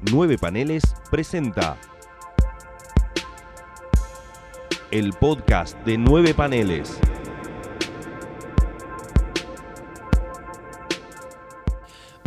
[0.00, 1.76] Nueve Paneles presenta
[4.92, 7.00] el podcast de Nueve Paneles.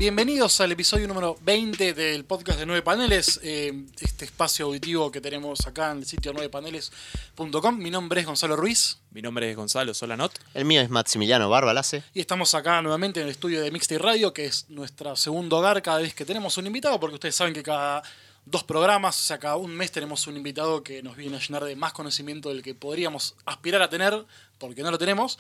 [0.01, 5.21] Bienvenidos al episodio número 20 del podcast de Nueve Paneles, eh, este espacio auditivo que
[5.21, 7.77] tenemos acá en el sitio nuevepaneles.com.
[7.77, 10.39] Mi nombre es Gonzalo Ruiz Mi nombre es Gonzalo Solanot.
[10.55, 12.01] El mío es Maximiliano Barbalace.
[12.15, 15.83] y estamos acá nuevamente en el estudio de Mixtape Radio, que es nuestro segundo hogar
[15.83, 18.01] cada vez que tenemos un invitado, porque ustedes saben que cada
[18.47, 21.63] dos programas, o sea, cada un mes tenemos un invitado que nos viene a llenar
[21.63, 24.25] de más conocimiento del que podríamos aspirar a tener,
[24.57, 25.37] porque no lo tenemos.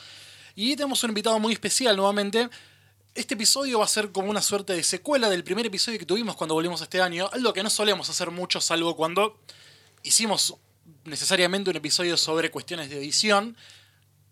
[0.53, 2.47] Y tenemos un invitado muy especial nuevamente.
[3.13, 6.35] Este episodio va a ser como una suerte de secuela del primer episodio que tuvimos
[6.35, 9.37] cuando volvimos este año, algo que no solemos hacer mucho, salvo cuando
[10.03, 10.55] hicimos
[11.03, 13.57] necesariamente un episodio sobre cuestiones de edición.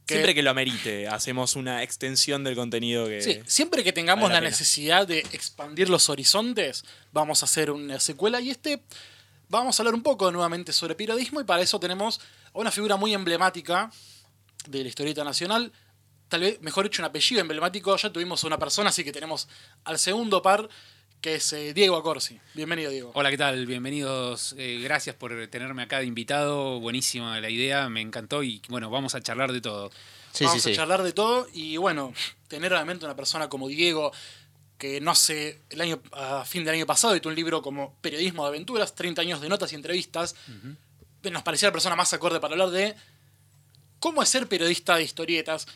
[0.06, 3.22] que- Siempre que lo amerite, hacemos una extensión del contenido que.
[3.22, 8.00] Sí, siempre que tengamos la, la necesidad de expandir los horizontes, vamos a hacer una
[8.00, 8.82] secuela y este
[9.50, 12.22] vamos a hablar un poco nuevamente sobre periodismo y para eso tenemos
[12.54, 13.92] a una figura muy emblemática
[14.68, 15.72] de la historieta nacional,
[16.30, 19.48] tal vez, mejor dicho, un apellido emblemático, ya tuvimos a una persona, así que tenemos
[19.84, 20.70] al segundo par,
[21.22, 22.40] que es eh, Diego Acorsi.
[22.54, 23.12] Bienvenido, Diego.
[23.14, 23.66] Hola, ¿qué tal?
[23.66, 24.56] Bienvenidos.
[24.58, 26.80] eh, gracias por tenerme acá de invitado.
[26.80, 29.92] Buenísima la idea, me encantó y bueno, vamos a charlar de todo.
[30.32, 30.78] Sí, Vamos sí, a sí.
[30.78, 32.14] charlar de todo y bueno,
[32.48, 34.14] tener realmente una persona como Diego,
[34.78, 38.44] que no sé, el año, a fin del año pasado editó un libro como Periodismo
[38.44, 40.36] de Aventuras, 30 años de notas y entrevistas,
[41.24, 42.96] nos parecía la persona más acorde para hablar de
[44.00, 45.68] cómo es ser periodista de historietas.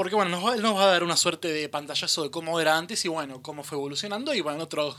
[0.00, 2.78] Porque bueno, nos va, nos va a dar una suerte de pantallazo de cómo era
[2.78, 4.94] antes y bueno, cómo fue evolucionando y bueno, otras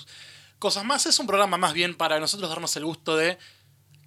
[0.59, 1.07] cosas más.
[1.07, 3.39] Es un programa más bien para nosotros darnos el gusto de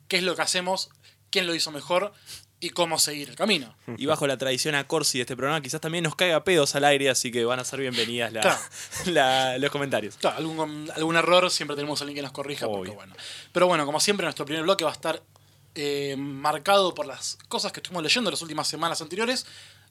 [0.07, 0.91] qué es lo que hacemos,
[1.31, 2.13] quién lo hizo mejor
[2.61, 3.75] y cómo seguir el camino.
[3.99, 6.85] Y bajo la tradición a Corsi de este programa, quizás también nos caiga pedos al
[6.85, 8.61] aire, así que van a ser bienvenidas la- Claro.
[9.07, 10.15] la- los comentarios.
[10.19, 12.67] Claro, algún, algún error siempre tenemos a alguien que nos corrija.
[12.69, 13.17] Porque, bueno.
[13.51, 15.21] Pero bueno, como siempre, nuestro primer bloque va a estar
[15.75, 19.45] eh, marcado por las cosas que estuvimos leyendo las últimas semanas anteriores.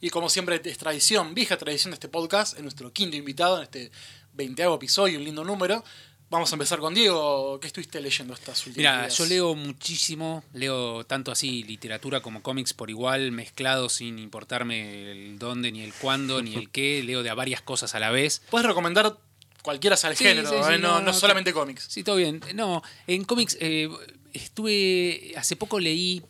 [0.03, 3.63] Y como siempre, es tradición, vieja tradición de este podcast, en nuestro quinto invitado, en
[3.63, 3.89] este
[4.33, 5.81] veinteavo episodio, un lindo número.
[6.29, 7.57] Vamos a empezar con Diego.
[7.61, 9.17] ¿Qué estuviste leyendo estas últimas Mira, días?
[9.17, 15.39] yo leo muchísimo, leo tanto así literatura como cómics por igual, mezclado sin importarme el
[15.39, 17.01] dónde, ni el cuándo, ni el qué.
[17.01, 18.41] Leo de a varias cosas a la vez.
[18.49, 19.17] Puedes recomendar
[19.61, 20.79] cualquiera sea el Sí, género, sí, sí, ¿eh?
[20.79, 21.85] no, no, no no, solamente cómics.
[21.87, 22.41] Sí, todo bien.
[22.55, 23.87] No, en cómics eh,
[24.33, 25.31] estuve.
[25.37, 26.21] Hace poco leí.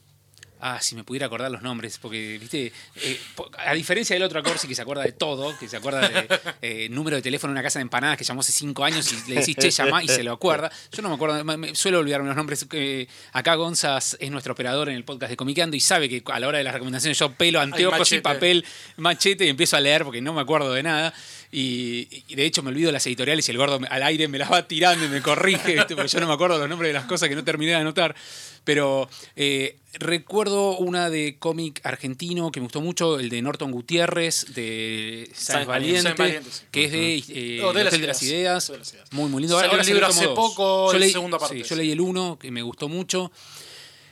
[0.65, 3.19] Ah, si me pudiera acordar los nombres, porque, viste, eh,
[3.57, 6.25] a diferencia del otro Acorsi que se acuerda de todo, que se acuerda de
[6.61, 9.29] eh, número de teléfono en una casa de empanadas que llamó hace cinco años y
[9.29, 10.71] le decís, che, llama y se lo acuerda.
[10.93, 12.65] Yo no me acuerdo, me- suelo olvidarme los nombres.
[12.71, 16.39] eh, acá Gonzas es nuestro operador en el podcast de Comiqueando y sabe que a
[16.39, 18.65] la hora de las recomendaciones yo pelo anteojos y papel,
[18.95, 21.13] machete y empiezo a leer porque no me acuerdo de nada.
[21.55, 24.51] Y, y de hecho me olvido las editoriales y el gordo al aire me las
[24.51, 25.93] va tirando y me corrige, ¿viste?
[25.95, 28.15] porque yo no me acuerdo los nombres de las cosas que no terminé de anotar.
[28.63, 34.53] Pero eh, recuerdo una de cómic argentino que me gustó mucho, el de Norton Gutiérrez,
[34.55, 36.63] de Sáenz Sáenz Valiente, Sáenz Valiente, sí.
[36.71, 38.67] que es de, eh, No, de El las Hotel de las Ideas.
[38.71, 38.95] De las.
[39.11, 39.55] Muy, muy lindo.
[39.57, 40.33] Salió Ahora el libro hace dos.
[40.35, 41.69] poco, Yo leí- segunda parte, sí, sí.
[41.69, 43.31] yo leí el uno, que me gustó mucho.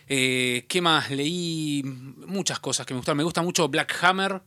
[0.07, 1.09] Eh, ¿Qué más?
[1.09, 1.81] Leí
[2.27, 3.17] muchas cosas que me gustaron.
[3.17, 4.41] Me gusta mucho Black Hammer.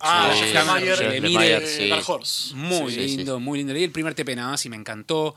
[0.00, 1.88] Ah, Sí, Jeff Lemire, Jeff de Lemire, sí.
[1.88, 2.54] Dark Horse.
[2.54, 3.72] Muy Sí, sí, lindo, muy lindo.
[3.72, 5.34] Leí el primer TP nada más y me encantó.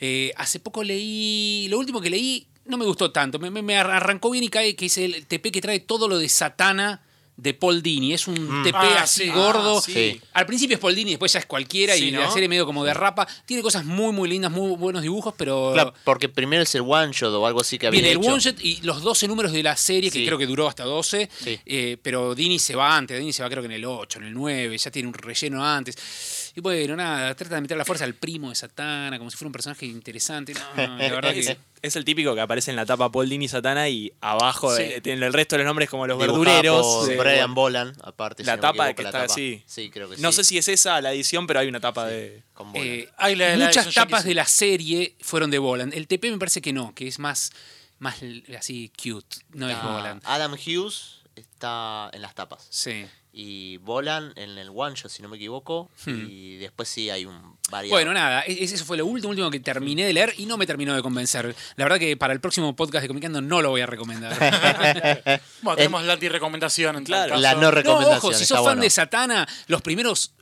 [0.00, 1.66] Eh, hace poco leí.
[1.68, 3.38] Lo último que leí no me gustó tanto.
[3.38, 6.18] Me, me- me arrancó bien y cae que es el TP que trae todo lo
[6.18, 7.02] de Satana
[7.36, 8.12] de Paul Dini.
[8.12, 9.30] Es un TP Ah, así sí.
[9.30, 9.78] gordo.
[9.78, 9.92] Ah, sí.
[9.92, 10.20] Sí.
[10.34, 12.20] Al principio es Paul Dini, después ya es cualquiera Sí, y ¿no?
[12.20, 13.26] la serie medio como de rapa.
[13.46, 15.70] Tiene cosas muy, muy lindas, muy buenos dibujos, pero.
[15.72, 18.32] Claro, porque primero es el one shot o algo así que había Viene el hecho.
[18.32, 20.26] one shot y los 12 números de la serie, que Sí.
[20.26, 21.58] creo que duró hasta 12, Sí.
[21.66, 24.26] eh, pero Dini se va antes, Dini se va creo que en el 8, en
[24.26, 26.41] el 9, ya tiene un relleno antes.
[26.54, 29.48] Y bueno, nada, trata de meter la fuerza al primo de Satana, como si fuera
[29.48, 30.52] un personaje interesante.
[30.76, 31.58] No, la verdad Es, que...
[31.80, 34.82] es el típico que aparece en la tapa Paul Dini Satana y abajo Sí.
[34.82, 36.86] eh, tiene el resto de los nombres como los Dibujado verdureros.
[36.86, 38.44] por eh, Brian Bolan, aparte.
[38.44, 39.32] la si tapa equivoco, que la está tapa.
[39.32, 39.62] así.
[39.66, 40.36] Sí, creo que No sí.
[40.36, 42.42] sé si es esa la edición, pero hay una tapa de.
[42.52, 42.86] Con Bolan.
[42.86, 44.28] eh, la- la muchas tapas sí.
[44.28, 45.94] de la serie fueron de Boland.
[45.94, 47.52] El TP me parece que no, que es más,
[47.98, 48.16] más
[48.58, 50.20] así cute, no es Ah, Boland.
[50.24, 52.66] Adam Hughes está en las tapas.
[52.68, 53.06] Sí.
[53.32, 55.90] Y Bolan en el one shot, si no me equivoco.
[56.04, 56.26] Hmm.
[56.28, 57.94] Y después sí hay un variado.
[57.96, 60.66] Bueno, nada, e- eso fue lo último, último que terminé de leer y no me
[60.66, 61.54] terminó de convencer.
[61.76, 64.32] La verdad que para el próximo podcast de Comicando no lo voy a recomendar.
[65.62, 67.36] Bueno, tenemos la anti-recomendación en Claro.
[67.38, 68.18] La no No, recomendación.
[68.18, 68.82] ojo, si sos fan bueno.
[68.82, 70.32] de Satana, los primeros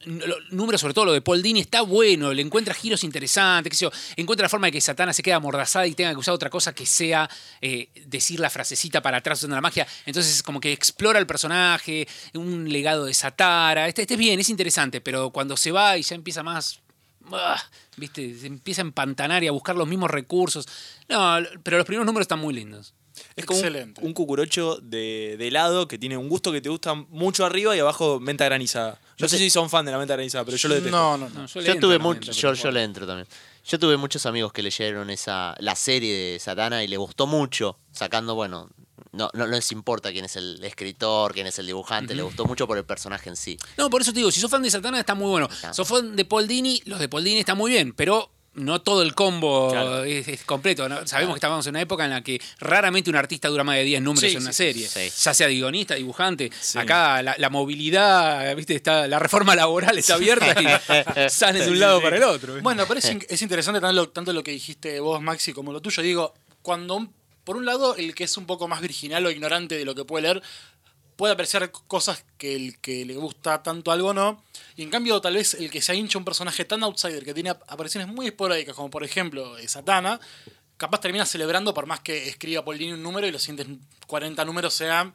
[0.51, 3.85] números, sobre todo lo de Paul Dini, está bueno, le encuentra giros interesantes, qué sé
[3.85, 6.49] yo, encuentra la forma de que Satana se quede amordazada y tenga que usar otra
[6.49, 7.29] cosa que sea
[7.61, 9.87] eh, decir la frasecita para atrás usando la magia.
[10.07, 13.87] Entonces, como que explora el personaje, un legado de Satara.
[13.87, 16.81] Este, este es bien, es interesante, pero cuando se va y ya empieza más
[17.97, 18.37] ¿viste?
[18.39, 20.67] Se empieza a empantanar y a buscar los mismos recursos.
[21.09, 22.95] No, pero los primeros números están muy lindos.
[23.37, 24.01] Es como un, Excelente.
[24.03, 27.81] un cucurocho de, de helado que tiene un gusto que te gusta mucho arriba y
[27.81, 28.99] abajo menta granizada.
[29.19, 30.97] No sé si son fan de la menta granizada, pero yo lo detesto.
[30.97, 31.41] No, no, no.
[31.41, 33.29] No, Yo, le entro tuve también, mucho, yo, yo le entro también.
[33.67, 37.79] Yo tuve muchos amigos que leyeron esa la serie de Satana y le gustó mucho,
[37.93, 38.71] sacando, bueno,
[39.13, 42.45] no, no, no les importa quién es el escritor, quién es el dibujante, le gustó
[42.45, 43.57] mucho por el personaje en sí.
[43.77, 45.49] No, por eso te digo, si sos fan de Satana está muy bueno.
[45.49, 45.75] Claro.
[45.75, 49.03] Sos fan de Paul Dini, los de Paul Dini están muy bien, pero no todo
[49.03, 50.03] el combo Claro.
[50.05, 50.89] es, es completo.
[50.89, 51.07] ¿no?
[51.07, 53.85] Sabemos que estábamos en una época en la que raramente un artista dura más de
[53.85, 54.89] 10 números Sí, en una sí, serie.
[54.89, 55.09] sí.
[55.25, 56.51] Ya sea guionista, dibujante.
[56.61, 56.77] Sí.
[56.79, 58.75] Acá la, la movilidad, ¿viste?
[58.75, 60.67] Está, la reforma laboral está abierta y
[61.31, 62.05] sales de un lado sí.
[62.05, 62.55] para el otro.
[62.55, 62.63] ¿viste?
[62.63, 66.03] Bueno, pero es interesante tanto lo, tanto lo que dijiste vos, Maxi, como lo tuyo.
[66.03, 69.77] Digo, cuando, un- por un lado, el que es un poco más virginal o ignorante
[69.77, 70.43] de lo que puede leer,
[71.17, 74.43] puede apreciar cosas que el que le gusta tanto algo no.
[74.77, 77.51] Y en cambio, tal vez el que se hincha un personaje tan outsider, que tiene
[77.51, 80.19] ap- apariciones muy esporádicas, como por ejemplo eh, Satana,
[80.79, 83.67] capaz termina celebrando por más que escriba Paul Dini un número y los siguientes
[84.07, 85.13] 40 números sean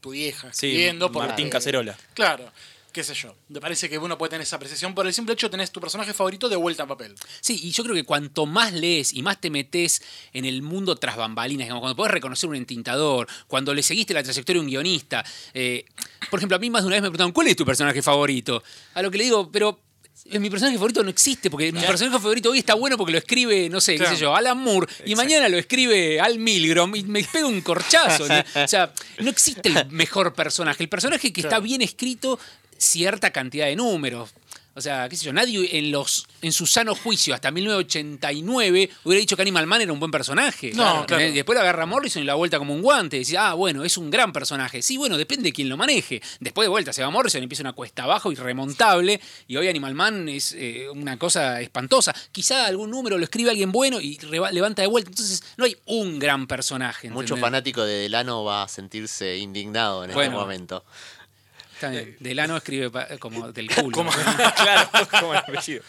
[0.00, 1.10] tu vieja Sí, escribiendo.
[1.10, 1.98] Martín Cacerola.
[2.14, 2.50] Claro,
[2.90, 3.34] qué sé yo.
[3.48, 5.80] Me parece que uno puede tener esa apreciación por el simple hecho de tenés tu
[5.80, 7.14] personaje favorito de vuelta en papel.
[7.40, 10.02] Sí, y yo creo que cuanto más lees y más te metes
[10.32, 14.22] en el mundo tras bambalinas, digamos, cuando podés reconocer un entintador, cuando le seguiste la
[14.22, 15.24] trayectoria a un guionista.
[15.54, 15.84] eh,
[16.30, 18.62] por ejemplo, a mí más de una vez me preguntaron, ¿cuál es tu personaje favorito?
[18.94, 19.80] A lo que le digo, pero
[20.26, 23.18] eh, mi personaje favorito no existe, porque mi personaje favorito hoy está bueno porque lo
[23.18, 27.04] escribe, no sé, qué sé yo, Alan Moore, y mañana lo escribe Al Milgrom y
[27.04, 28.26] me pega un corchazo.
[28.28, 28.34] ¿no?
[28.64, 30.82] O sea, no existe el mejor personaje.
[30.82, 32.38] El personaje que está bien escrito,
[32.80, 34.30] cierta cantidad de números.
[34.74, 39.20] O sea, qué sé yo, nadie en los en su sano juicio hasta 1989 hubiera
[39.20, 40.72] dicho que Animal Man era un buen personaje.
[40.74, 41.32] No, claro.
[41.32, 43.16] Después lo agarra Morrison y la vuelta como un guante.
[43.16, 44.80] Y dice, ah, bueno, es un gran personaje.
[44.80, 46.22] Sí, bueno, depende de quién lo maneje.
[46.38, 49.20] Después de vuelta se va Morrison y empieza una cuesta abajo irremontable.
[49.48, 52.14] Y hoy Animal Man es eh, una cosa espantosa.
[52.32, 54.18] Quizá algún número lo escribe alguien bueno y
[54.52, 55.10] levanta de vuelta.
[55.10, 57.08] Entonces, no hay un gran personaje.
[57.10, 57.40] Mucho ¿entendés?
[57.42, 60.22] fanático de Delano va a sentirse indignado en Bueno.
[60.30, 60.84] este momento.
[61.80, 62.16] Está bien.
[62.20, 63.96] Delano escribe pa- como del culo.
[63.96, 64.10] Como-
[64.56, 65.82] claro, como el apellido.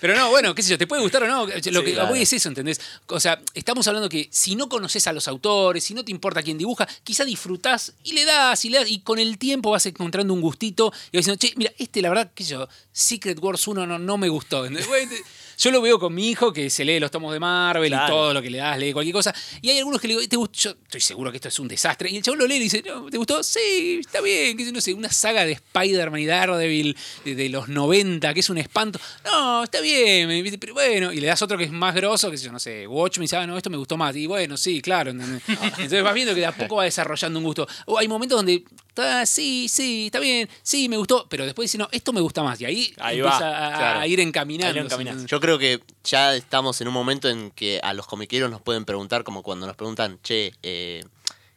[0.00, 1.46] Pero no, bueno, qué sé yo, te puede gustar o no.
[1.46, 2.08] Lo que claro.
[2.10, 2.80] voy es eso, ¿entendés?
[3.06, 6.42] O sea, estamos hablando que si no conoces a los autores, si no te importa
[6.42, 9.86] quién dibuja, quizá disfrutás y le das y le das, y con el tiempo vas
[9.86, 13.38] encontrando un gustito y vas diciendo, che, mira, este la verdad, qué sé yo, Secret
[13.40, 14.66] Wars 1 no, no me gustó.
[14.66, 14.86] ¿entendés?
[14.86, 15.10] Bueno,
[15.58, 18.32] Yo lo veo con mi hijo que se lee los tomos de Marvel y todo
[18.32, 19.34] lo que le das, lee cualquier cosa.
[19.60, 20.58] Y hay algunos que le digo, ¿te gustó?
[20.58, 22.10] Yo estoy seguro que esto es un desastre.
[22.10, 23.42] Y el chabón lo lee y dice, no, ¿te gustó?
[23.42, 24.56] Sí, está bien.
[24.56, 28.50] Que no sé, una saga de Spider-Man y Daredevil de, de los 90, que es
[28.50, 29.00] un espanto.
[29.24, 30.28] No, está bien.
[30.60, 33.24] Pero bueno, y le das otro que es más grosso, que yo, no sé, Watchmen,
[33.24, 34.14] y dice, ah, no, esto me gustó más.
[34.14, 35.10] Y bueno, sí, claro.
[35.10, 37.66] Entonces vas viendo que de a poco va desarrollando un gusto.
[37.86, 38.62] O hay momentos donde,
[39.02, 42.42] ah, sí, sí, está bien, sí, me gustó, pero después dice, no, esto me gusta
[42.42, 42.60] más.
[42.60, 44.00] Y ahí, Ahí empieza va, a, claro.
[44.00, 44.96] a ir encaminando.
[44.98, 45.26] Ahí.
[45.26, 48.84] Yo creo que ya estamos en un momento en que a los comiqueros nos pueden
[48.84, 51.04] preguntar, como cuando nos preguntan, che, eh,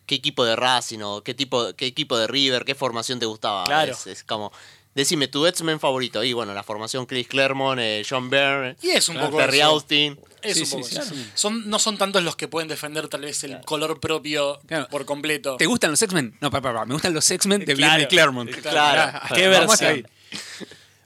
[0.05, 3.63] ¿qué equipo de Racing o qué, tipo, qué equipo de River, qué formación te gustaba?
[3.65, 3.91] Claro.
[3.91, 4.51] Es, es como,
[4.95, 6.23] decime tu X-Men favorito.
[6.23, 9.67] Y bueno, la formación Chris Claremont, eh, John Byrne, Y es un poco Terry eso.
[9.69, 10.19] Austin.
[10.41, 11.13] Es Sí, un poco sí, eso.
[11.15, 11.29] sí.
[11.35, 14.87] Son, no son tantos los que pueden defender tal vez el color propio Claro.
[14.89, 15.55] por completo.
[15.57, 16.35] ¿Te gustan los X-Men?
[16.41, 17.97] No, papá, papá, me gustan los X-Men de Claro.
[17.97, 18.49] Bien Claremont.
[18.49, 19.19] Claro.
[19.21, 20.07] Ah, Qué versión.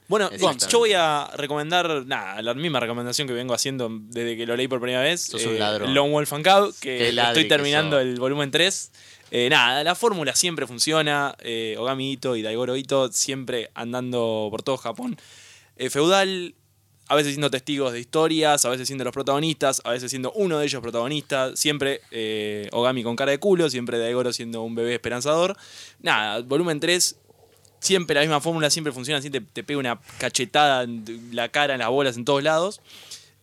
[0.08, 0.30] Bueno,
[0.70, 4.68] yo voy a recomendar, nada, la misma recomendación que vengo haciendo desde que lo leí
[4.68, 5.24] por primera vez.
[5.28, 5.92] eh, Sos un ladrón.
[5.94, 8.92] Lone Wolf and Cub, que estoy terminando el volumen 3.
[9.38, 11.36] Eh, nada, la fórmula siempre funciona.
[11.40, 15.18] Eh, Ogami Ito y Daigoro Ito siempre andando por todo Japón.
[15.76, 16.54] Eh, feudal,
[17.06, 20.58] a veces siendo testigos de historias, a veces siendo los protagonistas, a veces siendo uno
[20.58, 21.54] de ellos protagonista.
[21.54, 25.54] Siempre eh, Ogami con cara de culo, siempre Daigoro siendo un bebé esperanzador.
[26.00, 27.18] Nada, volumen 3
[27.78, 31.74] siempre la misma fórmula, siempre funciona, siempre te, te pega una cachetada en la cara,
[31.74, 32.80] en las bolas, en todos lados.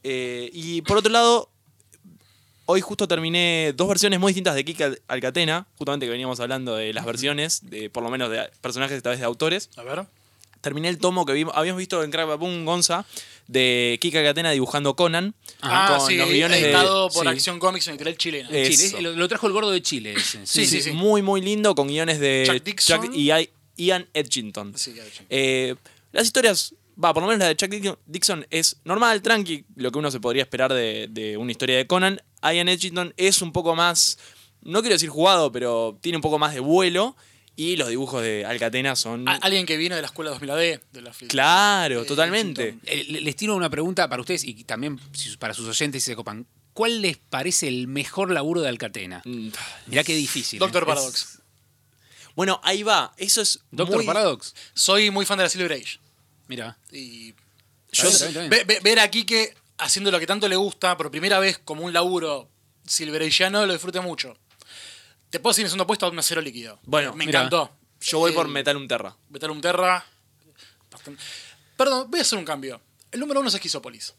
[0.02, 1.53] Y por otro lado,
[2.66, 6.94] hoy justo terminé dos versiones muy distintas de Kika Alcatena, justamente que veníamos hablando de
[6.94, 9.70] las versiones, de por lo menos de personajes esta vez de autores.
[9.78, 10.06] A ver.
[10.62, 13.06] Terminé el tomo que vimos, habíamos visto en Crack Boom Gonza
[13.48, 15.34] de Kika Alcatena dibujando Conan.
[15.62, 17.30] Ah, con sí, los guiones de- editado por sí.
[17.30, 17.98] Acción Comics en.
[18.08, 20.14] Eh, Chile, lo, lo trajo el gordo de Chile.
[20.14, 20.92] ese, Sí, sí, sí.
[20.92, 23.14] Muy, muy lindo, con guiones de Chuck Dixon.
[23.14, 24.78] y I- Ian Edgington.
[24.78, 25.26] Sí, ya, ya.
[25.30, 25.76] Eh,
[26.14, 27.70] las historias, va, por lo menos la de Chuck
[28.08, 31.88] Dixon- es normal, tranqui, lo que uno se podría esperar de, de una historia de
[31.88, 32.22] Conan.
[32.42, 34.18] Ian Edgington es un poco más,
[34.62, 37.16] no quiero decir jugado, pero tiene un poco más de vuelo.
[37.56, 39.28] Y los dibujos de Alcatena son.
[39.30, 42.80] Alguien que vino de la escuela 2000 AD, de la Claro, eh, totalmente.
[42.86, 45.00] Eh, le- les tiro una pregunta para ustedes y también
[45.38, 46.48] para sus oyentes si se copan.
[46.74, 49.22] ¿Cuál les parece el mejor laburo de Alcatena?
[49.26, 49.50] Mm,
[49.86, 50.58] Mirá qué difícil.
[50.58, 50.86] Doctor ¿eh?
[50.88, 51.42] Paradox.
[52.36, 53.14] Bueno, ahí va.
[53.18, 53.60] Eso es.
[53.70, 54.56] Doctor muy- Paradox.
[54.74, 56.00] Soy muy fan de la Silver Age.
[56.48, 56.78] Mira.
[56.92, 57.34] Y
[57.92, 58.82] Yo- bien, bien.
[58.84, 62.50] Ver a Quique haciendo lo que tanto le gusta por primera vez como un laburo
[62.86, 64.38] silverillano lo disfruté mucho.
[65.30, 66.80] Te puedo decir, es un opuesto a un acero líquido.
[66.84, 67.76] Bueno, me encantó.
[68.02, 69.16] Yo voy por Eh, Metal Terra.
[69.30, 70.06] Metal Terra.
[71.78, 72.82] Perdón, voy a hacer un cambio.
[73.12, 74.14] El número uno es Esquizópolis.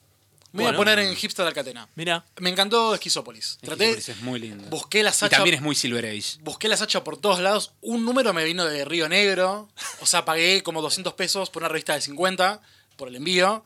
[0.54, 1.88] Me voy a poner en Hipster de Alcatena.
[1.96, 2.25] Mira.
[2.38, 3.58] Me encantó Esquizópolis.
[3.61, 4.64] Traté, Esquizópolis es muy lindo.
[4.70, 5.38] busqué las Y hachas.
[5.38, 6.38] también es muy Silver Age.
[6.40, 7.73] Busqué las hachas por todos lados.
[7.80, 9.68] Un número me vino de Río Negro.
[10.00, 12.61] O sea, pagué como 200 pesos por una revista de 50
[12.96, 13.64] por el envío.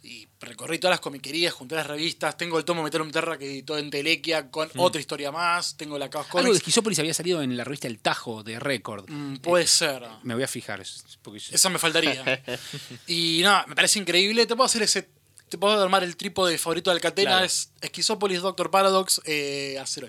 [0.00, 2.36] Y recorrí todas las comiquerías, junté las revistas.
[2.36, 5.76] Tengo el tomo Meteorum Terra que editó en Telequia con otra historia más.
[5.76, 6.58] Tengo la Chaos Algo de Comics.
[6.58, 9.10] Esquizópolis había salido en la revista El Tajo de Record.
[9.10, 10.04] Mm, puede ser.
[10.22, 10.82] Me voy a fijar.
[11.20, 12.42] Porque yo- Eso me faltaría.
[13.08, 14.46] y nada, me parece increíble.
[14.46, 15.08] Te puedo hacer ese.
[15.48, 17.30] Te puedo armar el trípode favorito de Alcatena.
[17.30, 17.44] Claro.
[17.46, 20.08] Es Esquizópolis, Doctor Paradox, eh, Acero.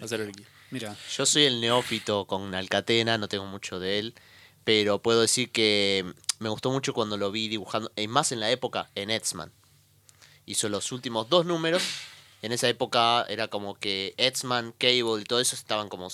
[0.72, 0.96] Mira.
[1.16, 4.14] Yo soy el neófito con Alcatena, no tengo mucho de él,
[4.64, 6.06] pero puedo decir que
[6.40, 9.52] me gustó mucho cuando lo vi dibujando, y más en la época, en Edsman.
[10.46, 11.84] Hizo los últimos dos números.
[12.42, 16.08] En esa época era como que Edsman, Cable y todo eso estaban como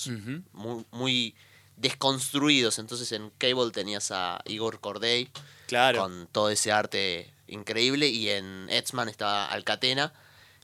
[0.53, 1.36] muy, muy
[1.77, 2.79] desconstruidos.
[2.79, 5.29] Entonces en Cable tenías a Igor Corday
[5.67, 6.00] Claro.
[6.01, 10.13] con todo ese arte increíble y en Edsman estaba Alcatena,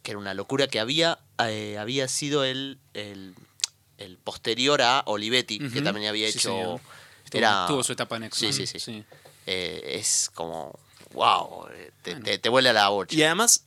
[0.04, 3.36] que era una locura que había, eh, había sido el, el,
[3.98, 6.80] el posterior a Olivetti, que también había Sí, hecho...
[7.34, 8.54] era, tuvo su etapa en X-Men.
[8.54, 9.04] Sí, sí, sí.
[9.46, 10.78] eh, es como,
[11.14, 13.16] wow, eh, te, te, te vuela la bocha.
[13.16, 13.64] Y además,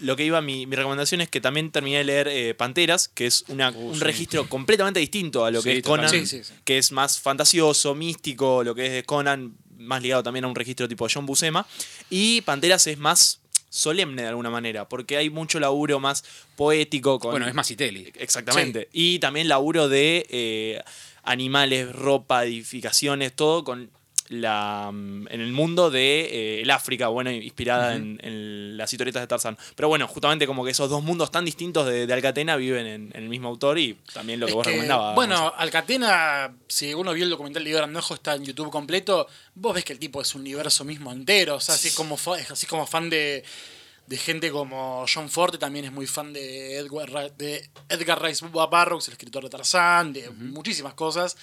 [0.00, 3.24] lo que iba mi, mi recomendación es que también terminé de leer eh, Panteras, que
[3.26, 4.00] es una- Uh, un sí.
[4.00, 6.28] registro completamente distinto a lo que es Conan, totalmente.
[6.28, 6.60] Sí, sí, sí.
[6.64, 10.54] que es más fantasioso, místico, lo que es de Conan, más ligado también a un
[10.54, 11.66] registro tipo John Buscema.
[12.10, 16.24] Y Panteras es más solemne de alguna manera, porque hay mucho laburo más
[16.56, 17.18] poético.
[17.18, 18.12] Con, Bueno, es Masitelli.
[18.16, 18.88] Exactamente.
[18.92, 20.82] Y también laburo de eh,
[21.24, 23.90] animales, ropa, edificaciones, todo con
[24.28, 29.22] la mm, en el mundo de eh, el África, bueno, inspirada en, en las historietas
[29.22, 29.58] de Tarzán.
[29.76, 33.10] Pero bueno, justamente como que esos dos mundos tan distintos de, de Alcatena viven en,
[33.14, 35.14] en el mismo autor y también lo que Es vos que, recomendabas.
[35.14, 35.52] Bueno.
[35.56, 39.26] Alcatena, si uno vio el documental de Igor Andojo, está en YouTube completo.
[39.54, 41.56] Vos ves que el tipo es un universo mismo entero.
[41.56, 42.16] O sea, así como,
[42.50, 43.44] así como fan de,
[44.06, 49.08] de gente como John Forte, también es muy fan de Edgar, de Edgar Rice Burroughs,
[49.08, 51.36] el escritor de Tarzán, de muchísimas cosas.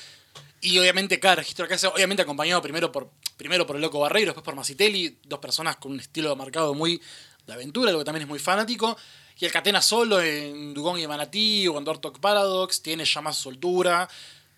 [0.62, 4.30] Y obviamente cada registro que hace, obviamente acompañado primero por, primero por el Loco Barreiro,
[4.30, 7.02] después por Masitelli, dos personas con un estilo marcado muy
[7.48, 8.96] de aventura, algo que también es muy fanático.
[9.40, 13.38] Y el Catena solo en Dugong y Manatí o en Dortok Paradox tiene ya más
[13.38, 14.08] soltura.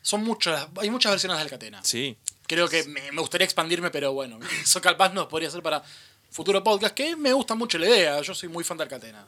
[0.02, 1.82] Son muchas, hay muchas versiones del Catena.
[1.84, 2.18] Sí.
[2.48, 5.82] Creo que me, me gustaría expandirme, pero bueno, eso capaz nos podría ser para
[6.30, 8.22] futuro podcast, que me gusta mucho la idea.
[8.22, 9.26] Yo soy muy fan del Catena.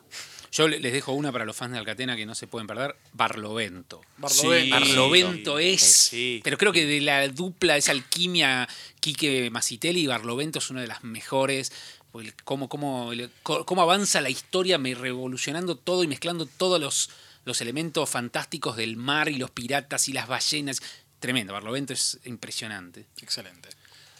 [0.55, 2.95] Yo le- les dejo una para los fans de Alcatena que no se pueden perder.
[3.11, 3.99] Barlovento.
[4.17, 4.63] Barlovento.
[4.63, 4.69] Sí.
[4.71, 5.81] Barlovento es.
[5.81, 6.39] sí.
[6.45, 8.69] Pero creo que de la dupla, esa alquimia,
[9.01, 11.73] Quique Masitelli, Barlovento es una de las mejores.
[12.13, 13.11] porque Cómo, cómo,
[13.43, 17.09] cómo avanza la historia me- revolucionando todo y mezclando todos los,
[17.43, 20.81] los elementos fantásticos del mar y los piratas y las ballenas.
[21.19, 23.05] Tremendo, Barlovento es impresionante.
[23.21, 23.67] Excelente.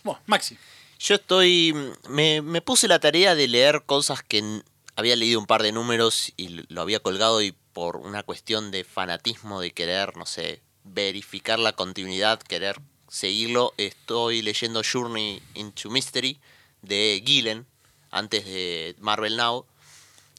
[0.04, 0.58] Bueno, Maxi.
[1.00, 1.74] Yo estoy.
[2.10, 4.62] Me, me puse la tarea de leer cosas que
[4.96, 8.84] había leído un par de números y lo había colgado y por una cuestión de
[8.84, 16.40] fanatismo, de querer, no sé, verificar la continuidad, querer seguirlo, estoy leyendo Journey into Mystery
[16.82, 17.66] de Gillen,
[18.12, 19.66] antes de Marvel Now,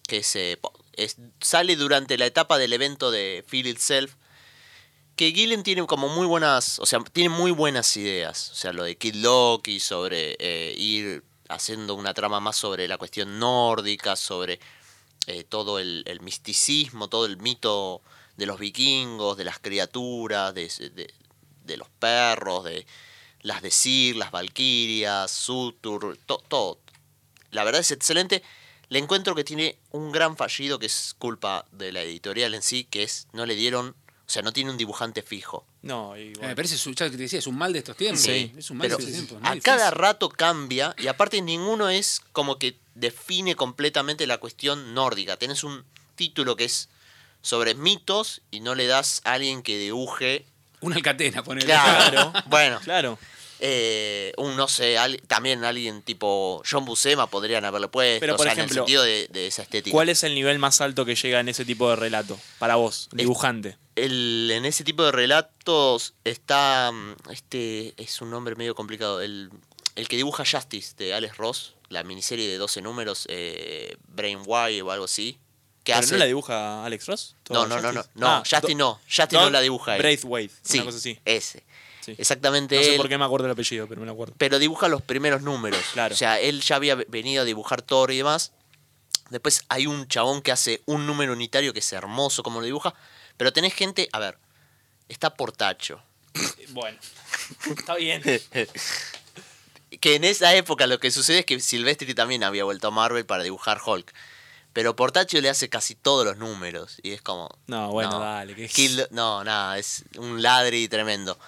[0.08, 0.58] que se,
[0.94, 4.14] es- sale durante la etapa del evento de Feel Itself,
[5.16, 8.50] que Gillen tiene como muy buenas, o sea, tiene muy buenas ideas.
[8.50, 12.98] O sea, lo de Kid Loki, sobre eh, ir haciendo una trama más sobre la
[12.98, 14.58] cuestión nórdica, sobre
[15.26, 18.02] eh, todo el, el misticismo, todo el mito
[18.36, 21.12] de los vikingos, de las criaturas, de, de-
[21.64, 22.86] de los perros, de
[23.42, 26.78] las de Sir, las valquirias, Sutur, to- todo.
[27.50, 28.42] La verdad es excelente.
[28.88, 32.84] Le encuentro que tiene un gran fallido que es culpa de la editorial en sí,
[32.84, 35.64] que es no le dieron, o sea, no tiene un dibujante fijo.
[35.82, 36.48] No, y bueno.
[36.48, 38.22] Me parece, su- ya que te decía, es un mal de estos tiempos.
[38.22, 39.38] Sí, es un mal pero de estos tiempos.
[39.48, 45.36] a cada rato cambia y aparte ninguno es como que define completamente la cuestión nórdica.
[45.36, 45.84] Tenés un
[46.16, 46.88] título que es
[47.42, 50.44] sobre mitos y no le das a alguien que dibuje.
[50.80, 51.66] Una alcatena, ponele.
[51.66, 53.18] Claro, bueno, Claro.
[53.60, 58.36] eh, un no sé, al- también alguien tipo John Buscema podrían haberle puesto, Pero, o
[58.36, 59.92] por sea, en ejemplo, el sentido de, de esa estética.
[59.92, 62.38] ¿Cuál es el nivel más alto que llega en ese tipo de relato?
[62.58, 63.76] Para vos, Es- dibujante.
[63.96, 66.90] El, en ese tipo de relatos está.
[66.92, 69.20] mm, Este es un nombre medio complicado.
[69.20, 69.50] El,
[69.96, 74.90] el que dibuja Justice de Alex Ross, la miniserie de 12 números, eh, Brainwire o
[74.90, 75.38] algo así.
[75.84, 77.36] Que ¿Pero hace, no la dibuja Alex Ross?
[77.48, 78.42] no, ¿Todo no, no, no, no, Ah,
[78.74, 79.00] no.
[79.04, 80.02] Justice Don no la dibuja él.
[80.02, 81.18] Braithwaite, Sí, una cosa así.
[81.24, 81.64] ese.
[82.00, 82.14] Sí.
[82.18, 82.96] Exactamente No sé él.
[82.96, 84.34] por qué me acuerdo el apellido, pero me lo acuerdo.
[84.38, 85.80] pero dibuja los primeros números.
[85.92, 86.14] Claro.
[86.14, 88.52] O sea, él ya había venido a dibujar Thor y demás.
[89.30, 92.94] Después hay un chabón que hace un número unitario que es hermoso como lo dibuja.
[93.36, 94.38] Pero tenés gente, a ver,
[95.08, 96.00] está Portacho.
[96.70, 96.98] Bueno,
[97.70, 98.22] está bien.
[100.00, 103.24] Que en esa época lo que sucede es que Silvestri también había vuelto a Marvel
[103.24, 104.12] para dibujar Hulk.
[104.72, 106.98] Pero Portacho le hace casi todos los números.
[107.02, 107.48] Y es como.
[107.66, 111.38] No, bueno, dale, que- Kill- no, nada, es un ladri tremendo.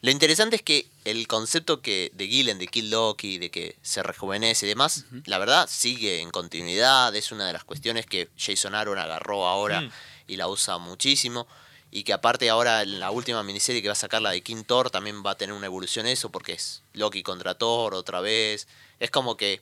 [0.00, 4.02] Lo interesante es que el concepto que de Gillen, de Kill Loki, de que se
[4.02, 7.14] rejuvenece y demás, la verdad sigue en continuidad.
[7.14, 9.92] Es una de las cuestiones que Jason Aaron agarró ahora Mm.
[10.32, 11.46] Y la usa muchísimo.
[11.90, 14.64] Y que aparte ahora en la última miniserie que va a sacar la de King
[14.64, 18.66] Thor también va a tener una evolución eso porque es Loki contra Thor otra vez.
[18.98, 19.60] Es como que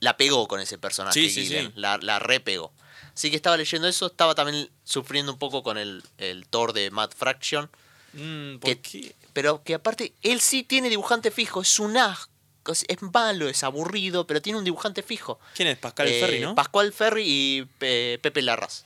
[0.00, 1.70] la pegó con ese personaje Sí, sí.
[1.76, 2.72] La, la repegó.
[3.14, 6.90] Así que estaba leyendo eso, estaba también sufriendo un poco con el, el Thor de
[6.90, 7.70] Matt Fraction.
[8.14, 9.14] Mm, Que- ¿Por qué?
[9.34, 12.30] Pero que aparte, él sí tiene dibujante fijo, es un asco.
[12.66, 15.38] Es es malo, es aburrido, pero tiene un dibujante fijo.
[15.54, 15.76] ¿Quién es?
[15.78, 16.54] Pascal Eh, Ferry, ¿no?
[16.54, 18.84] Pascual Ferry y Pe- Pepe Larraz.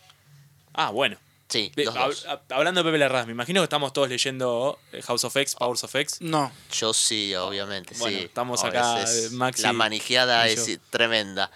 [0.74, 1.16] Ah, bueno.
[1.48, 2.26] Sí, Ve, los hab- dos.
[2.26, 5.54] hab- hablando de Pepe Larraz, me imagino que estamos todos leyendo eh, House of X,
[5.54, 6.18] Powers of X.
[6.20, 6.52] No.
[6.72, 8.24] Yo sí, obviamente, Bueno, sí.
[8.26, 11.50] estamos No, acá, es- es- eh, Maxi La manijeada y es tremenda.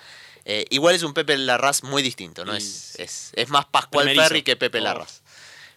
[0.46, 2.54] Eh, igual es un Pepe Larraz muy distinto, ¿no?
[2.54, 4.22] Y- Es, es, es más Pascual Primerizo.
[4.28, 4.82] Ferry que Pepe Oh.
[4.84, 5.20] Larraz.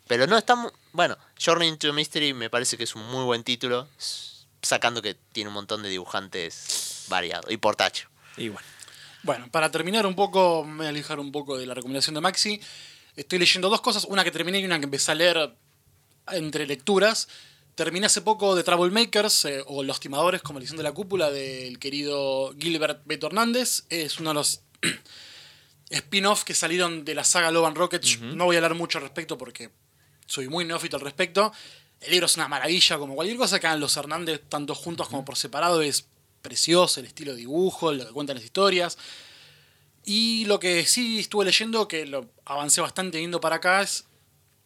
[0.08, 0.56] Pero no está...
[0.56, 5.01] mu- Bueno, Journey into Mystery me parece que es un muy buen título, s- sacando
[5.01, 7.51] que tiene un montón de dibujantes variados.
[7.51, 8.08] Y Portacho.
[8.38, 8.68] Y bueno.
[9.24, 12.22] Bueno, para terminar un poco, me voy a alejar un poco de la recomendación de
[12.22, 12.62] Maxi.
[13.15, 15.55] Estoy leyendo dos cosas, una que terminé y una que empecé a leer
[16.31, 17.27] entre lecturas.
[17.75, 21.29] Terminé hace poco de Troublemakers, eh, o Los Timadores, como le dicen de la cúpula,
[21.31, 23.84] del querido Gilbert Beto Hernández.
[23.89, 24.62] Es uno de los
[25.89, 28.19] spin-off que salieron de la saga Love and Rockets.
[28.22, 29.72] No voy a hablar mucho al respecto porque
[30.25, 31.51] soy muy neófito al respecto.
[32.01, 35.24] El libro es una maravilla, como cualquier cosa que hagan los Hernández, tanto juntos como
[35.24, 36.07] por separado, es
[36.41, 38.98] precioso, el estilo de dibujo, lo que cuentan las historias.
[40.05, 44.05] Y lo que sí estuve leyendo, que lo avancé bastante yendo para acá, es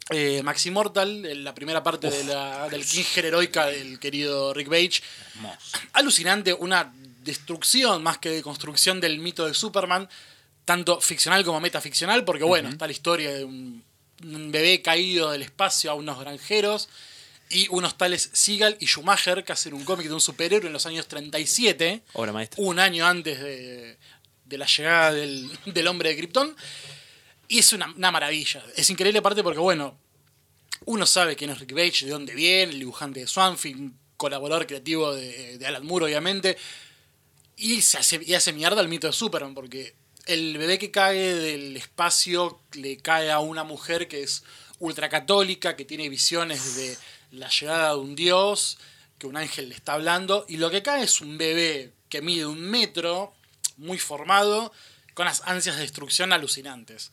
[0.09, 5.01] eh, Maxi Mortal, en la primera parte de la, del King Heroica del querido Rick.
[5.35, 5.77] Hermoso.
[5.93, 10.09] Alucinante, una destrucción más que de construcción del mito de Superman,
[10.65, 13.83] tanto ficcional como metaficcional, porque bueno, está la historia de un,
[14.23, 16.89] un bebé caído del espacio a unos granjeros
[17.49, 20.85] y unos tales Seagal y Schumacher que hacen un cómic de un superhéroe en los
[20.85, 22.63] años 37 Obra maestra.
[22.63, 23.97] un año antes de,
[24.49, 26.55] de la llegada del, del hombre de Krypton.
[27.47, 28.63] Y es una, una maravilla.
[28.75, 29.97] Es increíble aparte porque, bueno,
[30.85, 35.13] uno sabe quién es Rick Page, de dónde viene, el dibujante de Swanfield, colaborador creativo
[35.13, 36.57] de, de Alan Moore, obviamente.
[37.55, 41.33] Y se hace, y hace mierda el mito de Superman, porque el bebé que cae
[41.35, 44.43] del espacio le cae a una mujer que es
[44.79, 46.97] ultracatólica, que tiene visiones de
[47.31, 48.77] la llegada de un dios,
[49.17, 52.45] que un ángel le está hablando, y lo que cae es un bebé que mide
[52.45, 53.33] un metro,
[53.79, 54.71] muy formado,
[55.13, 57.11] con las ansias de destrucción alucinantes.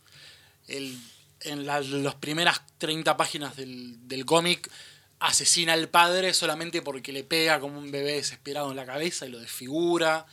[0.69, 0.99] El-
[1.41, 4.71] en la- las primeras 30 páginas del, del cómic
[5.19, 9.31] asesina al padre solamente porque le pega como un bebé desesperado en la cabeza y
[9.31, 10.27] lo desfigura.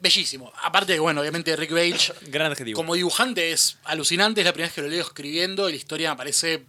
[0.00, 0.52] Bellísimo.
[0.62, 2.76] Aparte, bueno, obviamente Rick Page Gran adjetivo.
[2.76, 6.10] como dibujante es alucinante, es la primera vez que lo leo escribiendo y la historia
[6.10, 6.64] me parece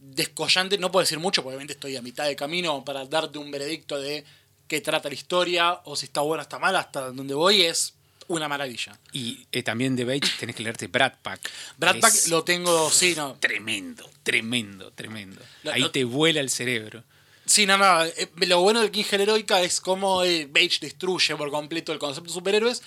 [0.00, 0.78] descollante.
[0.78, 4.00] No puedo decir mucho, porque obviamente estoy a mitad de camino para darte un veredicto
[4.00, 4.24] de
[4.68, 7.94] qué trata la historia o si está buena o está mala, hasta donde voy es
[8.28, 8.98] una maravilla.
[9.12, 11.50] Y eh, también de Page tenés que leerte Brad Pack.
[11.78, 13.34] Brad Es Pack lo tengo, sí, no.
[13.40, 15.40] Tremendo, tremendo, tremendo.
[15.62, 17.02] Lo- Ahí lo- te vuela el cerebro.
[17.46, 18.04] Sí, no, no.
[18.04, 22.28] eh, Lo bueno del King Heroica es cómo eh, Page destruye por completo el concepto
[22.28, 22.82] de superhéroes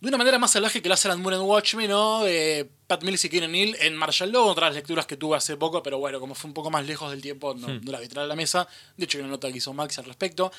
[0.00, 2.24] de una manera más salvaje que lo hace Alan Moore en Watchmen, ¿no?
[2.26, 5.82] Eh, Pat Mills y Kieran Neal en Marshall Law, otras lecturas que tuve hace poco,
[5.82, 8.24] pero bueno, como fue un poco más lejos del tiempo, no, no la vi traer
[8.24, 8.66] a la mesa.
[8.96, 10.52] De hecho, hay una nota que hizo Max al respecto.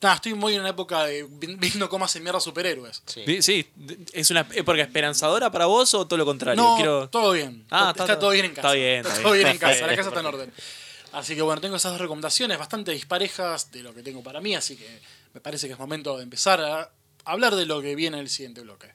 [0.00, 3.02] Estoy muy en una época de viendo cómo hacen mierda superhéroes.
[3.06, 3.66] Sí.
[4.12, 6.62] ¿Es una eh, época esperanzadora para vos o todo lo contrario?
[6.62, 7.64] No, todo bien.
[7.70, 8.68] Ah, está, está, todo bien en casa.
[8.68, 9.02] Está bien.
[9.22, 10.52] Todo bien, en casa, la casa está en orden.
[11.12, 14.54] Así que bueno, tengo esas dos recomendaciones bastante disparejas de lo que tengo para mí,
[14.54, 15.00] así que
[15.32, 16.90] me parece que es momento de empezar a
[17.24, 18.88] hablar de lo que viene en el siguiente bloque.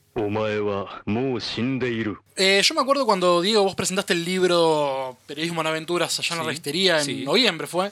[2.36, 6.42] Eh, yo me acuerdo cuando, Diego, vos presentaste el libro Periodismo en Aventuras allá en
[6.42, 7.92] la Restería en noviembre, fue.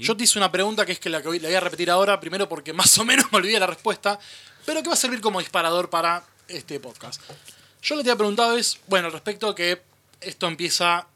[0.00, 1.90] Yo te hice una pregunta que es que la que voy- la voy a repetir
[1.90, 4.18] ahora, primero porque más o menos me olvidé la respuesta,
[4.64, 7.20] pero que va a servir como disparador para este podcast.
[7.82, 9.82] Yo lo que te había preguntado es, bueno, respecto que
[10.20, 11.06] esto empieza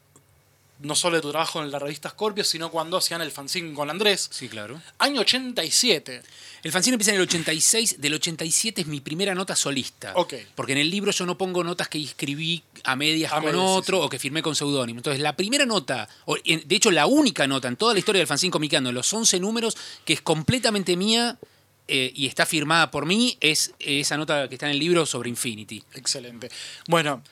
[0.84, 3.90] no solo de tu trabajo en la revista Scorpio, sino cuando hacían el fanzine con
[3.90, 4.28] Andrés.
[4.30, 4.80] Sí, claro.
[4.98, 6.22] Año 87.
[6.62, 10.12] El fanzine empieza en el 86, del 87 es mi primera nota solista.
[10.16, 10.34] Ok.
[10.54, 13.60] Porque en el libro yo no pongo notas que escribí a medias A con medias,
[13.62, 14.02] otro sí.
[14.04, 14.98] o que firmé con seudónimo.
[15.00, 18.20] Entonces, la primera nota, o, en- de hecho la única nota en toda la historia
[18.20, 21.38] del fanzine comiqueando, en los 11 números, que es completamente mía
[21.86, 25.28] eh, y está firmada por mí, es esa nota que está en el libro sobre
[25.28, 25.82] Infinity.
[25.94, 26.50] Excelente.
[26.88, 27.22] Bueno,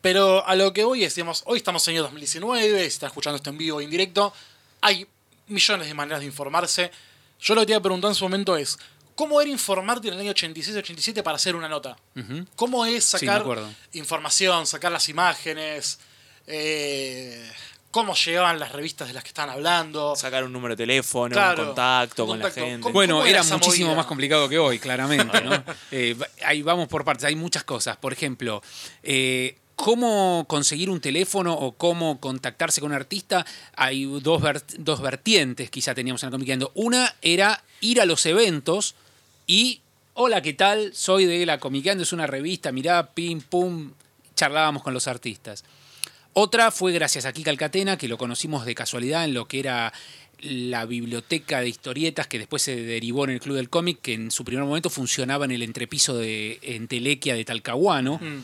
[0.00, 3.08] pero a lo que voy es, digamos, hoy estamos en el año 2019, si están
[3.08, 4.32] escuchando esto en vivo o en directo,
[4.80, 5.06] hay
[5.48, 6.90] millones de maneras de informarse.
[7.40, 8.78] Yo lo que te iba a preguntar en su momento es,
[9.14, 11.96] ¿cómo era informarte en el año 86-87 para hacer una nota?
[12.56, 13.44] ¿Cómo es sacar
[13.92, 15.98] información, sacar las imágenes?
[16.46, 17.50] Eh,
[17.90, 20.14] ¿Cómo llegaban las revistas de las que estaban hablando?
[20.14, 22.80] Sacar un número de teléfono, Claro, un contacto un con la gente.
[22.82, 23.96] ¿Cómo- Bueno, era muchísimo movida?
[23.96, 25.50] más complicado que hoy, claramente, ¿no?
[25.90, 27.96] Eh, ahí vamos por partes, hay muchas cosas.
[27.96, 28.62] Por ejemplo,
[29.02, 34.42] eh, cómo conseguir un teléfono o cómo contactarse con un artista, hay dos,
[34.78, 36.70] dos vertientes quizá teníamos en la Comiqueando.
[36.74, 38.94] Una era ir a los eventos
[39.46, 39.80] y,
[40.12, 40.92] hola, ¿qué tal?
[40.92, 43.92] Soy de la Comiqueando, es una revista, mirá, pim, pum,
[44.36, 45.64] charlábamos con los artistas.
[46.34, 49.94] Otra fue gracias a Kika Alcatena, que lo conocimos de casualidad en lo que era
[50.40, 54.30] la biblioteca de historietas que después se derivó en el Club del Cómic, que en
[54.30, 58.20] su primer momento funcionaba en el entrepiso de Entelequia de Talcahuano.
[58.22, 58.42] Mm.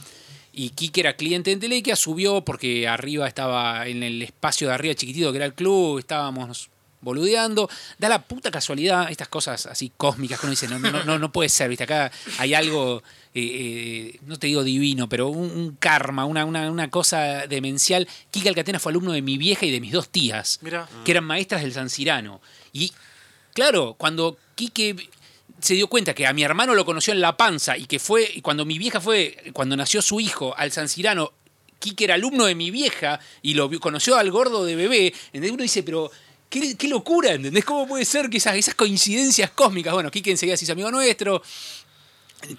[0.59, 4.95] Y Kike era cliente de Entelequia, subió porque arriba estaba, en el espacio de arriba
[4.95, 6.71] chiquitito que era el club, estábamos
[7.03, 7.69] boludeando.
[7.99, 11.31] Da la puta casualidad, estas cosas así cósmicas que uno dice, no, no, no, no
[11.31, 11.85] puede ser, ¿viste?
[11.85, 13.03] Acá hay algo,
[13.35, 18.09] eh, eh, no te digo divino, pero un, un karma, una, una, una cosa demencial.
[18.31, 20.89] Kike Alcatena fue alumno de mi vieja y de mis dos tías, Mira.
[21.05, 22.41] que eran maestras del San Cirano.
[22.73, 22.93] Y
[23.53, 24.97] claro, cuando Quique
[25.61, 28.41] se dio cuenta que a mi hermano lo conoció en La Panza y que fue,
[28.43, 31.33] cuando mi vieja fue, cuando nació su hijo al San Cirano,
[31.79, 35.51] Quique era alumno de mi vieja y lo conoció al gordo de bebé, ¿entendés?
[35.53, 36.11] Uno dice, pero
[36.49, 37.65] qué, locura, ¿entendés?
[37.65, 39.93] ¿Cómo puede ser que esas, esas coincidencias cósmicas?
[39.93, 41.43] Bueno, Quique enseguida se hizo amigo nuestro,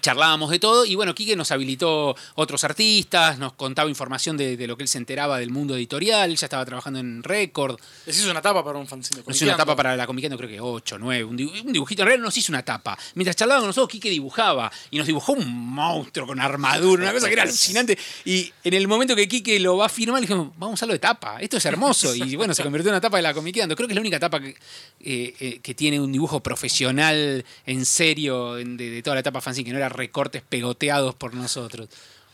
[0.00, 4.66] charlábamos de todo y bueno, Quique nos habilitó otros artistas, nos contaba información de, de
[4.66, 8.30] lo que él se enteraba del mundo editorial, ya estaba trabajando en Record, Les hizo
[8.30, 9.20] una tapa para un fanzine.
[9.20, 11.72] de nos hizo una tapa para la Comiqueando, creo que 8, 9, un, dibu- un
[11.72, 12.02] dibujito.
[12.02, 12.98] En realidad nos hizo una tapa.
[13.14, 17.26] Mientras charlábamos con nosotros, Quique dibujaba y nos dibujó un monstruo con armadura, una cosa
[17.28, 17.96] que era alucinante.
[18.24, 20.92] Y en el momento que Quique lo va a firmar, le dijimos, vamos a usarlo
[20.92, 22.14] de tapa, esto es hermoso.
[22.14, 23.74] Y bueno, se convirtió en una tapa de la Comiqueando.
[23.76, 27.84] Creo que es la única tapa que, eh, eh, que tiene un dibujo profesional, en
[27.86, 31.88] serio, de, de toda la etapa fanzine, que no era recortes pegoteados por nosotros.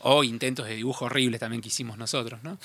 [0.07, 2.59] O intentos de dibujo horribles también que hicimos nosotros, ¿no?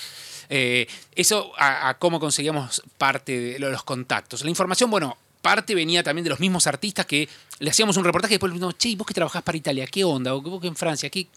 [0.51, 4.43] Eh, eso a, cómo conseguíamos parte de lo- los contactos.
[4.45, 7.29] La información, bueno, parte venía también de los mismos artistas que
[7.61, 9.87] le hacíamos un reportaje y después le preguntamos, che, ¿y vos que trabajás para Italia?
[9.87, 10.35] ¿Qué onda?
[10.35, 11.09] ¿O vos que en Francia?
[11.09, 11.29] ¿Qué?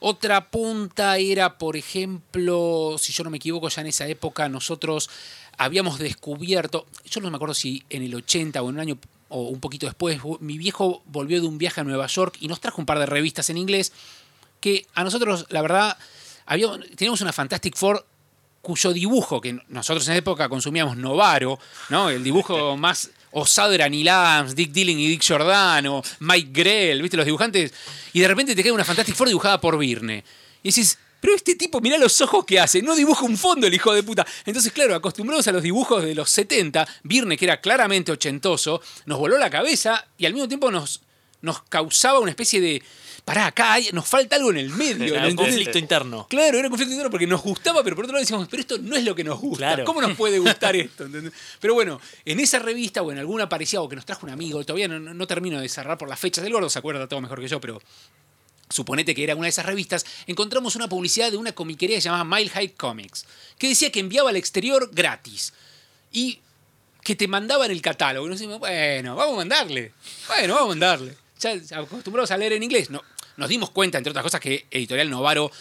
[0.00, 5.08] Otra punta era, por ejemplo, si yo no me equivoco, ya en esa época nosotros
[5.56, 9.48] habíamos descubierto, yo no me acuerdo si en el 80 o en un año o
[9.48, 12.80] un poquito después, mi viejo volvió de un viaje a Nueva York y nos trajo
[12.80, 13.92] un par de revistas en inglés
[14.60, 15.98] que a nosotros, la verdad,
[16.46, 18.06] habíamos, teníamos una Fantastic Four
[18.62, 21.58] cuyo dibujo, que nosotros en esa época consumíamos Novaro,
[21.88, 22.10] ¿no?
[22.10, 27.16] El dibujo más osado era Neil Adams, Dick Dilling y Dick Giordano, Mike Grell, ¿viste?
[27.16, 27.72] Los dibujantes.
[28.12, 30.24] Y de repente te cae una Fantastic Four dibujada por Virne.
[30.62, 33.74] Y decís, pero este tipo, mirá los ojos que hace, no dibuja un fondo el
[33.74, 34.26] hijo de puta.
[34.44, 39.18] Entonces, claro, acostumbrados a los dibujos de los 70, Virne, que era claramente ochentoso, nos
[39.18, 41.00] voló la cabeza y al mismo tiempo nos,
[41.42, 42.82] nos causaba una especie de.
[43.24, 45.04] Pará, acá hay- nos falta algo en el medio.
[45.14, 46.28] Era ¿me un conflicto interno.
[46.30, 48.78] Claro, era un conflicto interno porque nos gustaba, pero por otro lado decíamos, pero esto
[48.78, 49.58] no es lo que nos gusta.
[49.66, 49.84] Claro.
[49.84, 51.06] ¿Cómo nos puede gustar esto?
[51.06, 51.32] ¿Entendés?
[51.58, 54.62] Pero bueno, en esa revista o en alguna parecida o que nos trajo un amigo,
[54.64, 57.20] todavía no, no- no termino de cerrar por las fechas del gordo, se acuerda todo
[57.20, 57.82] mejor que yo, pero
[58.68, 62.50] suponete que era una de esas revistas, encontramos una publicidad de una comiquería llamaba Mile
[62.50, 63.26] High Comics,
[63.58, 65.52] que decía que enviaba al exterior gratis.
[66.12, 66.40] Y
[67.06, 68.26] que te mandaban el catálogo.
[68.26, 69.92] Y decimos, bueno, vamos a mandarle.
[70.26, 71.16] Bueno, vamos a mandarle.
[71.38, 72.90] Ya acostumbrados a leer en inglés.
[72.90, 73.00] No,
[73.36, 75.52] nos dimos cuenta, entre otras cosas, que Editorial Novaro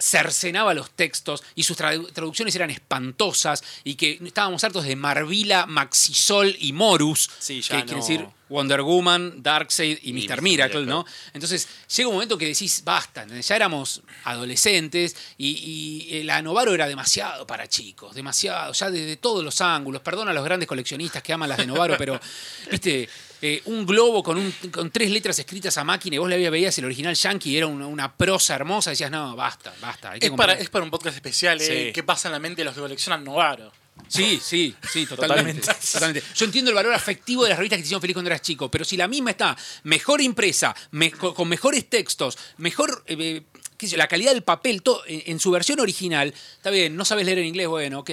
[0.00, 5.66] cercenaba los textos y sus tradu- traducciones eran espantosas y que estábamos hartos de Marvila,
[5.66, 7.96] Maxisol y Morus, Sí, que ya quiere no.
[7.98, 10.36] decir Wonder Woman, Darkseid y, Y Mr.
[10.38, 10.42] Mr.
[10.42, 10.86] Miracle.
[10.86, 11.04] ¿no?
[11.34, 16.88] Entonces llega un momento que decís, basta, ya éramos adolescentes y, y la Novaro era
[16.88, 20.02] demasiado para chicos, demasiado, ya desde todos los ángulos.
[20.02, 22.18] Perdona a los grandes coleccionistas que aman las de Novaro, pero,
[22.70, 23.08] viste,
[23.42, 26.76] eh, un globo con, un- con tres letras escritas a máquina y vos le veías
[26.78, 30.12] el original yankee y era una, una prosa hermosa, decías, no, basta, basta.
[30.12, 30.62] hay que Es para, comprar".
[30.62, 31.86] es para un podcast especial, ¿eh?
[31.86, 31.92] Sí.
[31.92, 33.72] ¿Qué pasa en la mente de los que coleccionan Novaro?
[34.08, 35.60] Sí, sí, sí, totalmente,
[35.92, 36.22] totalmente.
[36.34, 38.70] Yo entiendo el valor afectivo de las revistas que te hicieron feliz cuando eras chico,
[38.70, 43.42] pero si la misma está mejor impresa, me- con, mejores textos, mejor eh,
[43.76, 46.96] qué sé yo, la calidad del papel, todo, en, en su versión original, está bien,
[46.96, 48.10] no sabes leer en inglés, bueno, ok.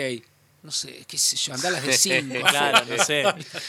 [0.63, 2.35] No sé, qué sé yo, andalas de 5.
[2.49, 3.23] Claro, no sé.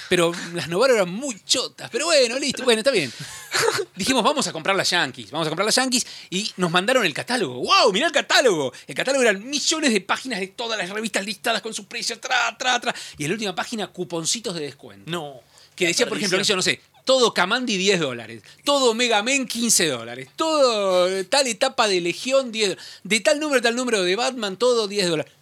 [0.08, 1.90] Pero las Novaro eran muy chotas.
[1.90, 3.12] Pero bueno, listo, bueno, está bien.
[3.94, 5.30] Dijimos, vamos a comprar las Yankees.
[5.30, 7.54] Vamos a comprar las Yankees y nos mandaron el catálogo.
[7.60, 7.92] ¡Wow!
[7.92, 8.72] Mirá el catálogo.
[8.86, 12.56] El catálogo eran millones de páginas de todas las revistas listadas con sus precios, tra,
[12.58, 12.94] tra, tra.
[13.16, 15.10] Y en la última página, cuponcitos de descuento.
[15.10, 15.40] No.
[15.76, 19.86] Que decía, por ejemplo, yo no sé, todo Kamandi 10 dólares, todo Mega Man 15
[19.86, 24.16] dólares, todo tal etapa de Legión 10 dólares, de tal número a tal número de
[24.16, 25.32] Batman, todo 10 dólares.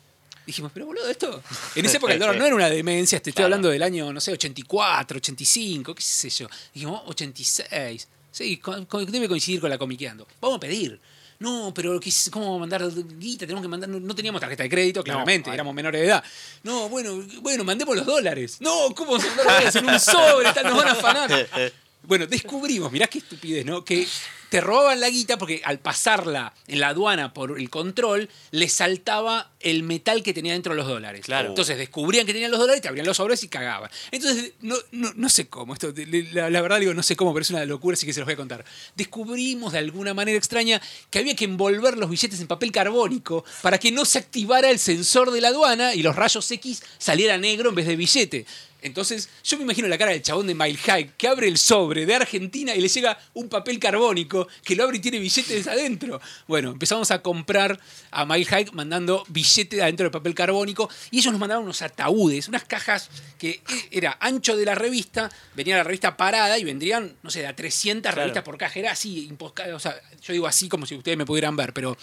[0.46, 1.42] Dijimos, pero boludo, esto.
[1.74, 3.46] En esa época el dólar no era una demencia, te estoy Claro.
[3.46, 6.46] hablando del año, no sé, 84, 85, qué sé yo.
[6.72, 8.09] Dijimos, 86.
[8.30, 8.61] Sí,
[9.09, 10.26] debe coincidir con la comiqueando.
[10.40, 11.00] Vamos a pedir.
[11.38, 13.40] No, pero ¿qué es- ¿cómo vamos a mandar guita?
[13.40, 13.88] Tenemos que mandar.
[13.90, 16.24] No, no teníamos tarjeta de crédito, claramente, éramos menores de edad.
[16.62, 18.56] No, bueno, bueno, mandemos los dólares.
[18.61, 20.52] No, ¿cómo vamos a mandar dólares en un sobre?
[20.52, 21.48] Tal, Nos van a afanar.
[22.06, 23.85] Bueno, descubrimos, mirá qué estupidez, ¿no?
[23.85, 24.06] Que
[24.48, 29.50] te robaban la guita porque al pasarla en la aduana por el control, le saltaba
[29.61, 31.22] el metal que tenía dentro de los dólares.
[31.24, 31.48] Claro.
[31.48, 33.90] Entonces descubrían que tenían los dólares, te abrían los sobres y cagaban.
[34.11, 35.92] Entonces, no, no, no sé cómo, esto,
[36.32, 38.26] la, la verdad digo, no sé cómo, pero es una locura, así que se los
[38.26, 38.64] voy a contar.
[38.94, 40.80] Descubrimos de alguna manera extraña
[41.11, 44.78] que había que envolver los billetes en papel carbónico para que no se activara el
[44.78, 48.46] sensor de la aduana y los rayos X saliera negro en vez de billete.
[48.82, 52.06] Entonces, yo me imagino la cara del chabón de Mile High que abre el sobre
[52.06, 56.20] de Argentina y le llega un papel carbónico que lo abre y tiene billetes adentro.
[56.46, 57.79] Bueno, empezamos a comprar
[58.11, 62.49] a Mile High mandando billetes adentro del papel carbónico y ellos nos mandaban unos ataúdes,
[62.49, 67.31] unas cajas que era ancho de la revista, venía la revista parada y vendrían, no
[67.31, 68.16] sé, de a 300 Claro.
[68.22, 68.79] revistas por caja.
[68.79, 71.96] Era así, o sea, yo digo así como si ustedes me pudieran ver, pero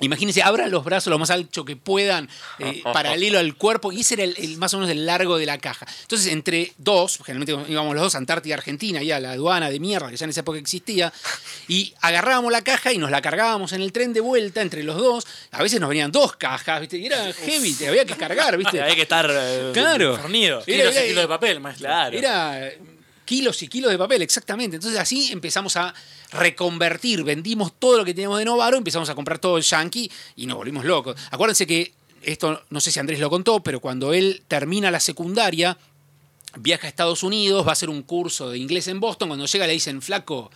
[0.00, 2.28] Imagínense, abran los brazos lo más alto que puedan,
[2.58, 5.46] eh, paralelo al cuerpo, y ese era el, el- más o menos el largo de
[5.46, 5.86] la caja.
[6.02, 10.10] Entonces, entre dos, generalmente íbamos los dos, Antártida, Argentina, y a la aduana de mierda,
[10.10, 11.12] que ya en esa época existía,
[11.68, 14.96] y agarrábamos la caja y nos la cargábamos en el tren de vuelta entre los
[14.96, 15.26] dos.
[15.52, 16.98] A veces nos venían dos cajas, ¿viste?
[16.98, 18.82] Y era heavy, te había que cargar, ¿viste?
[18.82, 20.16] Hay que estar eh, Claro.
[20.16, 20.62] fornido.
[20.66, 21.86] Era- era- de papel, maestro.
[21.86, 22.18] Claro.
[22.18, 22.68] Era
[23.24, 24.76] kilos y kilos de papel, exactamente.
[24.76, 25.94] Entonces así empezamos a
[26.32, 30.46] reconvertir, vendimos todo lo que teníamos de Novaro, empezamos a comprar todo el Yankee y
[30.46, 31.16] nos volvimos locos.
[31.30, 35.76] Acuérdense que, esto no sé si Andrés lo contó, pero cuando él termina la secundaria,
[36.58, 39.66] viaja a Estados Unidos, va a hacer un curso de inglés en Boston, cuando llega
[39.66, 40.50] le dicen, flaco,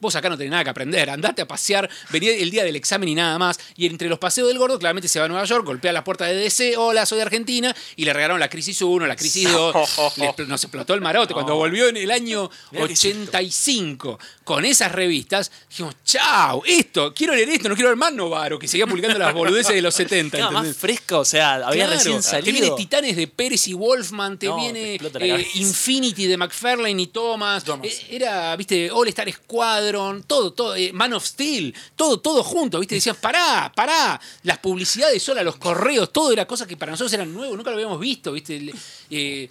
[0.00, 3.08] vos acá no tenés nada que aprender, andate a pasear, vení el día del examen
[3.08, 3.58] y nada más.
[3.76, 6.28] Y entre los paseos del gordo, claramente se va a Nueva York, golpea las puertas
[6.28, 9.74] de DC, hola, soy de Argentina, y le regalaron la crisis 1, la crisis 2,
[10.18, 11.34] le expl- nos explotó el marote.
[11.34, 17.34] Cuando volvió en el año Mirá qué 85 con esas revistas, dijimos, chao, esto, quiero
[17.34, 20.36] leer esto, no quiero ver más Novaro, que seguía publicando las boludeces de los 70.
[20.36, 22.52] Claro, más fresco, o sea, había Claro, recién Te salido.
[22.60, 25.46] viene Titanes de Pérez y Wolfman, te te viene eh.
[25.54, 27.62] Infinity de McFarlane y Thomas.
[27.64, 27.86] Thomas.
[27.86, 29.28] Eh, Era, viste, All Star
[30.26, 32.96] Todo, todo, eh, Man of Steel, todo, todo junto, viste.
[32.96, 34.20] Decían, pará, pará.
[34.42, 37.76] Las publicidades solas, los correos, todo era cosa que para nosotros eran nuevos, nunca lo
[37.76, 38.72] habíamos visto, viste.
[39.10, 39.48] Eh,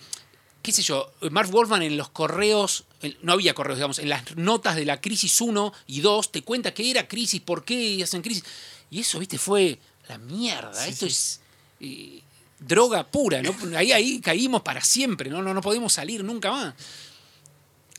[0.61, 2.83] qué sé yo, Mark Wolfman en los correos,
[3.21, 6.73] no había correos, digamos, en las notas de la crisis 1 y 2, te cuenta
[6.73, 8.43] qué era crisis, por qué hacen crisis.
[8.91, 10.87] Y eso, viste, fue la mierda.
[10.87, 11.39] Esto es
[11.79, 12.21] eh,
[12.59, 13.55] droga pura, ¿no?
[13.75, 15.41] Ahí, ahí caímos para siempre, ¿no?
[15.41, 16.73] No, no podemos salir nunca más.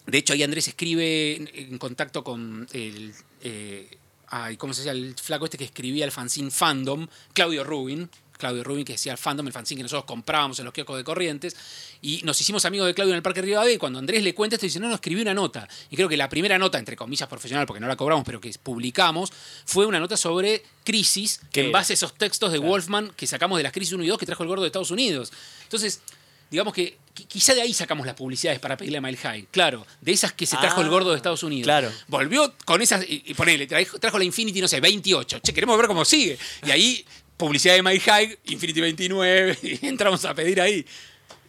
[0.09, 3.13] De hecho, ahí Andrés escribe en, en contacto con el.
[3.43, 3.89] eh,
[4.29, 4.99] ay, ¿Cómo se llama?
[4.99, 8.09] El flaco este que escribía el fanzine Fandom, Claudio Rubin.
[8.39, 11.03] Claudio Rubin, que decía el fandom, el fanzine que nosotros comprábamos en los kioscos de
[11.03, 11.57] Corrientes.
[12.01, 13.75] Y nos hicimos amigos de Claudio en el Parque Rivadavia.
[13.75, 15.69] Y cuando Andrés le cuenta esto, dice: No, no, escribí una nota.
[15.91, 18.55] Y creo que la primera nota, entre comillas profesional, porque no la cobramos, pero que
[18.63, 19.33] publicamos,
[19.67, 23.27] fue una nota sobre crisis, que ¿Qué en base a esos textos de Wolfman que
[23.27, 25.33] sacamos de las crisis 1 y 2 que trajo el gordo de Estados Unidos.
[25.65, 26.01] Entonces,
[26.51, 29.47] digamos que quizá de ahí sacamos las publicidades para pedirle a Mile High.
[29.51, 31.65] Claro, de esas que se trajo Ah, el gordo de Estados Unidos.
[31.65, 31.91] claro.
[32.07, 35.39] Volvió con esas, y, ponele, trajo, trajo la Infinity, no sé, 28.
[35.41, 36.39] Che, queremos ver cómo sigue.
[36.67, 37.05] Y ahí,
[37.37, 40.85] publicidad de Mile High, Infinity 29, y entramos a pedir ahí.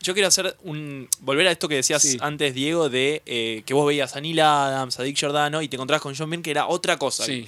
[0.01, 1.10] Yo quiero hacer un.
[1.19, 2.17] Volver a esto que decías Sí.
[2.21, 5.75] antes, Diego, de eh, que vos veías a Neil Adams, a Dick Giordano y te
[5.75, 7.25] encontrabas con John Byrne, que era otra cosa.
[7.25, 7.45] Sí.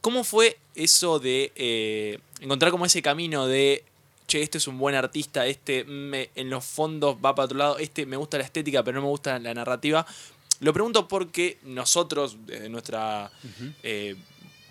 [0.00, 3.84] ¿Cómo fue eso de eh, encontrar como ese camino de,
[4.26, 7.78] che, este es un buen artista, este me- en los fondos va para otro lado,
[7.78, 10.06] este me gusta la estética, pero no me gusta la narrativa?
[10.60, 13.30] Lo pregunto porque nosotros, desde nuestra
[13.82, 14.14] eh,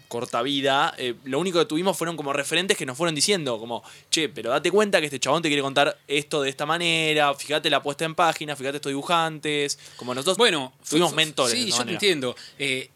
[0.07, 3.83] corta vida, eh, lo único que tuvimos fueron como referentes que nos fueron diciendo, como,
[4.11, 7.69] che, pero date cuenta que este chabón te quiere contar esto de esta manera, fíjate
[7.69, 11.53] la puesta en página, fíjate estos dibujantes, como nosotros Bueno, tuvimos mentores.
[11.53, 12.35] Sí, yo te entiendo.
[12.59, 12.89] Eh,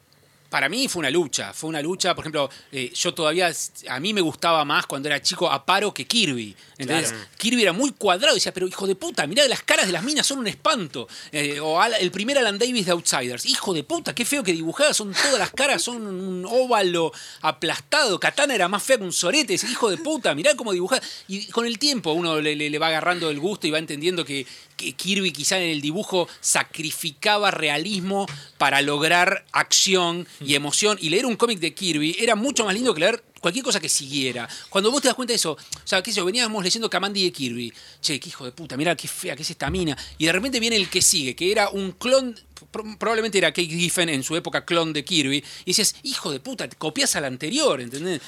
[0.50, 3.52] para mí fue una lucha, fue una lucha, por ejemplo, eh, yo todavía,
[3.90, 6.56] a mí me gustaba más cuando era chico Aparo que Kirby.
[6.78, 9.92] Entonces, Kirby era muy cuadrado y decía, pero hijo de puta, mirá, las caras de
[9.92, 11.08] las minas son un espanto.
[11.32, 14.54] Eh, o Al- el primer Alan Davis de Outsiders, hijo de puta, qué feo que
[14.54, 18.20] dibujaba, son todas las caras, son un óvalo aplastado.
[18.20, 21.02] Katana era más fea que un sorete, hijo de puta, mirá cómo dibujaba.
[21.28, 24.24] Y con el tiempo uno le, le- le va agarrando el gusto y va entendiendo
[24.24, 30.98] que, que Kirby quizá en el dibujo sacrificaba realismo para lograr acción y emoción.
[31.02, 33.90] Y leer un cómic de Kirby era mucho más lindo que leer cualquier cosa que
[33.90, 34.48] siguiera.
[34.70, 37.24] Cuando vos te das cuenta de eso, o sea, qué sé yo, veníamos leyendo Kamandi
[37.24, 37.74] de Kirby.
[38.02, 39.98] Che, qué hijo de puta, mira qué fea que es esta mina.
[40.18, 42.36] Y de repente viene el que sigue, que era un clon,
[42.72, 45.44] pro- probablemente era Kate Giffen en su época clon de Kirby.
[45.66, 48.22] Y decías, hijo de puta, te copias al anterior, ¿entendés?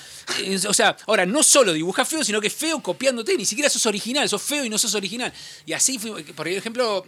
[0.67, 4.30] O sea, ahora no solo dibujas feo, sino que feo copiándote, ni siquiera sos original,
[4.30, 5.34] sos feo y no sos original.
[5.65, 6.00] Y así
[6.36, 7.06] por ejemplo,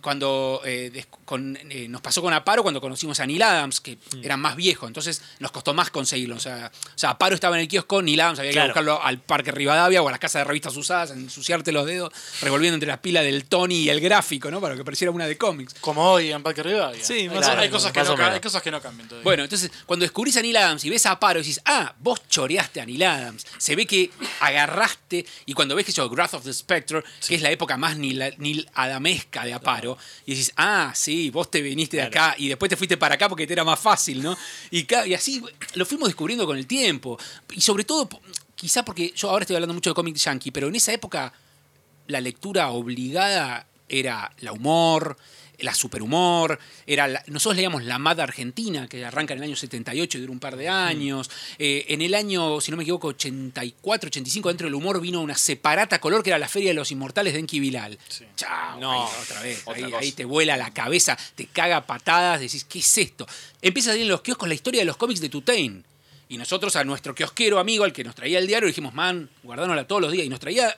[0.00, 4.24] cuando eh, con- eh, nos pasó con Aparo cuando conocimos a Neil Adams, que Mm.
[4.24, 6.36] era más viejo, entonces nos costó más conseguirlo.
[6.36, 8.66] O sea, o sea, Aparo estaba en el kiosco, Neil Adams había Claro.
[8.74, 12.12] que buscarlo al Parque Rivadavia o a la casa de revistas usadas, ensuciarte los dedos,
[12.40, 14.60] revolviendo entre las pilas del Tony y el gráfico, ¿no?
[14.60, 15.74] Para que pareciera una de cómics.
[15.80, 17.02] Como hoy en Parque Rivadavia.
[17.04, 18.34] Sí, hay, más cosas- hay que no, o ca- menos.
[18.34, 19.24] hay cosas que no cambian todavía.
[19.24, 22.80] Bueno, entonces cuando descubrís a Neil Adams y ves a Aparo, decís, ah, vos choreaste
[22.80, 23.46] a Neil Adams.
[23.58, 27.42] Se ve que agarraste, y cuando ves que yo, Wrath of the Spectre, que es
[27.42, 29.79] la época más Neil, Neil Adamesca de Aparo,
[30.26, 33.28] y decís, ah, sí, vos te viniste de acá y después te fuiste para acá
[33.28, 34.36] porque te era más fácil, ¿no?
[34.70, 35.42] Y, y así
[35.74, 37.18] lo fuimos descubriendo con el tiempo.
[37.52, 38.08] Y sobre todo,
[38.54, 41.32] quizá porque yo ahora estoy hablando mucho de cómic yankee, pero en esa época
[42.06, 45.16] la lectura obligada era la humor,
[45.62, 50.18] la superhumor, era la- nosotros leíamos La Mad Argentina, que arranca en el año 78
[50.18, 51.30] y dura un par de años.
[51.58, 55.36] Eh, en el año, si no me equivoco, 84, 85, dentro del humor vino una
[55.36, 57.98] separata color que era la Feria de los Inmortales de Enki Bilal.
[58.36, 59.62] Chao, No, ahí, otra vez.
[59.64, 63.26] otra Ahí, te vuela la cabeza, te caga patadas, decís, ¿qué es esto?
[63.62, 65.84] Empieza a salir en los kioscos la historia de los cómics de Tutain.
[66.28, 69.88] Y nosotros a nuestro kiosquero amigo, al que nos traía el diario, dijimos, man, guardánosla
[69.88, 70.24] todos los días.
[70.26, 70.76] Y nos traía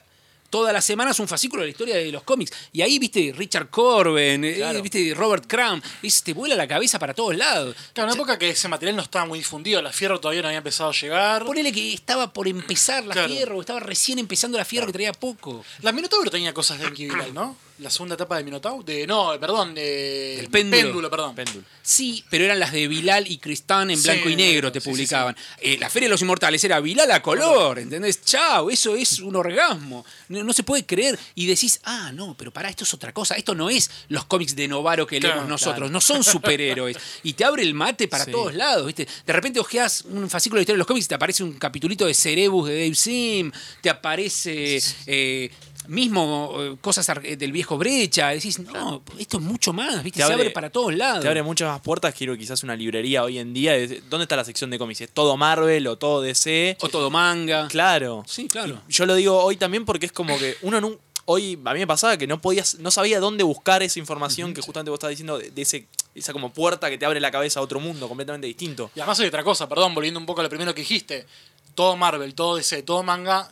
[0.53, 2.53] todas las semanas un fascículo de la historia de los cómics.
[2.73, 5.83] Y ahí, viste, Richard Corben, eh, viste, Robert Crumb.
[6.03, 7.75] Es, te vuela la cabeza para todos lados.
[7.95, 10.49] Claro, en una época que ese material no estaba muy difundido, la fierro todavía no
[10.49, 11.47] había empezado a llegar.
[11.47, 13.33] Ponele que estaba por empezar la Claro.
[13.33, 15.65] Fierro, estaba recién empezando la Fierro que traía poco.
[15.81, 17.57] La Minotauro tenía cosas de Enki Bilal, ¿no?
[17.83, 18.83] La segunda etapa de Minotauro.
[18.83, 20.37] De, no, perdón, de.
[20.37, 21.11] Del péndulo.
[21.11, 21.35] perdón.
[21.35, 21.65] Péndulo.
[21.83, 24.85] Sí, pero eran las de Bilal y Cristán en Sí, blanco y negro, te sí,
[24.85, 25.37] sí, publicaban.
[25.61, 28.25] Eh, la Feria de los Inmortales era Bilal a color, ¿entendés?
[28.25, 30.05] Chao, eso es un orgasmo.
[30.29, 31.19] No, no se puede creer.
[31.35, 33.35] Y decís, ah, no, pero pará, esto es otra cosa.
[33.35, 35.77] Esto no es los cómics de Novaro que Claro, leemos nosotros.
[35.79, 35.93] claro.
[35.93, 36.97] No son superhéroes.
[37.25, 39.07] y te abre el mate para todos lados, ¿viste?
[39.27, 42.07] De repente ojeas un fascículo de historia de los cómics y te aparece un capitulito
[42.07, 44.81] de Cerebus de Dave Sim, te aparece.
[45.07, 45.51] eh,
[45.89, 50.21] Mismo eh, cosas ar- del viejo brecha, decís, no, esto es mucho más, ¿viste?
[50.21, 51.23] Te Se abre- para todos lados.
[51.23, 52.15] Te abre muchas más puertas.
[52.15, 53.75] Quiero quizás una librería hoy en día.
[54.09, 55.01] ¿Dónde está la sección de cómics?
[55.03, 56.77] ¿Es todo Marvel o todo DC?
[56.81, 57.69] O todo manga.
[57.69, 58.23] Claro.
[58.27, 58.81] Sí, claro.
[58.89, 61.81] Y Yo lo digo hoy también porque es como que uno no, hoy a mí
[61.81, 65.11] me pasaba que no podías, no sabía dónde buscar esa información que justamente vos estás
[65.11, 68.09] diciendo de, de ese, esa como puerta que te abre la cabeza a otro mundo
[68.09, 68.91] completamente distinto.
[68.95, 71.27] Y además hay otra cosa, perdón, volviendo un poco a lo primero que dijiste.
[71.75, 73.51] Todo Marvel, todo DC, todo manga.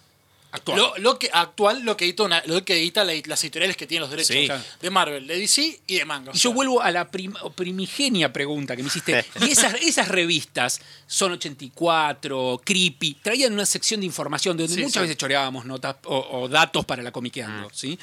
[0.52, 0.78] Actual.
[0.78, 3.86] Lo, lo que, actual, lo que edita, una- lo que edita la- las editoriales que
[3.86, 4.34] tienen los derechos.
[4.34, 4.48] Sí.
[4.80, 6.32] De Marvel, de DC y de manga.
[6.34, 9.24] Y yo sea, vuelvo a la prim- primigenia pregunta que me hiciste.
[9.42, 14.94] Y esas, esas revistas, Son 84, Creepy, traían una sección de información donde Sí, muchas
[14.94, 15.00] sí.
[15.00, 17.98] veces choreábamos notas o, o datos para la comiqueando, ¿sí?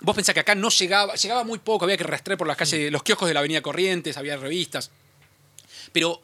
[0.00, 2.90] Vos pensás que acá no llegaba, llegaba muy poco, había que rastrear por las calles,
[2.90, 4.90] los kioscos de la Avenida Corrientes, había revistas.
[5.92, 6.22] Pero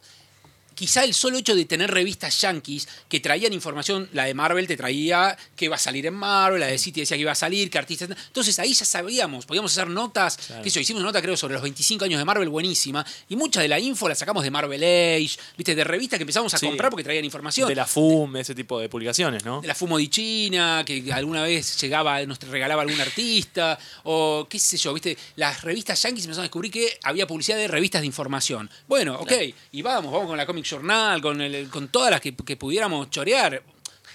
[0.78, 4.76] quizá el solo hecho de tener revistas yankees que traían información, la de Marvel te
[4.76, 7.68] traía que iba a salir en Marvel, la de City decía que iba a salir,
[7.68, 8.08] que artistas.
[8.28, 11.54] Entonces ahí ya sabíamos, podíamos hacer notas, qué sé yo, hicimos una nota creo sobre
[11.54, 14.80] los 25 años de Marvel buenísima, y mucha de la info la sacamos de Marvel
[14.80, 16.66] Age, viste, de revistas que empezamos a Sí.
[16.66, 17.68] comprar porque traían información.
[17.68, 19.60] De la FUM, ese tipo de publicaciones, ¿no?
[19.60, 24.60] de la Fumo di China, que alguna vez llegaba, nos regalaba algún artista, o qué
[24.60, 28.06] sé yo, viste, las revistas yankees empezaron a descubrir que había publicidad de revistas de
[28.06, 28.70] información.
[28.86, 29.32] Bueno, ok,
[29.72, 33.08] y vamos, vamos con la Comic Journal, con, el, con todas las que, que pudiéramos
[33.10, 33.62] chorear.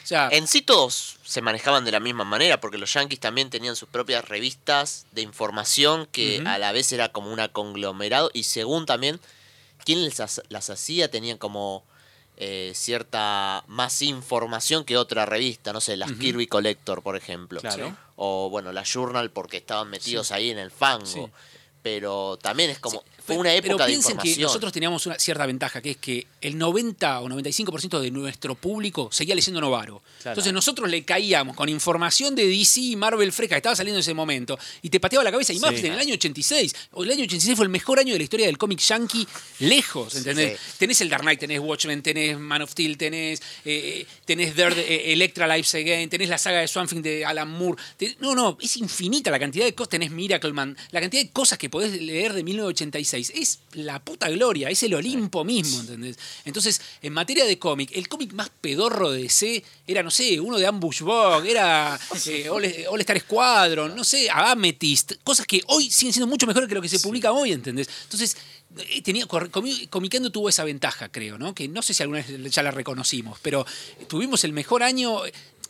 [0.04, 3.50] O sea, En sí todos se manejaban de la misma manera, porque los yankees también
[3.50, 8.44] tenían sus propias revistas de información que a la vez era como una conglomerado y
[8.44, 9.20] según también
[10.20, 11.84] has- las hacía tenían como
[12.36, 17.62] eh, cierta más información que otra revista, no sé, las Kirby Collector, por ejemplo.
[17.62, 17.96] Claro.
[18.16, 21.06] O bueno, la Journal porque estaban metidos ahí en el fango.
[21.06, 21.22] Sí.
[21.82, 23.04] Pero también es como...
[23.26, 26.58] Fue una Pero de piensen que nosotros teníamos una cierta ventaja, que es que el
[26.58, 30.02] 90 o 95% de nuestro público seguía leyendo Novaro.
[30.22, 30.34] Claro.
[30.34, 34.02] Entonces nosotros le caíamos con información de DC y Marvel fresca que estaba saliendo en
[34.02, 35.54] ese momento y te pateaba la cabeza.
[35.54, 35.86] Y más Sí.
[35.88, 36.76] en el año 86.
[36.92, 39.26] O el año 86 fue el mejor año de la historia del cómic yankee
[39.60, 40.60] lejos, ¿entendés?
[40.60, 40.74] Sí.
[40.80, 45.14] Tenés el Dark Knight, tenés Watchmen, tenés Man of Steel, tenés, eh, tenés Dark- eh,
[45.14, 47.82] Electra Lives Again, tenés la saga de Swamp Thing de Alan Moore.
[48.20, 49.90] No, no, es infinita la cantidad de cosas.
[49.92, 53.13] Tenés Miracleman, la cantidad de cosas que podés leer de 1986.
[53.18, 56.18] Es la puta gloria, es el Olimpo mismo, ¿entendés?
[56.46, 60.58] Entonces, en materia de cómic, el cómic más pedorro de DC era, no sé, uno
[60.58, 65.90] de Ambush Bug, era eh, All, All Star Squadron, no sé, Amethyst, cosas que hoy
[65.92, 67.88] siguen siendo mucho mejores que lo que se publica hoy, ¿entendés?
[68.04, 68.38] Entonces,
[68.90, 71.54] eh, tenía, cor- comi- Comiqueando tuvo esa ventaja, creo, ¿no?
[71.54, 73.66] Que no sé si alguna vez ya la reconocimos, pero
[74.08, 75.22] tuvimos el mejor año,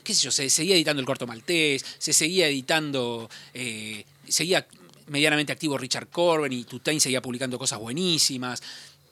[0.04, 4.66] qué sé yo, se seguía editando el corto maltés, se seguía editando, eh, seguía
[5.08, 8.62] medianamente activo Richard Corben y Tutain seguía publicando cosas buenísimas.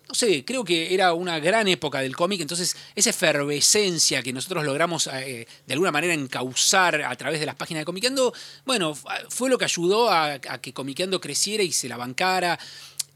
[0.07, 4.65] No sé, creo que era una gran época del cómic, entonces esa efervescencia que nosotros
[4.65, 8.33] logramos eh, de alguna manera encauzar a través de las páginas de Comiqueando,
[8.65, 8.93] bueno,
[9.29, 12.59] fue lo que ayudó a, a que Comiqueando creciera y se la bancara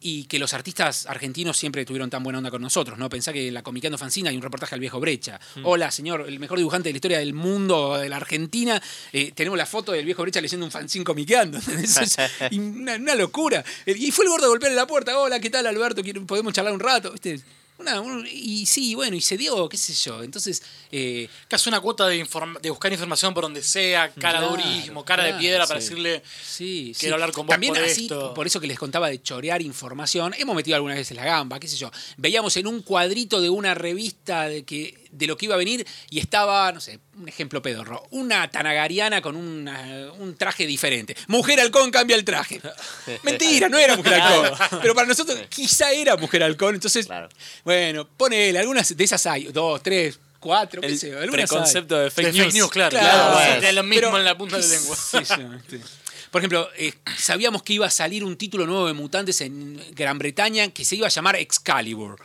[0.08, 3.10] y que los artistas argentinos siempre tuvieron tan buena onda con nosotros, ¿no?
[3.10, 5.40] Pensá que en la Comiqueando Fanzina hay un reportaje al viejo Brecha.
[5.64, 8.80] Hola, señor, el mejor dibujante de la historia del mundo, de la Argentina.
[9.12, 11.58] Eh, tenemos la foto del viejo Brecha leyendo un fanzine comiqueando.
[11.58, 12.18] Eso es
[12.52, 13.66] una, una locura.
[13.88, 15.18] Y fue el gordo a golpearle la puerta.
[15.18, 16.04] Hola, ¿qué tal, Alberto?
[16.04, 17.12] ¿Quiere- ¿Podemos charlar un rato?
[17.12, 17.42] ¿Viste?
[17.78, 20.24] Una- un- y sí, bueno, y se dio, qué sé yo.
[20.24, 22.24] Entonces, eh, Casi una cuota de,
[22.70, 25.90] buscar información por donde sea, cara Claro, durismo, cara de piedra para sí.
[25.90, 26.24] decirle.
[26.42, 27.00] Sí, sí.
[27.02, 28.34] Quiero hablar con vos También por así, esto.
[28.34, 31.68] por eso que les contaba de chorear información, hemos metido algunas veces la gamba, qué
[31.68, 31.92] sé yo.
[32.18, 35.86] Veíamos en un cuadrito de una revista de, que, de lo que iba a venir
[36.10, 41.16] y estaba, no sé, un ejemplo pedorro, una tanagariana con una- un traje diferente.
[41.28, 42.62] Mujer halcón cambia el traje.
[43.24, 44.80] Mentira, no era mujer halcón.
[44.82, 47.30] Pero para nosotros quizá era mujer halcón, entonces, Claro.
[47.64, 51.58] bueno, ponele, algunas de esas hay, dos, tres, cuatro, qué El sé yo, algunas hay.
[51.58, 52.44] preconcepto de fake de news.
[52.46, 52.90] fake news, claro.
[52.92, 53.62] Claro, claro, bueno.
[53.62, 54.96] de lo mismo Pero- en la punta de la lengua.
[54.96, 55.34] Sí, sí,
[55.70, 55.80] sí.
[56.32, 60.20] Por ejemplo, eh, sabíamos que iba a salir un título nuevo de Mutantes en Gran
[60.20, 62.18] Bretaña que se iba a llamar Excalibur.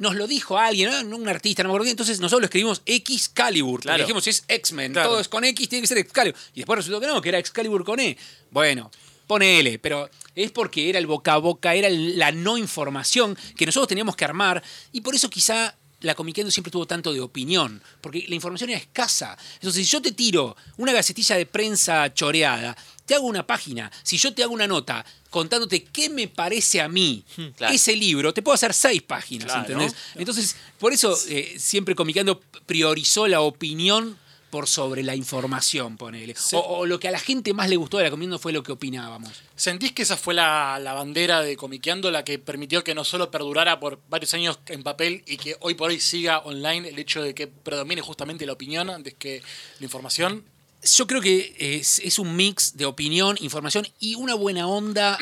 [0.00, 1.16] Nos lo dijo alguien, ¿no?
[1.16, 3.80] un artista, no me acuerdo quién, entonces nosotros lo escribimos Excalibur.
[3.80, 3.96] Claro.
[3.96, 4.02] Claro.
[4.06, 5.10] Dijimos, es X-Men, Claro.
[5.10, 6.38] todo es con X, tiene que ser Excalibur.
[6.54, 8.16] Y después resultó que no, que era Excalibur con E.
[8.50, 8.90] Bueno,
[9.26, 13.88] ponele, pero es porque era el boca a boca, era la no información que nosotros
[13.88, 18.24] teníamos que armar y por eso quizá la Comiquendo siempre tuvo tanto de opinión, porque
[18.26, 19.36] la información era escasa.
[19.56, 22.74] Entonces, si yo te tiro una gacetilla de prensa choreada,
[23.10, 26.86] te hago una página, si yo te hago una nota contándote qué me parece a
[26.88, 27.24] mí
[27.56, 27.74] Claro.
[27.74, 29.60] ese libro, te puedo hacer seis páginas, Claro.
[29.62, 29.96] ¿entendés?
[30.14, 34.16] Entonces, por eso eh, siempre Comiqueando priorizó la opinión
[34.50, 36.36] por sobre la información, ponele.
[36.52, 38.62] O, o lo que a la gente más le gustó de la Comiquendo fue lo
[38.62, 39.32] que opinábamos.
[39.56, 43.28] ¿Sentís que esa fue la, la bandera de Comiqueando la que permitió que no solo
[43.32, 47.22] perdurara por varios años en papel y que hoy por hoy siga online el hecho
[47.22, 49.42] de que predomine justamente la opinión antes que
[49.80, 50.44] la información?
[50.82, 55.18] Yo creo que es, es un mix de opinión, información y una buena onda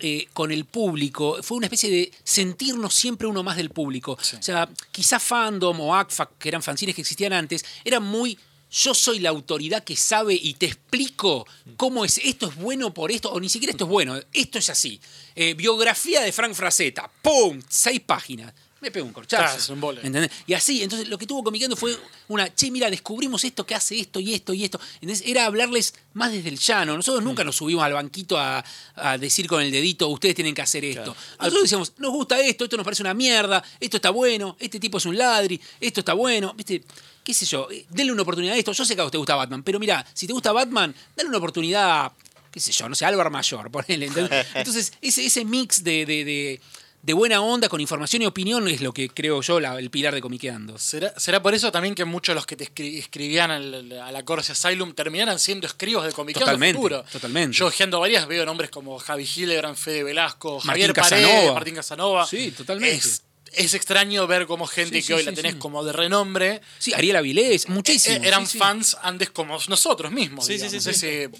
[0.00, 1.42] eh, con el público.
[1.42, 4.16] Fue una especie de sentirnos siempre uno más del público.
[4.20, 4.36] Sí.
[4.36, 8.38] O sea, quizá Fandom o ACFA, que eran fanzines que existían antes, eran muy.
[8.70, 11.46] Yo soy la autoridad que sabe y te explico
[11.76, 12.18] cómo es.
[12.18, 14.20] Esto es bueno por esto, o ni siquiera esto es bueno.
[14.32, 15.00] Esto es así.
[15.34, 17.10] Eh, biografía de Frank Frazetta.
[17.22, 17.60] ¡Pum!
[17.68, 18.52] Seis páginas.
[18.80, 19.72] Me pego un corchazo.
[19.72, 19.80] Un.
[20.06, 20.30] ¿Entendés?
[20.46, 21.96] Y así, entonces lo que tuvo Comiqueando fue
[22.28, 24.80] una, che, mira, descubrimos esto que hace esto y esto y esto.
[25.00, 26.96] Entonces era hablarles más desde el llano.
[26.96, 28.64] Nosotros nunca nos subimos al banquito a,
[28.94, 31.16] a decir con el dedito, ustedes tienen que hacer esto.
[31.38, 34.98] Nosotros decíamos, nos gusta esto, esto nos parece una mierda, esto está bueno, este tipo
[34.98, 36.82] es un ladri, esto está bueno, ¿viste?
[37.24, 38.72] qué sé yo, eh, denle una oportunidad a esto.
[38.72, 41.28] Yo sé que a vos te gusta Batman, pero mira, si te gusta Batman, dale
[41.28, 42.12] una oportunidad a,
[42.50, 44.06] qué sé yo, no sé, Álvaro Mayor, ponele.
[44.06, 44.46] ¿entendés?
[44.54, 46.60] Entonces, ese, ese mix de, de- de-
[47.08, 50.12] de buena onda con información y opinión es lo que creo yo la- el pilar
[50.14, 50.76] de Comiqueando.
[50.78, 54.12] ¿Será, será por eso también que muchos de los que te escri- escribían al- a
[54.12, 57.04] la Corsi Asylum terminaran siendo escribos de Comiqueando Totalmente, futuro?
[57.10, 57.56] totalmente.
[57.56, 61.54] Yo ojeando varias veo nombres como Javi Hildebrand, Fede Velasco, Martín Javier Paredes, Casanova.
[61.54, 62.26] Martín Casanova.
[62.26, 62.96] Sí, totalmente.
[62.96, 63.22] Es,
[63.54, 65.58] es extraño ver cómo gente Sí, que sí, hoy sí, la tenés sí.
[65.58, 68.16] como de renombre Sí, Ariel Avilés, muchísimo.
[68.16, 68.58] eh, eran sí, sí.
[68.58, 70.44] fans antes como nosotros mismos.
[70.44, 70.84] Sí, sí, digamos.
[70.84, 71.06] sí, sí.
[71.06, 71.30] Ese-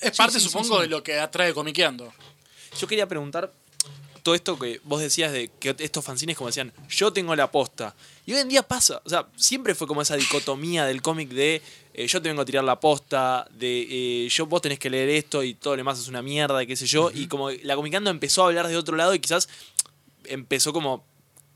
[0.00, 0.82] es parte, sí, sí, supongo, sí.
[0.82, 2.12] de lo que atrae Comiqueando.
[2.80, 3.52] Yo quería preguntar
[4.22, 7.94] todo esto que vos decías de que estos fanzines como decían, yo tengo la posta.
[8.26, 11.62] Y hoy en día pasa, o sea, siempre fue como esa dicotomía del cómic de
[11.92, 13.86] eh, yo te vengo a tirar la posta, de
[14.24, 16.76] eh, yo vos tenés que leer esto y todo lo demás es una mierda, qué
[16.76, 17.10] sé yo.
[17.12, 19.48] Y como la comicando empezó a hablar de otro lado y quizás
[20.24, 21.04] empezó como,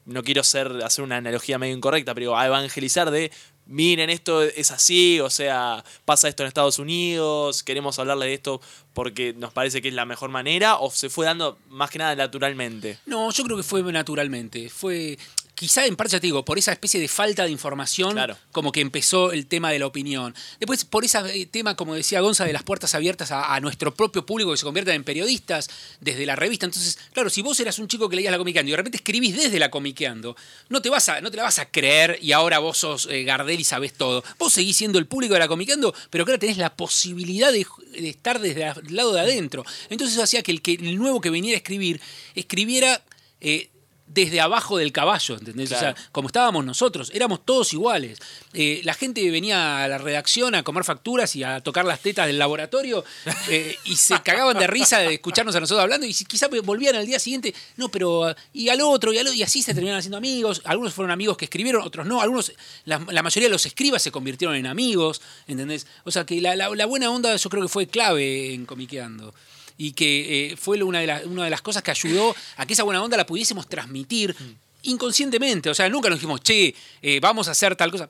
[0.05, 3.31] no quiero ser, hacer una analogía medio incorrecta, pero a evangelizar de
[3.67, 8.61] miren, esto es así, o sea, pasa esto en Estados Unidos, queremos hablarle de esto
[8.93, 12.15] porque nos parece que es la mejor manera, o se fue dando más que nada
[12.15, 12.99] naturalmente?
[13.07, 14.71] No, yo creo que fue naturalmente.
[14.71, 15.19] Fue.
[15.55, 18.37] Quizá en parte, ya te digo, por esa especie de falta de información, Claro.
[18.51, 20.35] como que empezó el tema de la opinión.
[20.59, 24.27] Después, por ese tema, como decía Gonza, de las puertas abiertas a, a nuestro propio
[24.27, 26.67] público que se convierten en periodistas desde la revista.
[26.67, 29.37] Entonces, claro, si vos eras un chico que leías la Comiqueando y de repente escribís
[29.37, 30.37] desde la Comiqueando,
[30.71, 33.23] no te, vas a, no te la vas a creer y ahora vos sos eh,
[33.23, 34.25] Gardel y sabés todo.
[34.41, 38.09] Vos seguís siendo el público de la Comiqueando, pero claro, tenés la posibilidad de, de
[38.09, 39.65] estar desde el lado de adentro.
[39.89, 42.01] Entonces eso hacía que el, que el nuevo que viniera a escribir,
[42.35, 43.03] escribiera...
[43.41, 43.71] eh,
[44.07, 45.73] desde abajo del caballo, ¿entendés?
[45.73, 48.19] O sea, como estábamos nosotros, éramos todos iguales.
[48.53, 52.27] Eh, la gente venía a la redacción a comer facturas y a tocar las tetas
[52.27, 53.05] del laboratorio
[53.49, 57.07] eh, y se cagaban de risa de escucharnos a nosotros hablando y quizá volvían al
[57.07, 60.19] día siguiente, no, pero y al otro, y al otro, y así se terminaron haciendo
[60.19, 60.61] amigos.
[60.65, 62.21] Algunos fueron amigos que escribieron, otros no.
[62.21, 62.53] Algunos,
[62.85, 65.87] la, la mayoría de los escribas se convirtieron en amigos, ¿entendés?
[66.05, 69.35] O sea que la, la- la buena onda yo creo que fue clave en Comiqueando
[69.77, 72.75] y que eh, fue una de, las- una de las cosas que ayudó a que
[72.75, 74.35] esa buena onda la pudiésemos transmitir
[74.83, 75.71] inconscientemente.
[75.71, 78.09] O sea, nunca nos dijimos, che, eh, vamos a hacer tal cosa.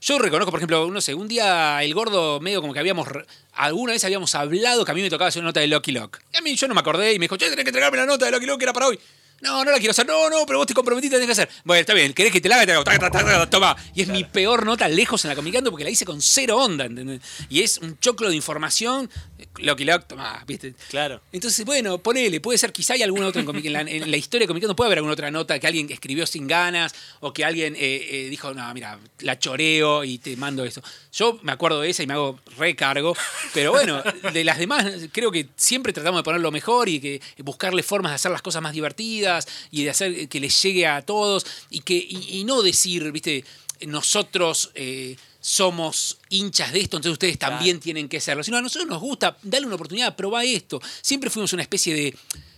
[0.00, 3.08] Yo reconozco, por ejemplo, no sé, un día el gordo medio como que habíamos,
[3.54, 6.20] alguna vez habíamos hablado que a mí me tocaba hacer una nota de Lucky Lock.
[6.32, 8.06] Y a mí yo no me acordé y me dijo, che, tenés que entregarme la
[8.06, 8.98] nota de Lucky Lock que era para hoy.
[9.40, 10.06] No, no la quiero hacer.
[10.06, 11.48] No, no, pero vos te comprometiste, tenés que hacer.
[11.64, 13.48] Bueno, está bien, querés que te la haga, te hago.
[13.48, 13.76] Toma.
[13.94, 16.84] Y es mi peor nota lejos en la Comicando porque la hice con cero onda,
[16.84, 17.20] ¿entendés?
[17.50, 19.10] Y es un choclo de información.
[19.58, 20.74] Lucky Lock, toma, ¿viste?
[20.90, 21.20] Claro.
[21.32, 24.48] Entonces, bueno, ponele, puede ser, quizá hay alguna otra en, la, en la historia de
[24.48, 27.80] Comicando, puede haber alguna otra nota que alguien escribió sin ganas o que alguien eh,
[28.10, 30.82] eh, dijo, no, mira, la choreo y te mando esto.
[31.12, 33.16] Yo me acuerdo de esa y me hago recargo,
[33.52, 34.02] pero bueno,
[34.32, 38.10] de las demás creo que siempre tratamos de poner lo mejor y que buscarle formas
[38.10, 41.80] de hacer las cosas más divertidas y de hacer que les llegue a todos y,
[41.80, 43.44] que, y, y no decir, viste,
[43.86, 44.70] nosotros...
[44.74, 45.16] eh,
[45.46, 47.56] somos hinchas de esto, entonces ustedes Claro.
[47.56, 48.42] también tienen que serlo.
[48.42, 50.80] Sino a nosotros nos gusta darle una oportunidad, probar esto.
[51.02, 52.16] Siempre fuimos una especie de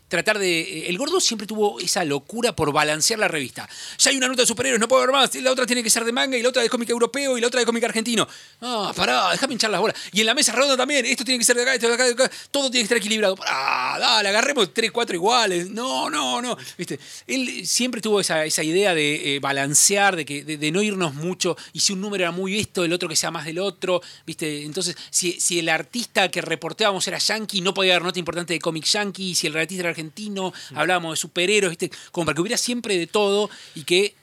[0.09, 0.61] tratar de...
[0.61, 3.69] eh, El gordo siempre tuvo esa locura por balancear la revista.
[3.99, 5.35] Ya hay una nota de superhéroes, no puedo ver más.
[5.37, 7.47] La otra tiene que ser de manga y la otra de cómic europeo y la
[7.49, 8.27] otra de cómic argentino.
[8.61, 9.97] Ah, pará, déjame hinchar las bolas.
[10.13, 12.05] Y en la mesa redonda también, esto tiene que ser de acá, esto de acá,
[12.05, 12.31] de acá.
[12.51, 13.37] Todo tiene que estar equilibrado.
[13.37, 15.71] Pará, dale, agarremos tres, cuatro iguales.
[15.71, 16.57] No, no, no.
[16.79, 16.99] ¿Viste?
[17.27, 21.15] Él siempre tuvo esa, esa idea de eh, balancear, de, que, de, de no irnos
[21.15, 21.57] mucho.
[21.73, 24.01] Y si un número era muy esto, el otro que sea más del otro.
[24.27, 24.65] ¿Viste?
[24.65, 28.61] Entonces, si, si el artista que reporteábamos era yankee, no podía haber nota importante de
[28.61, 29.35] cómic yankee.
[29.35, 31.91] Si el artista era argentino, hablábamos de superhéroes, ¿viste?
[32.13, 34.15] Como para que hubiera siempre de todo y que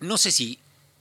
[0.00, 0.58] no sé si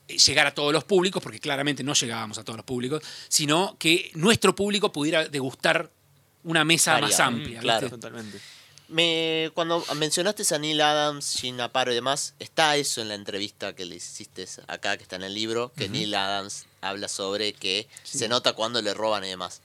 [0.07, 4.11] llegar a todos los públicos, porque claramente no llegábamos a todos los públicos, sino que
[4.13, 5.89] nuestro público pudiera degustar
[6.43, 7.61] una mesa más amplia.
[7.61, 7.89] mm.
[7.89, 8.39] Totalmente.
[8.89, 13.75] Me, cuando mencionaste a Neil Adams, Gene Aparo y demás, está eso en la entrevista
[13.75, 17.89] que le hiciste acá, que está en el libro, que Neil Adams habla sobre que
[18.03, 19.61] se nota cuando le roban y demás.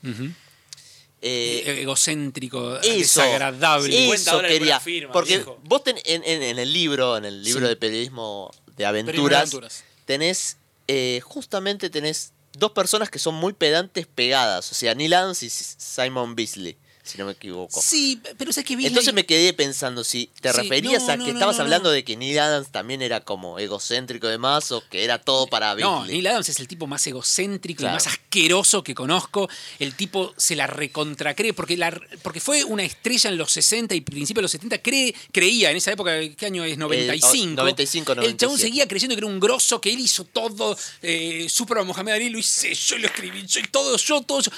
[1.25, 3.87] Eh, E- Egocéntrico, eso, desagradable.
[3.95, 4.79] Eso 50 dólares por quería.
[4.81, 5.57] firma, porque viejo.
[5.63, 7.69] vos ten- en, en- en el libro, en el libro Sí.
[7.69, 9.83] de periodismo de Periodismo de aventuras, aventuras.
[10.05, 10.57] tenés,
[10.89, 14.69] eh, justamente tenés dos personas que son muy pedantes pegadas.
[14.71, 17.81] O sea, Neil Adams y Simon Beasley, si no me equivoco.
[17.81, 21.17] Sí, pero es que Beasley- Entonces me quedé pensando si te Sí, referías no, a
[21.17, 24.71] que no, estabas no, hablando de que Neil Adams también era como egocéntrico y demás
[24.71, 26.05] o que era todo para No.
[26.05, 27.93] Neil Adams es el tipo más egocéntrico Claro.
[27.93, 29.49] y más asqueroso que conozco.
[29.79, 31.91] El tipo se la recontracree porque, la,
[32.21, 34.77] porque fue una estrella en los 60 y principios de los 70.
[34.81, 36.77] Cree, creía en esa época, ¿qué año es?
[36.77, 37.55] 95.
[37.61, 38.61] 95, El chabón 97.
[38.63, 40.77] seguía creyendo que era un grosso, que él hizo todo.
[41.01, 44.51] Eh, Super Mohamed Ali lo hice yo, lo escribí yo, todo yo, todo yo.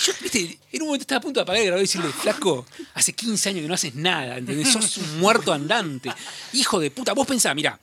[0.00, 2.66] Yo, viste, en un momento estaba a punto de apagar el grabador y decirle, flaco,
[2.94, 4.68] hace 15 años que no haces nada, ¿entendés?
[4.72, 6.10] Sos un muerto andante.
[6.54, 7.78] Hijo de puta, vos pensá, mirá,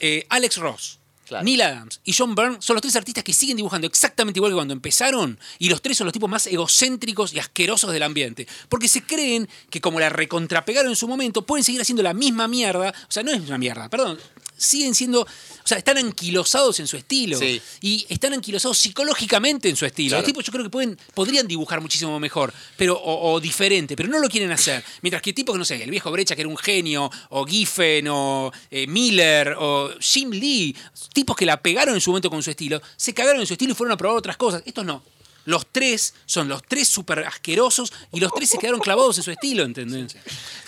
[0.00, 1.44] eh, Alex Ross, Claro.
[1.44, 4.56] Neil Adams y John Byrne son los tres artistas que siguen dibujando exactamente igual que
[4.56, 8.48] cuando empezaron y los tres son los tipos más egocéntricos y asquerosos del ambiente.
[8.70, 12.48] Porque se creen que como la recontrapegaron en su momento, pueden seguir haciendo la misma
[12.48, 12.94] mierda.
[13.06, 14.18] O sea, no es una mierda, perdón.
[14.58, 15.26] Siguen siendo, o
[15.64, 17.38] sea, están anquilosados en su estilo.
[17.38, 17.62] Sí.
[17.80, 20.10] Y están anquilosados psicológicamente en su estilo.
[20.10, 20.22] Claro.
[20.22, 24.08] Los tipos yo creo que pueden, podrían dibujar muchísimo mejor, pero, o, o diferente, pero
[24.08, 24.84] no lo quieren hacer.
[25.02, 28.08] Mientras que tipos que, no sé, el viejo Brecha, que era un genio, o Giffen,
[28.08, 30.76] o eh, Miller, o Jim Lee,
[31.12, 33.72] tipos que la pegaron en su momento con su estilo, se cagaron en su estilo
[33.72, 34.62] y fueron a probar otras cosas.
[34.66, 35.02] Estos no.
[35.48, 39.30] Los tres son los tres súper asquerosos y los tres se quedaron clavados en su
[39.30, 40.14] estilo, ¿entendés?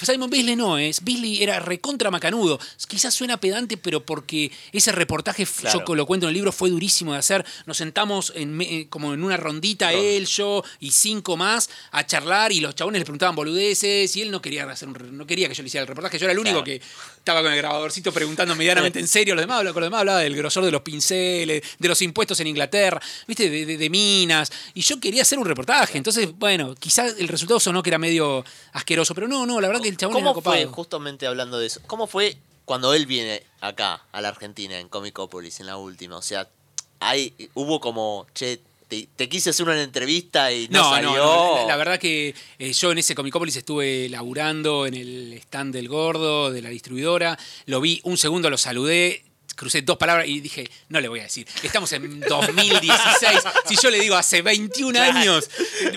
[0.01, 1.05] Simon Bisley no es.
[1.05, 2.59] Bisley era recontra macanudo.
[2.89, 5.85] Quizás suena pedante, pero porque ese reportaje, Claro.
[5.87, 7.45] yo lo cuento en el libro, fue durísimo de hacer.
[7.67, 12.51] Nos sentamos en eh, como en una rondita, él, yo y cinco más, a charlar
[12.51, 15.55] y los chabones le preguntaban boludeces y él no quería hacer un no quería que
[15.55, 16.19] yo le hiciera el reportaje.
[16.19, 16.65] Yo era el único Claro.
[16.65, 16.81] que
[17.31, 19.35] estaba con el grabadorcito preguntando medianamente en serio.
[19.35, 22.49] Los demás, hablaba- los demás hablaba del grosor de los pinceles, de los impuestos en
[22.49, 23.49] Inglaterra, ¿viste?
[23.49, 24.51] De, de- de minas.
[24.75, 25.97] Y yo quería hacer un reportaje.
[25.97, 29.83] Entonces, bueno, quizás el resultado sonó que era medio asqueroso, pero no, no, la verdad
[29.83, 30.73] que el chabón era ¿Cómo fue, copado.
[30.73, 35.61] justamente hablando de eso, cómo fue cuando él viene acá, a la Argentina, en Comicopolis,
[35.61, 36.17] en la última?
[36.17, 36.49] O sea,
[37.01, 38.61] hay, hubo como, che,
[38.91, 41.11] te, te quise hacer una entrevista y no, No, salió.
[41.17, 45.33] no, no, la, la verdad que eh, yo en ese Comicópolis estuve laburando en el
[45.35, 49.25] stand del gordo, de la distribuidora, lo vi un segundo, lo saludé,
[49.57, 53.91] crucé dos palabras y dije, no le voy a decir, estamos en 2016, si yo
[53.91, 55.49] le digo hace 21 años,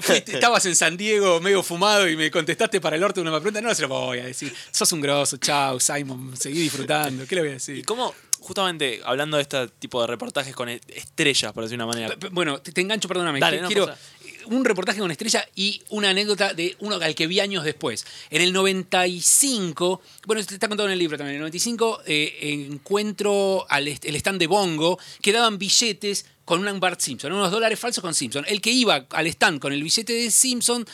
[0.01, 3.39] fuiste- estabas en San Diego medio fumado y me contestaste para el orto de una
[3.39, 7.35] pregunta, no se lo voy a decir, sos un grosso, chao, Simon, seguí disfrutando, ¿qué
[7.35, 7.85] le voy a ¿Y decir?
[7.85, 8.13] cómo,
[8.43, 12.15] justamente hablando de este tipo de reportajes con e- estrellas, por decir una manera?
[12.15, 13.39] P- Bueno, te, te engancho, perdóname.
[13.39, 13.99] Dale, no Quiero pasa.
[14.47, 18.05] un reportaje con estrella y una anécdota de uno al que vi años después.
[18.29, 21.35] En el 95, bueno, esto está contado en el libro también.
[21.35, 26.67] En el 95 eh, encuentro al est- el stand de Bongo que daban billetes con
[26.67, 28.43] un Bart Simpson, unos dólares falsos con Simpson.
[28.47, 30.85] El que iba al stand con el billete de Simpson,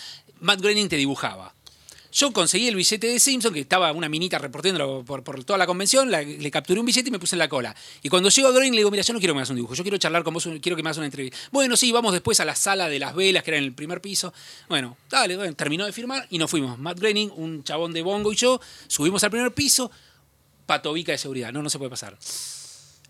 [0.41, 1.53] Matt Groening te dibujaba.
[2.11, 6.09] Yo conseguí el billete de Simpson, que estaba una minita reportándolo por, toda la convención,
[6.09, 7.75] le capturé un billete y me puse en la cola.
[8.01, 9.57] Y cuando llego a Groening le digo, mira, yo no quiero que me hagas un
[9.57, 11.37] dibujo, yo quiero charlar con vos, quiero que me hagas una entrevista.
[11.51, 14.01] Bueno, sí, vamos después a la sala de las velas, que era en el primer
[14.01, 14.33] piso.
[14.67, 16.79] Bueno, dale, terminó de firmar y nos fuimos.
[16.79, 19.91] Matt Groening, un chabón de bongo y yo, subimos al primer piso,
[20.65, 22.17] patobica de seguridad, no, no se puede pasar.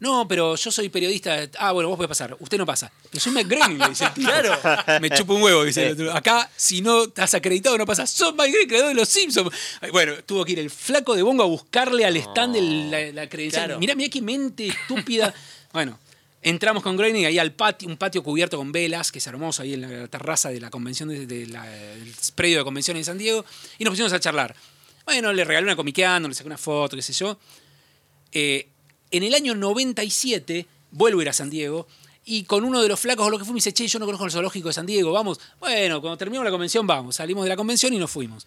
[0.01, 1.49] No, pero yo soy periodista.
[1.57, 2.35] Ah, bueno, vos podés pasar.
[2.39, 2.89] Usted no pasa.
[3.11, 4.23] Pero soy Groening, le dice el.
[4.23, 4.57] Claro.
[5.01, 6.13] Me chupa un huevo, dice el otro.
[6.13, 8.07] Acá, si no estás acreditado, no pasa.
[8.07, 9.49] Sos Groening, creador de los Simpsons.
[9.91, 13.29] Bueno, tuvo que ir el flaco de Bongo a buscarle al stand de la, la
[13.29, 13.65] credencial.
[13.65, 13.79] Claro.
[13.79, 15.33] Mirá, mirá qué mente estúpida.
[15.73, 15.99] bueno,
[16.41, 19.73] entramos con Groening ahí al patio, un patio cubierto con velas, que es hermoso, ahí
[19.73, 23.17] en la terraza de la convención, de, de la- del predio de convención en San
[23.17, 23.43] Diego,
[23.77, 24.55] y nos pusimos a charlar.
[25.03, 27.37] Bueno, le regalé una comiqueando, le saqué una foto, qué sé yo.
[28.31, 28.69] Eh,
[29.11, 31.87] en el año 97 vuelvo a ir a San Diego
[32.25, 34.05] y con uno de los flacos o lo que fue me dice, che, yo no
[34.05, 35.39] conozco el zoológico de San Diego, vamos.
[35.59, 37.15] Bueno, cuando terminamos la convención vamos.
[37.15, 38.45] Salimos de la convención y nos fuimos.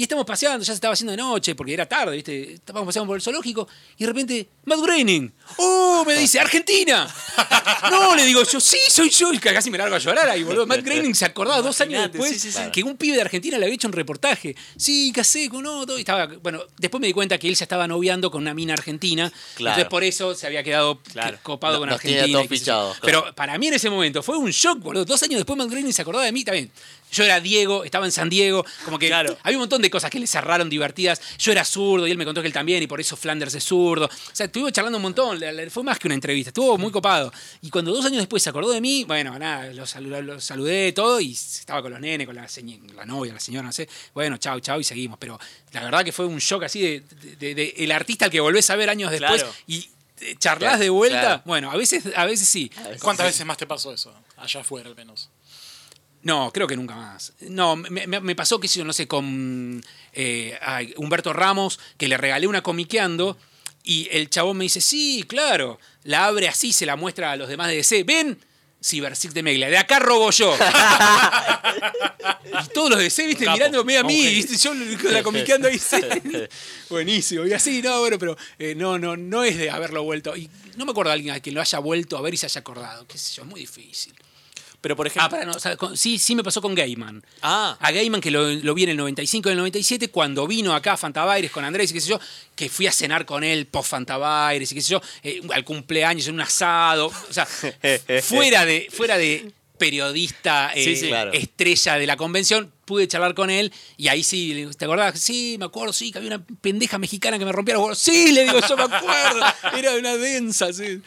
[0.00, 2.54] Y estamos paseando, ya se estaba haciendo de noche, porque era tarde, ¿viste?
[2.54, 5.30] Estábamos paseando por el zoológico y de repente, Matt Groening.
[5.58, 6.04] ¡Oh!
[6.06, 7.06] Me dice, ¡Argentina!
[7.90, 9.32] No, le digo yo, sí, soy yo.
[9.32, 10.66] Y casi me largo a llorar ahí, boludo.
[10.66, 12.60] Matt Groening se acordaba dos años después sí, sí, sí.
[12.72, 14.54] que un pibe de Argentina le había hecho un reportaje.
[14.76, 15.96] Sí, casé con otro.
[15.96, 18.74] Y estaba, bueno, después me di cuenta que él se estaba noviando con una mina
[18.74, 19.30] argentina.
[19.56, 19.74] Claro.
[19.74, 21.38] Entonces por eso se había quedado Claro.
[21.42, 22.26] copado No- con Argentina.
[22.32, 23.22] todos fichados, claro.
[23.24, 25.04] Pero para mí en ese momento fue un shock, boludo.
[25.04, 26.70] Dos años después Matt Groening se acordaba de mí también.
[27.12, 29.36] Yo era Diego, estaba en San Diego, como que Claro.
[29.42, 31.20] había un montón de cosas que le cerraron divertidas.
[31.38, 33.64] Yo era zurdo y él me contó que él también, y por eso Flanders es
[33.64, 34.06] zurdo.
[34.06, 35.40] O sea, estuvimos charlando un montón,
[35.70, 37.32] fue más que una entrevista, estuvo muy copado.
[37.62, 40.92] Y cuando dos años después se acordó de mí, bueno, nada, lo saludé, lo saludé
[40.92, 42.46] todo y estaba con los nenes, con la,
[43.06, 43.88] novia, la señora, no sé.
[44.14, 45.18] Bueno, chau, chau, y seguimos.
[45.18, 45.38] Pero
[45.72, 48.40] la verdad que fue un shock así de, de- de- de el artista al que
[48.40, 49.54] volvés a ver años después Claro.
[49.66, 49.88] y
[50.20, 51.20] eh, charlas Claro, de vuelta.
[51.20, 51.42] claro.
[51.46, 52.70] Bueno, a veces, a veces sí.
[53.00, 54.12] ¿Cuántas veces más te pasó eso?
[54.36, 55.30] Allá afuera, al menos.
[56.22, 57.32] No, creo que nunca más.
[57.40, 62.46] No, me, pasó que yo no sé, con eh, ay, Humberto Ramos, que le regalé
[62.46, 63.38] una comiqueando,
[63.82, 67.48] y el chabón me dice, sí, claro, la abre así, se la muestra a los
[67.48, 68.04] demás de DC.
[68.04, 68.38] ¿Ven?
[68.82, 70.56] Cybersic de Meglia, de acá robo yo.
[72.64, 74.72] y todos los DC, viste, capo, mirándome a mí, viste, yo
[75.10, 75.78] la comiqueando ahí.
[76.88, 77.46] Buenísimo.
[77.46, 80.34] Y así, no, bueno, pero eh, no, no, no es de haberlo vuelto.
[80.34, 82.46] Y no me acuerdo de alguien a quien lo haya vuelto a ver y se
[82.46, 83.06] haya acordado.
[83.06, 84.14] Qué sé yo, es muy difícil.
[84.80, 85.30] Pero por Ah, ejemplo.
[85.30, 87.22] para, no, o sea, con- sí, sí me pasó con Gayman.
[87.42, 90.74] Ah, A Gayman, que lo, lo vi en el 95 y el 97, cuando vino
[90.74, 92.20] acá a Fantabaires con Andrés y qué sé yo,
[92.56, 96.26] que fui a cenar con él post Fantabaires y qué sé yo, eh, al cumpleaños
[96.28, 97.06] en un asado.
[97.08, 97.46] O sea,
[98.22, 101.32] fuera de, fuera de periodista, eh, Sí, sí, claro.
[101.32, 105.18] estrella de la convención, pude charlar con él y ahí sí, le digo, ¿te acordás?
[105.18, 107.98] Sí, me acuerdo, sí, que había una pendeja mexicana que me rompía los huevos.
[107.98, 109.40] Sí, le digo, yo me acuerdo.
[109.76, 111.00] Era una densa, sí.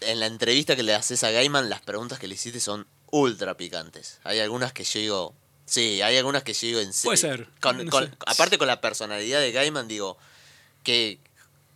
[0.00, 3.56] En la entrevista que le haces a Gaiman, las preguntas que le hiciste son ultra
[3.56, 4.18] picantes.
[4.24, 5.34] Hay algunas que yo digo.
[5.66, 7.08] Sí, hay algunas que yo digo en serio.
[7.10, 8.10] Puede ser, Con- no con- sé.
[8.26, 10.18] Aparte con la personalidad de Gaiman, digo.
[10.82, 11.18] Que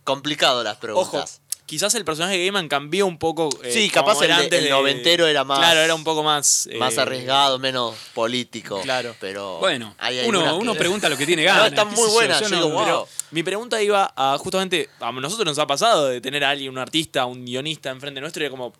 [0.03, 0.81] complicado las ojo.
[0.81, 1.41] preguntas.
[1.65, 3.49] Quizás el personaje de Gaiman cambió un poco.
[3.63, 6.23] eh, Sí, capaz el era de- antes el noventero era más- Claro, era un poco
[6.23, 6.67] más.
[6.71, 8.81] eh, Más arriesgado, menos político.
[8.81, 9.15] Claro.
[9.19, 9.59] Pero.
[9.59, 11.67] Bueno, hay uno, uno que- pregunta lo que tiene No, ganas.
[11.69, 12.83] están qué muy yo, buenas, yo yo no- digo, wow.
[12.85, 14.89] Pero mi pregunta iba a justamente.
[14.99, 18.41] A nosotros nos ha pasado de tener a alguien, un artista, un guionista enfrente nuestro
[18.43, 18.73] y era como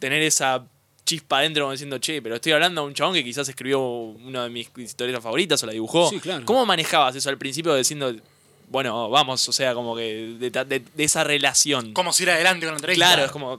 [0.00, 0.64] tener esa
[1.08, 4.44] chispa adentro como diciendo, che, pero estoy hablando de un chabón que quizás escribió una
[4.44, 6.10] de mis historietas favoritas o la dibujó.
[6.10, 6.44] Sí, claro.
[6.44, 8.14] ¿Cómo manejabas eso al principio diciendo,
[8.68, 11.92] bueno, vamos, o sea, como que de, de- de esa relación?
[11.94, 13.06] Cómo seguir adelante con la entrevista.
[13.06, 13.58] Claro, es como,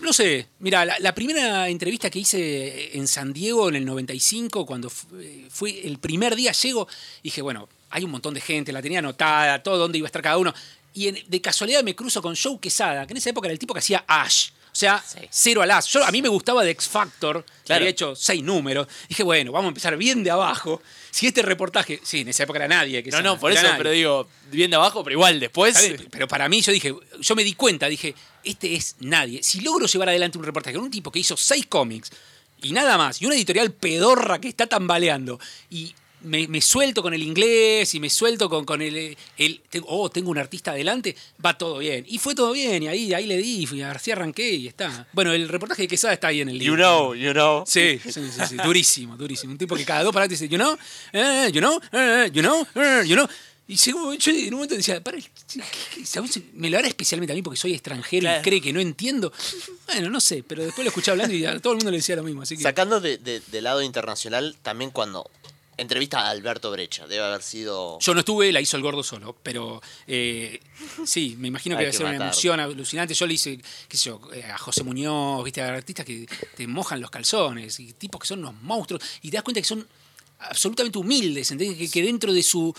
[0.00, 4.64] No sé, mira, la, la primera entrevista que hice en San Diego en el 95,
[4.66, 6.88] cuando eh, fue el primer día, llego,
[7.22, 10.22] dije, bueno, hay un montón de gente, la tenía anotada, todo, dónde iba a estar
[10.22, 10.52] cada uno.
[10.94, 13.58] Y en- de casualidad me cruzo con Joe Quesada, que en esa época era el
[13.58, 14.48] tipo que hacía Ash.
[14.72, 15.86] O sea, cero al as.
[15.88, 17.80] Yo, a mí me gustaba de X Factor, que Claro.
[17.82, 18.86] había hecho seis números.
[19.06, 20.80] Dije, bueno, vamos a empezar bien de abajo.
[21.10, 22.00] Si este reportaje.
[22.02, 22.98] Sí, en esa época era nadie.
[23.00, 23.76] no, Quesada, no, por eso, nadie.
[23.76, 25.76] pero digo, bien de abajo, pero igual después...
[26.10, 28.14] Pero para mí, yo dije, yo me di cuenta, dije,
[28.44, 29.42] este es nadie.
[29.42, 32.10] Si logro llevar adelante un reportaje con un tipo que hizo seis cómics
[32.62, 35.94] y nada más, y una editorial pedorra que está tambaleando, y
[36.24, 40.08] me, me suelto con el inglés y me suelto con, con el, el- tengo- Oh,
[40.10, 41.14] tengo un artista adelante,
[41.44, 42.04] va todo bien.
[42.08, 45.06] Y fue todo bien, y ahí, ahí le di, fui, así arranqué y está.
[45.12, 46.72] Bueno, el reportaje de Quesada está ahí en el libro.
[46.74, 47.64] You know, you know.
[47.66, 49.52] Sí, sí, sí, sí, durísimo, durísimo.
[49.52, 50.76] Un tipo que cada dos palabras dice, you know,
[51.12, 53.28] eh, you know, eh, you know, eh, you know.
[53.68, 55.18] Y según- yo en un momento decía, para,
[56.04, 56.40] ¿sabes?
[56.54, 58.40] me lo hará especialmente a mí porque soy extranjero Claro.
[58.40, 59.32] y cree que no entiendo.
[59.86, 62.16] Bueno, no sé, pero después lo escuché hablando y a todo el mundo le decía
[62.16, 62.42] lo mismo.
[62.42, 65.30] Así que, Sacando de, de- del lado internacional, también cuando
[65.82, 67.98] entrevista a Alberto Brecha, debe haber sido...
[68.00, 70.60] yo no estuve, la hizo el gordo solo, pero eh,
[71.04, 73.14] sí, me imagino que debe ser una emoción alucinante.
[73.14, 73.58] Yo le hice,
[73.88, 76.26] qué sé yo, eh, a José Muñoz, viste, a artistas que
[76.56, 79.66] te mojan los calzones y tipos que son unos monstruos y te das cuenta que
[79.66, 79.86] son
[80.38, 81.78] absolutamente humildes, ¿entendés?
[81.78, 82.74] Que, que dentro de su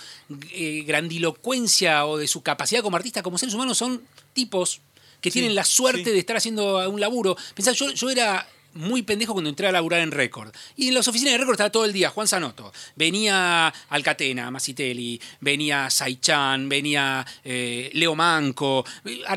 [0.52, 4.02] eh, grandilocuencia o de su capacidad como artista, como seres humanos, son
[4.34, 4.82] tipos
[5.22, 6.12] que tienen la suerte sí.
[6.12, 7.38] de estar haciendo un laburo.
[7.56, 10.54] Pensá, yo, yo era muy pendejo cuando entré a laburar en Record.
[10.76, 12.74] Y en las oficinas de Record estaba todo el día Juan Sanoto.
[12.96, 18.86] Venía Alcatena, Masitelli, venía Saichan, venía eh, Leo Manco.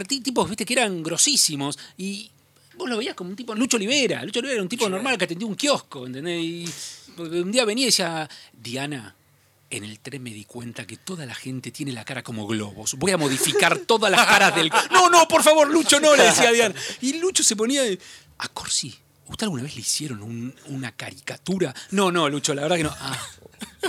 [0.09, 1.79] tipos, viste, que eran grosísimos.
[1.97, 2.31] Y
[2.77, 4.23] vos lo veías como un tipo, Lucho Olivera.
[4.25, 6.43] Lucho Olivera era un tipo normal que atendía un kiosco, ¿entendés?
[6.43, 6.69] Y
[7.19, 9.15] un día venía y decía, Diana,
[9.71, 12.95] en el tren me di cuenta que toda la gente tiene la cara como globos.
[12.95, 14.71] Voy a modificar todas las caras del...
[14.91, 16.75] No, no, por favor, Lucho, no, le decía Diana.
[17.01, 17.83] Y Lucho se ponía...
[17.83, 17.99] de,
[18.39, 18.95] A Corsi,
[19.29, 21.75] ¿usted alguna vez le hicieron un- una caricatura?
[21.91, 22.95] No, no, Lucho, la verdad que no.
[23.01, 23.19] Ah,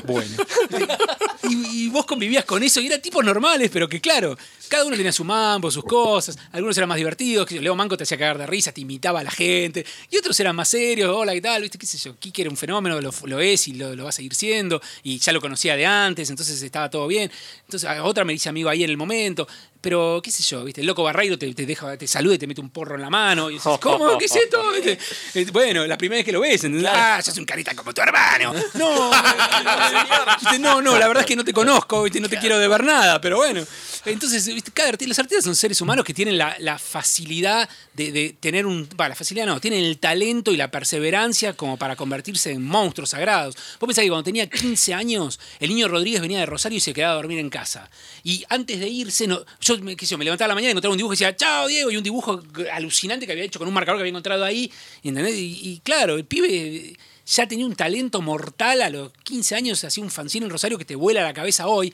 [0.06, 0.36] bueno.
[1.50, 4.98] Y, y vos convivías con eso y eran tipos normales, pero que claro, cada uno
[4.98, 6.38] tenía su mambo, sus cosas.
[6.52, 7.48] Algunos eran más divertidos.
[7.48, 9.86] que Leo Manco te hacía cagar de risa, te imitaba a la gente.
[10.12, 11.10] Y otros eran más serios.
[11.16, 11.62] Hola, ¿qué tal?
[11.62, 11.78] ¿Viste?
[11.78, 12.18] ¿Qué sé yo?
[12.20, 14.82] Kike era un fenómeno, lo, lo es y lo, lo va a seguir siendo.
[15.04, 17.32] Y ya lo conocía de antes, entonces estaba todo bien.
[17.64, 19.48] Entonces otra me dice amigo ahí en el momento.
[19.88, 20.82] Pero, qué sé yo, ¿viste?
[20.82, 23.10] El loco Barreiro te, te deja, te saluda y te mete un porro en la
[23.10, 23.50] mano.
[23.50, 24.18] Y dices, ¿cómo?
[24.18, 24.62] ¿Qué es esto?
[24.76, 26.92] Eh, Bueno, la primera vez que lo ves, ¿entendés?
[26.94, 28.54] Ah, sos un carita como tu hermano.
[28.74, 32.20] No, no, no, la verdad es que no te conozco, ¿viste?
[32.20, 33.64] no te quiero deber nada, pero bueno.
[34.08, 38.88] Entonces, los artistas son seres humanos que tienen la, facilidad de, tener un.
[39.00, 43.10] Va, la facilidad no, tienen el talento y la perseverancia como para convertirse en monstruos
[43.10, 43.56] sagrados.
[43.80, 46.94] Vos pensás que cuando tenía 15 años, el niño Rodríguez venía de Rosario y se
[46.94, 47.90] quedaba a dormir en casa.
[48.24, 49.28] Y antes de irse,
[49.60, 51.98] yo, me levantaba a la mañana y encontraba un dibujo y decía, chao Diego, y
[51.98, 52.42] un dibujo
[52.72, 54.72] alucinante que había hecho con un marcador que había encontrado ahí.
[55.04, 55.36] ¿entendés?
[55.36, 56.96] Y, y claro, el pibe
[57.26, 60.86] ya tenía un talento mortal a los 15 años, hacía un fanzine en Rosario que
[60.86, 61.94] te vuela la cabeza hoy.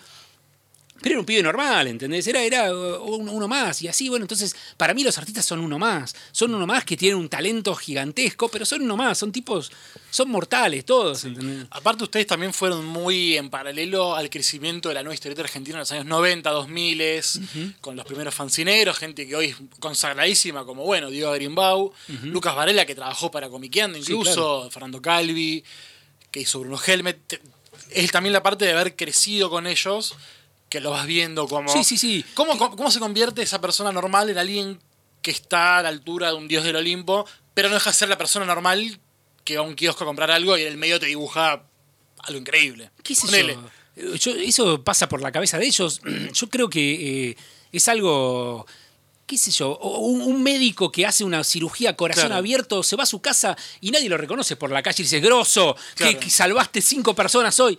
[1.03, 2.25] Pero era un pibe normal, ¿entendés?
[2.27, 3.81] Era, era uno, uno más.
[3.81, 6.15] Y así, bueno, entonces, para mí los artistas son uno más.
[6.31, 9.17] Son uno más que tienen un talento gigantesco, pero son uno más.
[9.17, 9.71] Son tipos,
[10.09, 11.67] son mortales todos, ¿entendés?
[11.71, 15.79] Aparte, ustedes también fueron muy en paralelo al crecimiento de la nueva historieta argentina en
[15.81, 17.03] los años 90, 2000,
[17.81, 21.91] con los primeros fancineros, gente que hoy es consagradísima, como bueno, Diego Grimbau,
[22.23, 25.63] Lucas Varela, que trabajó para Comiqueando incluso, Fernando Calvi,
[26.31, 27.41] que hizo Bruno Helmet.
[27.89, 30.15] Es también la parte de haber crecido con ellos,
[30.73, 31.71] que lo vas viendo como.
[31.71, 32.25] Sí, sí, sí.
[32.33, 34.79] ¿Cómo, cómo, cómo se convierte esa persona normal en alguien
[35.21, 38.09] que está a la altura de un dios del Olimpo, pero no deja de ser
[38.09, 38.99] la persona normal
[39.43, 41.61] que va a un kiosco a comprar algo y en el medio te dibuja
[42.23, 42.89] algo increíble?
[43.03, 43.13] ¿Qué
[43.95, 44.15] yo?
[44.15, 46.01] Yo- Eso pasa por la cabeza de ellos.
[46.33, 47.37] Yo creo que eh,
[47.71, 48.65] es algo,
[49.27, 52.35] qué sé yo, un, un médico que hace una cirugía a corazón Claro.
[52.39, 55.19] abierto se va a su casa y nadie lo reconoce por la calle y dice,
[55.19, 57.77] grosso, que, que salvaste cinco personas hoy.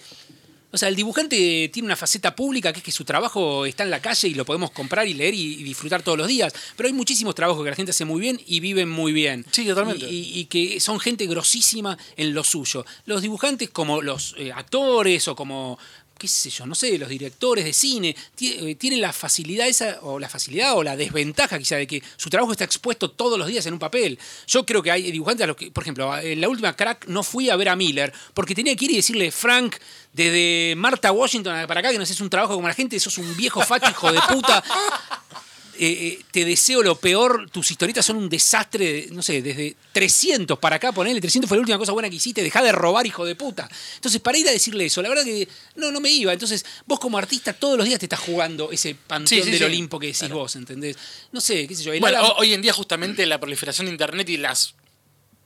[0.75, 3.91] O sea, el dibujante tiene una faceta pública que es que su trabajo está en
[3.91, 6.53] la calle y lo podemos comprar y leer y, y disfrutar todos los días.
[6.77, 9.47] Pero hay muchísimos trabajos que la gente hace muy bien y viven muy bien.
[9.53, 10.07] Sí, totalmente.
[10.11, 12.85] Y, y- y que son gente grosísima en lo suyo.
[13.07, 15.79] Los dibujantes, como los eh, actores o como,
[16.25, 20.19] qué sé yo, no sé, los directores de cine, eh, tienen la facilidad esa, o
[20.19, 23.67] la facilidad o la desventaja quizá de que su trabajo está expuesto todos los días
[23.67, 24.19] en un papel.
[24.47, 27.23] Yo creo que hay dibujantes a los que, por ejemplo, en la última crack no
[27.23, 29.77] fui a ver a Miller porque tenía que ir y decirle, Frank,
[30.15, 33.37] desde Marta Washington para acá, que no haces un trabajo como la gente, sos un
[33.37, 34.65] viejo facho hijo de puta.
[35.79, 40.59] eh, eh, te deseo lo peor, tus historietas son un desastre, no sé, desde 300
[40.59, 43.25] para acá, ponele, 300 fue la última cosa buena que hiciste, dejá de robar, hijo
[43.25, 43.69] de puta.
[43.97, 46.33] Entonces, para ir a decirle eso, la verdad que no, no me iba.
[46.33, 49.59] Entonces, vos como artista todos los días te estás jugando ese panteón Sí, sí, del
[49.59, 49.65] sí.
[49.65, 50.97] Olimpo que decís vos, ¿entendés?
[51.33, 51.93] No sé, qué sé yo.
[51.93, 54.75] el Bueno, hoy en día justamente la proliferación de internet y las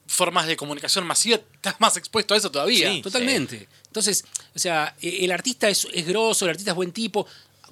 [0.08, 2.90] formas de comunicación masiva estás más expuesto a eso todavía.
[2.90, 3.02] Sí.
[3.02, 3.68] Totalmente.
[3.86, 4.24] Entonces,
[4.54, 7.26] o sea, eh, el artista es, es grosso, el artista es buen tipo.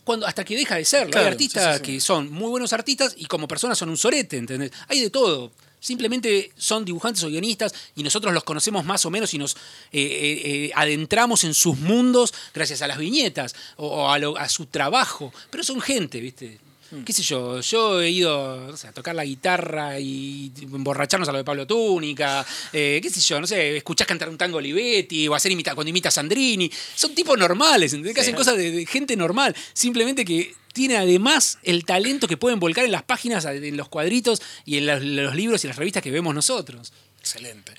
[0.06, 1.10] Cuando, hasta que deja de serlo.
[1.10, 1.92] Claro, Hay artistas sí, sí, sí.
[1.96, 4.70] que son muy buenos artistas y como personas son un sorete, ¿entendés?
[4.88, 5.50] Hay de todo.
[5.80, 9.58] Simplemente son dibujantes o guionistas y nosotros los conocemos más o menos y nos eh,
[9.92, 14.48] eh, eh, adentramos en sus mundos gracias a las viñetas o, o a, lo- a
[14.48, 15.32] su trabajo.
[15.50, 16.58] Pero son gente, ¿viste?
[16.96, 17.04] Hmm.
[17.04, 21.32] qué sé yo, yo he ido no sé, a tocar la guitarra y emborracharnos a
[21.32, 25.28] lo de Pablo Túnica, eh, qué sé yo, no sé, escuchás cantar un tango Olivetti
[25.28, 26.70] o hacer imita, cuando imita a Sandrini.
[26.94, 28.14] Son tipos normales, ¿entendés?
[28.14, 32.60] Que hacen cosas de, de gente normal, simplemente que tiene además el talento que pueden
[32.60, 36.02] volcar en las páginas, en los cuadritos y en los, los libros y las revistas
[36.02, 36.92] que vemos nosotros.
[37.18, 37.72] Excelente.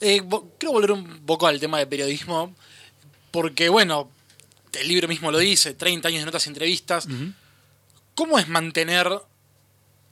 [0.00, 0.22] Eh,
[0.58, 2.54] quiero volver un poco al tema de periodismo,
[3.30, 4.10] porque bueno,
[4.72, 7.06] el libro mismo lo dice, 30 años de notas y entrevistas.
[8.14, 9.10] ¿Cómo es mantener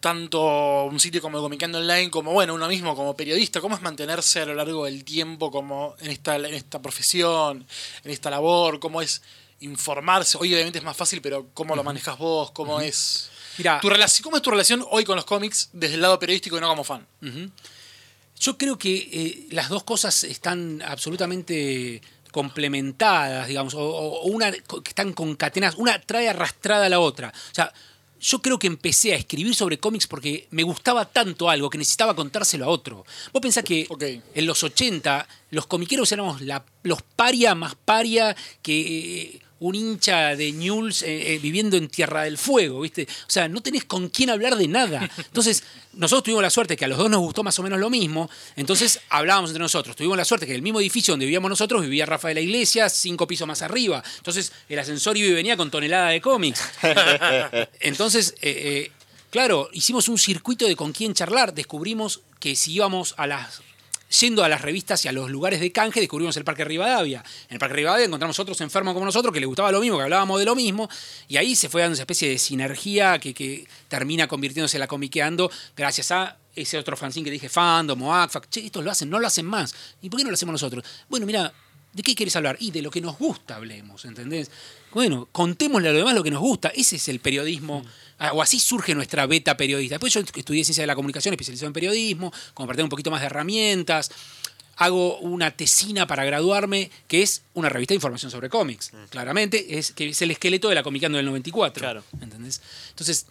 [0.01, 3.61] tanto un sitio como Comicando Online como, bueno, uno mismo como periodista?
[3.61, 7.65] ¿Cómo es mantenerse a lo largo del tiempo como en esta, en esta profesión,
[8.03, 8.81] en esta labor?
[8.81, 9.23] ¿Cómo es
[9.61, 10.37] informarse?
[10.41, 12.51] Hoy obviamente es más fácil, pero ¿cómo lo manejas vos?
[12.51, 13.31] ¿Cómo es...
[13.59, 16.57] Mirá, Tu relación, ¿Cómo es tu relación hoy con los cómics desde el lado periodístico
[16.57, 17.07] y no como fan?
[18.41, 25.13] Yo creo que eh, las dos cosas están absolutamente complementadas, digamos, o, una que están
[25.13, 27.29] concatenadas, una trae arrastrada a la otra.
[27.29, 27.73] O sea,
[28.23, 32.15] yo creo que empecé a escribir sobre cómics porque me gustaba tanto algo que necesitaba
[32.15, 33.05] contárselo a otro.
[33.33, 33.87] Vos pensás que
[34.35, 40.35] en los 80 los comiqueros éramos la- los paria más paria que eh, un hincha
[40.35, 43.07] de Newell's eh, eh, viviendo en Tierra del Fuego, ¿viste?
[43.09, 45.09] O sea, no tenés con quién hablar de nada.
[45.17, 47.89] Entonces, nosotros tuvimos la suerte que a los dos nos gustó más o menos lo
[47.89, 49.95] mismo, entonces hablábamos entre nosotros.
[49.95, 52.41] Tuvimos la suerte que en el mismo edificio donde vivíamos nosotros vivía Rafa de la
[52.41, 54.03] Iglesia, cinco pisos más arriba.
[54.17, 56.61] Entonces, el ascensor iba y venía con tonelada de cómics.
[57.81, 58.91] Entonces, eh,
[59.31, 61.55] claro, hicimos un circuito de con quién charlar.
[61.55, 63.63] Descubrimos que si íbamos a las.
[64.21, 67.25] Yendo a las revistas y a los lugares de canje, descubrimos el Parque Rivadavia.
[67.49, 70.05] En el Parque Rivadavia encontramos otros enfermos como nosotros que les gustaba lo mismo, que
[70.05, 70.89] hablábamos de lo mismo,
[71.29, 74.87] y ahí se fue dando esa especie de sinergia que, que termina convirtiéndose en la
[74.87, 78.29] comiqueando gracias a ese otro fanzine que dije, Fandom o.
[78.51, 79.75] Che, estos lo hacen, no lo hacen más.
[80.03, 80.85] ¿Y por qué no lo hacemos nosotros?
[81.09, 81.53] Bueno, mira,
[81.93, 82.57] ¿de qué quieres hablar?
[82.61, 84.51] Y de lo que nos gusta hablemos, ¿entendés?
[84.93, 86.69] Bueno, contémosle a lo demás lo que nos gusta.
[86.69, 87.83] Ese es el periodismo.
[87.83, 89.95] ah, O así surge nuestra beta periodista.
[89.95, 93.27] Después yo estudié ciencia de la comunicación, especializado en periodismo, tener un poquito más de
[93.27, 94.11] herramientas.
[94.77, 98.93] Hago una tesina para graduarme, que es una revista de información sobre cómics.
[99.11, 101.81] Claramente, es, que es el esqueleto de la Comicando del 94.
[101.81, 102.05] Claro.
[102.21, 102.63] ¿Entendés?
[102.91, 103.27] Entonces,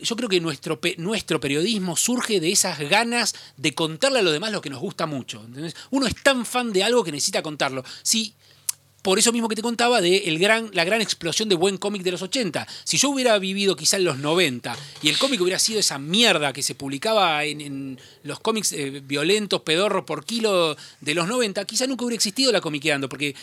[0.00, 4.52] yo creo que nuestro, nuestro periodismo surge de esas ganas de contarle a los demás
[4.52, 5.42] lo que nos gusta mucho.
[5.44, 5.76] ¿entendés?
[5.90, 7.84] Uno es tan fan de algo que necesita contarlo.
[8.02, 8.34] Si
[9.02, 12.02] por eso mismo que te contaba de el gran, la gran explosión de buen cómic
[12.02, 12.66] de los 80.
[12.84, 16.52] Si yo hubiera vivido quizá en los 90 y el cómic hubiera sido esa mierda
[16.52, 21.64] que se publicaba en, en los cómics eh, violentos, pedorros por kilo de los 90,
[21.64, 23.34] quizá nunca hubiera existido la comiqueando, porque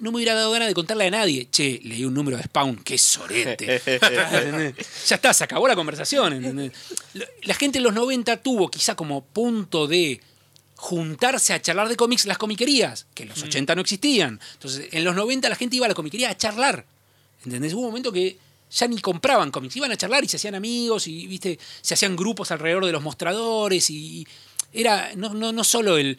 [0.00, 1.48] no me hubiera dado ganas de contarle a nadie.
[1.50, 3.80] Che, leí un número de Spawn, qué sorete.
[5.06, 6.32] Ya está, se acabó la conversación.
[6.32, 6.72] ¿entendés?
[7.42, 10.20] La gente en los 90 tuvo quizá como punto de
[10.80, 14.40] juntarse a charlar de cómics las comiquerías, que en los 80 no existían.
[14.54, 16.86] Entonces, en los 90 la gente iba a la comiquería a charlar.
[17.44, 17.74] ¿Entendés?
[17.74, 18.38] Hubo un momento que
[18.70, 22.16] ya ni compraban cómics, iban a charlar y se hacían amigos y, viste, se hacían
[22.16, 24.26] grupos alrededor de los mostradores y
[24.72, 26.16] era no, no, no solo el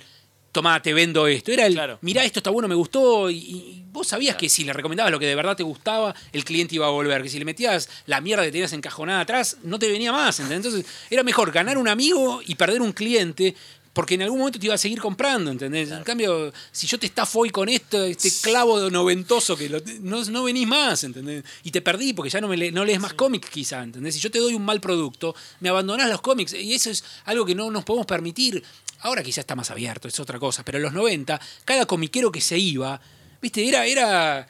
[0.51, 1.97] tomá, te vendo esto, era el Claro.
[2.01, 5.17] mirá, esto está bueno, me gustó y, y vos sabías que si le recomendabas lo
[5.17, 8.21] que de verdad te gustaba, el cliente iba a volver, que si le metías la
[8.21, 10.65] mierda que tenías encajonada atrás, no te venía más, ¿entendés?
[10.67, 13.55] Entonces, era mejor ganar un amigo y perder un cliente
[13.93, 15.91] porque en algún momento te iba a seguir comprando, ¿entendés?
[15.91, 20.23] En cambio, si yo te estafo hoy con esto, este clavo noventoso que lo- no,
[20.25, 21.43] no venís más, ¿entendés?
[21.63, 24.15] Y te perdí porque ya no, me le- no lees más cómics quizá, ¿entendés?
[24.15, 27.45] Si yo te doy un mal producto, me abandonás los cómics y eso es algo
[27.45, 28.63] que no nos podemos permitir.
[29.01, 32.39] Ahora quizá está más abierto, es otra cosa, pero en los 90, cada comiquero que
[32.41, 33.01] se iba,
[33.41, 33.85] viste, era...
[33.85, 34.47] era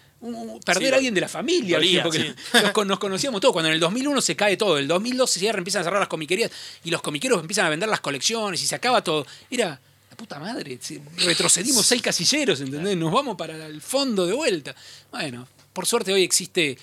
[0.63, 3.53] perder Sí, a alguien de la familia, dolía, porque nos, con- nos conocíamos todos.
[3.53, 6.09] Cuando en el 2001 se cae todo, el 2002 se cierra, empiezan a cerrar las
[6.09, 6.51] comiquerías
[6.84, 9.26] y los comiqueros empiezan a vender las colecciones y se acaba todo.
[9.49, 10.80] Era la puta madre,
[11.17, 12.95] retrocedimos seis casilleros, ¿entendés?
[12.97, 14.76] Nos vamos para el fondo de vuelta.
[15.11, 16.78] Bueno, por suerte hoy existe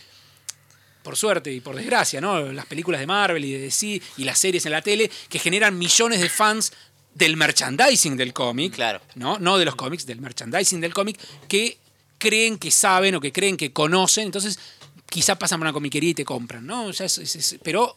[1.03, 2.53] por suerte y por desgracia, ¿no?
[2.53, 5.79] Las películas de Marvel y de DC y las series en la tele que generan
[5.79, 6.73] millones de fans
[7.15, 9.01] del merchandising del cómic, Claro.
[9.15, 9.39] ¿no?
[9.39, 11.19] No de los cómics, del merchandising del cómic,
[11.49, 11.79] que
[12.19, 14.59] creen que saben o que creen que conocen, entonces
[15.09, 16.91] quizá pasan por una comiquería y te compran, ¿no?
[16.91, 17.97] Es- es- es- pero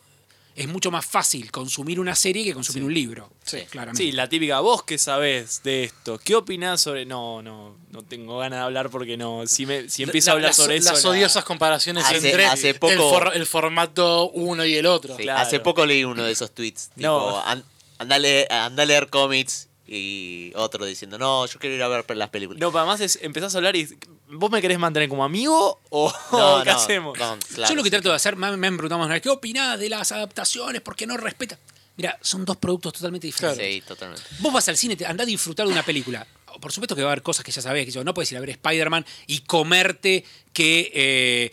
[0.56, 3.30] es mucho más fácil consumir una serie que consumir un libro.
[3.46, 3.60] Sí.
[3.70, 4.04] claramente.
[4.04, 7.06] Sí, la típica, vos que sabés de esto, ¿qué opinás sobre.?
[7.06, 9.46] No, no, no tengo ganas de hablar porque no.
[9.48, 10.92] Si, me, si empiezo La- a hablar las, sobre eso.
[10.92, 14.86] Las la- odiosas comparaciones Hace- entre hace el, poco- for- el formato uno y el
[14.86, 15.16] otro.
[15.18, 15.40] Sí, Claro.
[15.42, 16.90] Hace poco leí uno de esos tweets.
[16.96, 17.42] Tipo, No.
[17.46, 17.64] "An-
[17.98, 21.90] anda, a leer, anda a leer cómics y otro diciendo, no, yo quiero ir a
[21.90, 22.62] ver las películas.
[22.62, 23.90] No, pero además es, empezás a hablar y.
[24.30, 27.20] ¿Vos me querés mantener como amigo o No, qué no, hacemos?
[27.20, 27.92] no, claro, Yo lo que sí.
[27.92, 30.80] trato de hacer, me han preguntado más ¿qué opinás de las adaptaciones?
[30.80, 31.60] ¿Por qué no respeta?
[31.98, 33.68] Mira, son dos productos totalmente diferentes.
[33.68, 34.24] Sí, totalmente.
[34.40, 36.26] Vos vas al cine, te andás a disfrutar de una película.
[36.62, 38.38] Por supuesto que va a haber cosas que ya sabés, que yo no puedes ir
[38.38, 40.24] a ver Spider-Man y comerte
[40.54, 41.52] que, eh,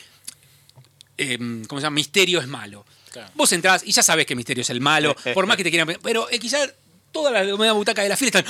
[1.16, 1.96] em, ¿cómo se llama?
[1.96, 2.86] Misterio es malo.
[3.10, 3.32] Claro.
[3.34, 5.96] Vos entrás y ya sabés que Misterio es el malo, por más que te quieran...
[6.04, 6.72] Pero eh, quizás
[7.12, 8.44] toda la media butaca de la fila están...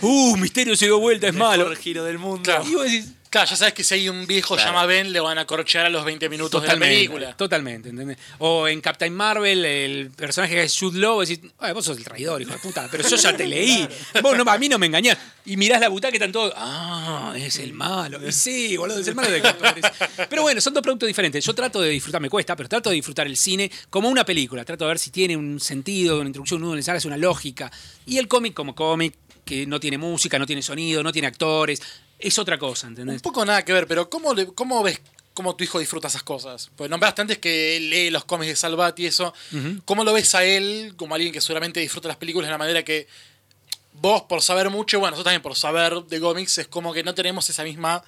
[0.00, 1.64] ¡Uh, Misterio se dio vuelta, es malo!
[1.64, 2.42] Mejor giro del mundo.
[2.44, 2.64] Claro.
[2.68, 4.70] Y vos decís, Claro, ya sabes que si hay un viejo Claro.
[4.70, 7.36] llama Ben, le van a corchear a los 20 minutos de la película.
[7.36, 8.16] totalmente, ¿entendés?
[8.38, 11.98] O en Captain Marvel, el personaje que es Jude Law, vos decís, "Ay, vos sos
[11.98, 13.86] el traidor, hijo de puta, pero yo ya te leí.
[14.22, 15.18] Vos no, a mí no me engañás.
[15.44, 18.26] Y mirás la butaca y están todos, ah, es el malo.
[18.26, 19.42] Y sí, boludo, es el malo de
[20.28, 21.44] Pero bueno, son dos productos diferentes.
[21.44, 24.64] Yo trato de disfrutar, me cuesta, pero trato de disfrutar el cine como una película.
[24.64, 27.70] Trato de ver si tiene un sentido, una introducción, un mensaje, una lógica.
[28.06, 29.14] Y el cómic como cómic,
[29.44, 31.80] que no tiene música, no tiene sonido, no tiene actores,
[32.18, 33.16] es otra cosa, ¿entendés?
[33.16, 35.00] Un poco nada que ver, pero ¿cómo, le- cómo ves
[35.34, 36.70] cómo tu hijo disfruta esas cosas?
[36.76, 39.32] Pues nombraste antes que él lee los cómics de Salvat y eso.
[39.84, 42.82] ¿Cómo lo ves a él como alguien que seguramente disfruta las películas de una manera
[42.82, 43.06] que
[44.00, 47.14] vos, por saber mucho, bueno, nosotros también por saber de cómics, es como que no
[47.14, 48.02] tenemos esa misma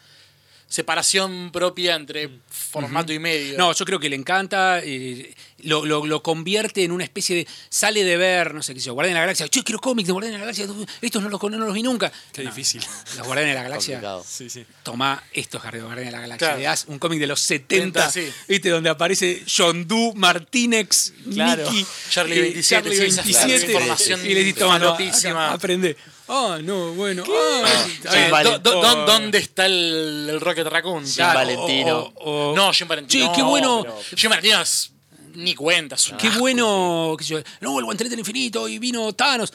[0.71, 3.59] separación propia entre formato y medio?
[3.59, 7.47] No, yo creo que le encanta, eh, lo, lo- lo convierte en una especie de.
[7.68, 9.49] Sale de ver, no sé qué sé yo, Guardián de la Galaxia.
[9.49, 10.66] Che, quiero cómics de Guardián de la Galaxia.
[11.03, 12.11] Estos no los, no los vi nunca.
[12.33, 12.81] Qué No, difícil.
[13.18, 14.01] Los Guardianes de la Galaxia.
[14.25, 14.64] Sí, sí.
[14.83, 16.47] Toma estos Guardianes de la Galaxia.
[16.49, 16.59] Claro.
[16.59, 18.31] Le das un cómic de los 70, Sí.
[18.49, 18.71] ¿viste?
[18.71, 21.68] Donde aparece John Doe, Martínez, Claro.
[21.71, 25.97] Mickey, Charlie eh, 27, Charlie sí, esa 27, información y le dices, toma, aprende.
[26.33, 27.24] Ah, no, bueno.
[27.26, 31.05] ah, Eh, ah, do- do- don- ¿Dónde está el, el Rocket Raccoon?
[31.05, 31.99] Jim claro, Valentino.
[31.99, 33.26] o- o- o- No, Jim Valentino.
[33.26, 33.81] Che, qué no, bueno.
[33.83, 34.93] pero Jim Valentino es-
[35.35, 35.97] ni cuenta.
[35.97, 36.39] es un Qué asco.
[36.41, 39.53] bueno, qué sé yo, no, el guantelete del infinito y vino Thanos.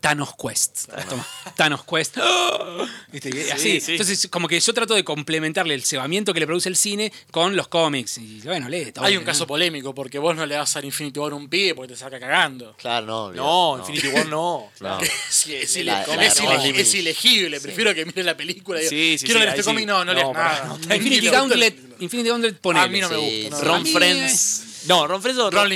[0.00, 0.88] Thanos Quest.
[1.08, 1.26] Toma,
[1.56, 2.16] Thanos Quest.
[3.12, 3.30] ¿Viste?
[3.34, 3.80] Y Así.
[3.80, 3.92] sí.
[3.92, 7.56] Entonces, como que yo trato de complementarle el cebamiento que le produce el cine con
[7.56, 8.18] los cómics.
[8.18, 9.04] Y bueno, lee todo.
[9.04, 9.26] Hay un ¿no?
[9.26, 12.20] caso polémico porque vos no le das al Infinity War un pibe porque te saca
[12.20, 12.76] cagando.
[12.76, 13.76] Claro, no.
[13.76, 14.70] No, Infinity War no.
[14.80, 14.98] No.
[15.28, 17.60] Sí, es, La- la- ilegible.
[17.60, 19.66] Prefiero que mire la película y diga, Sí, sí, quiero ahí este sí.
[19.66, 19.86] cómic.
[19.86, 20.76] No, no, No, leas nada.
[20.94, 22.84] Infinity Gauntlet, Infinity Gauntlet, ponele.
[22.84, 23.64] A mí no me gusta.
[23.64, 24.64] Ron Friends.
[24.86, 25.72] No, Ron Friends o Ron.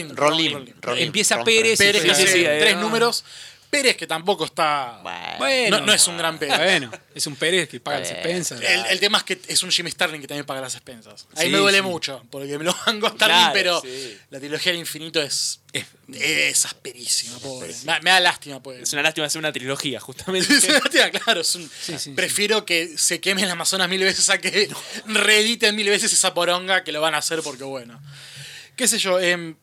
[0.97, 1.79] Empieza Pérez.
[1.79, 3.25] Pérez tres números.
[3.73, 5.01] Pérez que tampoco está...
[5.03, 5.39] Bueno.
[5.39, 6.59] Bueno, No- no es un gran Pérez.
[6.59, 8.61] Bueno, es un Pérez que paga las expensas.
[8.61, 11.27] El, el tema es que es un Jimmy Starling que también paga las expensas.
[11.37, 11.83] Ahí Sí, me duele sí.
[11.83, 14.19] mucho, porque me lo banco a Starling, Claro, pero sí.
[14.29, 17.75] la trilogía del infinito es, Es- es asperísima, pobre.
[17.85, 18.83] Me, me da lástima, pues.
[18.83, 20.53] Es una lástima hacer una trilogía, justamente.
[20.55, 21.41] Es una lástima, claro.
[21.41, 24.69] es un- Sí, sí, prefiero que se queme el Amazonas mil veces a que
[25.07, 27.99] reediten mil veces esa poronga que lo van a hacer porque, bueno.
[28.77, 29.55] Qué sé yo, em,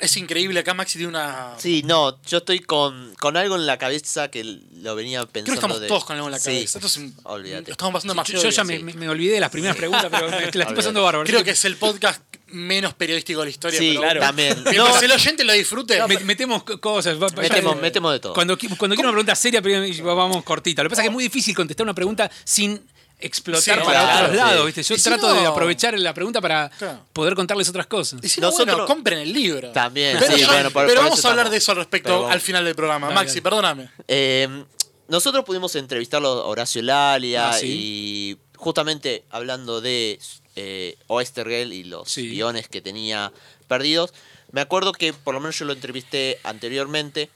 [0.00, 0.60] es increíble.
[0.60, 1.54] Acá Maxi tiene una.
[1.58, 5.44] Sí, no, yo estoy con, con algo en la cabeza que lo venía pensando.
[5.44, 6.78] Creo que estamos de- todos con algo en la Sí, cabeza.
[6.78, 7.66] Esto es un- olvídate.
[7.68, 10.30] Lo estamos pasando Yo, demasiado yo ya me, me- olvidé de las primeras preguntas, pero
[10.30, 11.26] me- te la estoy pasando bárbaro.
[11.26, 13.78] Creo que es el podcast menos periodístico de la historia.
[13.80, 14.20] Sí, pero claro.
[14.20, 14.54] también.
[14.64, 16.06] Mientras No, el oyente lo disfrute.
[16.06, 17.16] Me- metemos co- cosas.
[17.18, 18.34] Metemos- ya- metemos de todo.
[18.34, 19.60] Cuando, cuando quiero una pregunta seria,
[20.02, 20.82] vamos cortita.
[20.82, 22.80] Lo que pasa es que es muy difícil contestar una pregunta sin
[23.26, 24.36] explotar Sí, para claro, otros sí.
[24.36, 24.66] lados.
[24.66, 24.82] ¿viste?
[24.82, 27.00] Yo si trato de aprovechar la pregunta para Claro.
[27.12, 28.20] poder contarles otras cosas.
[28.22, 29.70] Y si no, Nosotros- bueno, compren el libro.
[29.72, 31.50] También, Pero, sí, bueno, por- pero por vamos a hablar estamos.
[31.52, 33.06] de eso al respecto al final del programa.
[33.08, 33.42] Dale, Maxi, dale.
[33.42, 33.90] perdóname.
[34.08, 34.64] Eh,
[35.08, 37.66] nosotros pudimos entrevistarlo a Horacio Lalia Ah, sí.
[37.66, 40.18] y justamente hablando de
[40.56, 42.28] eh, Oestergel y los Sí.
[42.28, 43.32] guiones que tenía
[43.66, 44.14] perdidos,
[44.52, 47.28] me acuerdo que por lo menos yo lo entrevisté anteriormente,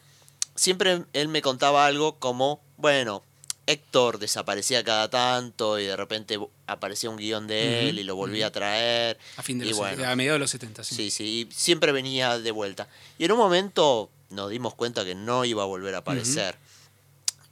[0.55, 3.22] siempre él me contaba algo como, bueno,
[3.69, 8.47] Héctor desaparecía cada tanto y de repente aparecía un guion de él y lo volvía
[8.47, 9.19] a traer.
[9.37, 10.95] A, fin de los, bueno, a mediados de los 70, sí.
[10.95, 12.89] Sí, sí, y siempre venía de vuelta.
[13.19, 16.57] Y en un momento nos dimos cuenta que no iba a volver a aparecer.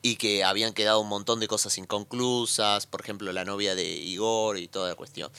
[0.01, 4.57] Y que habían quedado un montón de cosas inconclusas, por ejemplo, la novia de Igor
[4.57, 5.31] y toda la cuestión.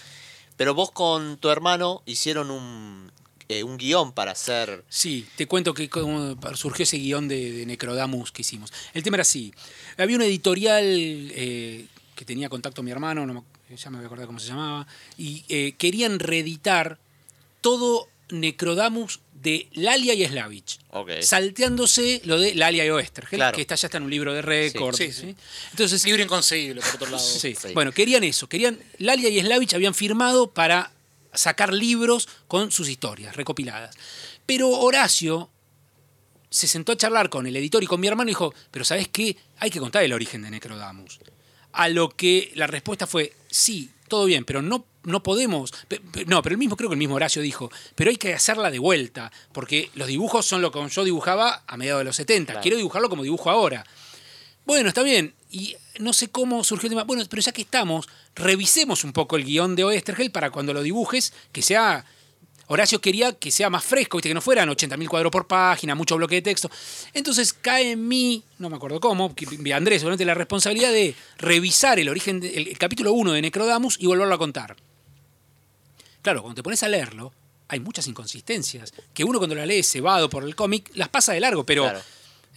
[0.57, 3.11] Pero vos con tu hermano hicieron un,
[3.49, 4.83] eh, un guion para hacer...
[4.89, 8.71] Sí, te cuento que cómo surgió ese guion de, de Necrodamus que hicimos.
[8.93, 9.53] El tema era así.
[9.97, 11.85] Había una editorial eh,
[12.15, 14.87] que tenía contacto mi hermano, no me- ya me voy a acordar cómo se llamaba,
[15.17, 16.97] y eh, querían reeditar
[17.61, 20.79] todo Necrodamus de Lalia y Slavich.
[21.21, 23.55] Salteándose lo de Lalia y Oestergel, Claro.
[23.55, 24.95] que está, ya está en un libro de récord.
[24.95, 25.35] Sí, sí, sí.
[25.71, 27.19] Entonces, Libro inconseguible, por otro lado.
[27.23, 27.55] Sí.
[27.55, 27.69] Sí.
[27.73, 28.47] Bueno, querían eso.
[28.49, 28.79] Querían.
[28.99, 30.91] Lalia y Slavich habían firmado para
[31.37, 33.95] sacar libros con sus historias recopiladas.
[34.45, 35.49] Pero Horacio
[36.49, 39.07] se sentó a charlar con el editor y con mi hermano y dijo, pero ¿sabes
[39.09, 39.37] qué?
[39.57, 41.19] Hay que contar el origen de Necrodamus.
[41.73, 45.73] A lo que la respuesta fue, sí, todo bien, pero no, no podemos...
[46.25, 48.79] No, pero el mismo, creo que el mismo Horacio dijo, pero hay que hacerla de
[48.79, 52.53] vuelta, porque los dibujos son lo que yo dibujaba a mediados de los 70.
[52.53, 52.61] Claro.
[52.61, 53.85] Quiero dibujarlo como dibujo ahora.
[54.67, 55.33] Bueno, está bien.
[55.49, 57.03] Y no sé cómo surgió el tema.
[57.05, 60.83] Bueno, pero ya que estamos, revisemos un poco el guion de Oestergel para cuando lo
[60.83, 62.05] dibujes, que sea.
[62.69, 64.27] Horacio quería que sea más fresco, ¿viste?
[64.27, 66.69] que no fueran 80.000 cuadros por página, mucho bloque de texto.
[67.13, 69.33] Entonces cae en mí, no me acuerdo cómo,
[69.73, 73.95] Andrés, seguramente la responsabilidad de revisar el origen, de- el, el capítulo 1 de Necrodamus
[74.01, 74.75] y volverlo a contar.
[76.21, 77.31] Claro, cuando te pones a leerlo,
[77.69, 78.93] hay muchas inconsistencias.
[79.13, 82.01] Que uno cuando la lee cebado por el cómic, las pasa de largo, pero Claro.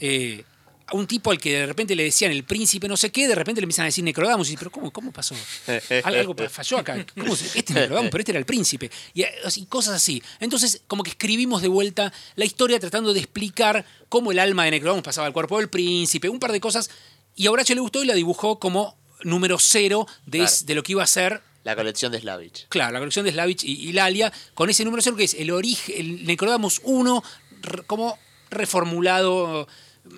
[0.01, 0.45] eh,
[0.91, 3.35] a un tipo al que de repente le decían el príncipe no sé qué, de
[3.35, 4.51] repente le empiezan a decir Necrodamus.
[4.51, 5.35] Y pero ¿cómo, cómo pasó?
[6.05, 7.05] Al- Algo falló acá.
[7.19, 8.91] ¿Cómo se- este es Necrodamus, pero este era el príncipe.
[9.15, 9.25] Y,
[9.67, 10.23] cosas así.
[10.41, 14.73] Entonces, como que escribimos de vuelta la historia tratando de explicar cómo el alma de
[14.73, 16.91] Necrodamus pasaba al cuerpo del príncipe, un par de cosas.
[17.37, 20.53] Y a Horacio le gustó y la dibujó como número cero de, Claro.
[20.65, 22.67] de lo que iba a ser La colección de Slavich.
[22.69, 25.51] Claro, la colección de Slavich y, y Lalia, con ese número cero que es el
[25.51, 27.23] origen, el Necrodamus 1,
[27.63, 28.19] re- como
[28.51, 29.69] reformulado,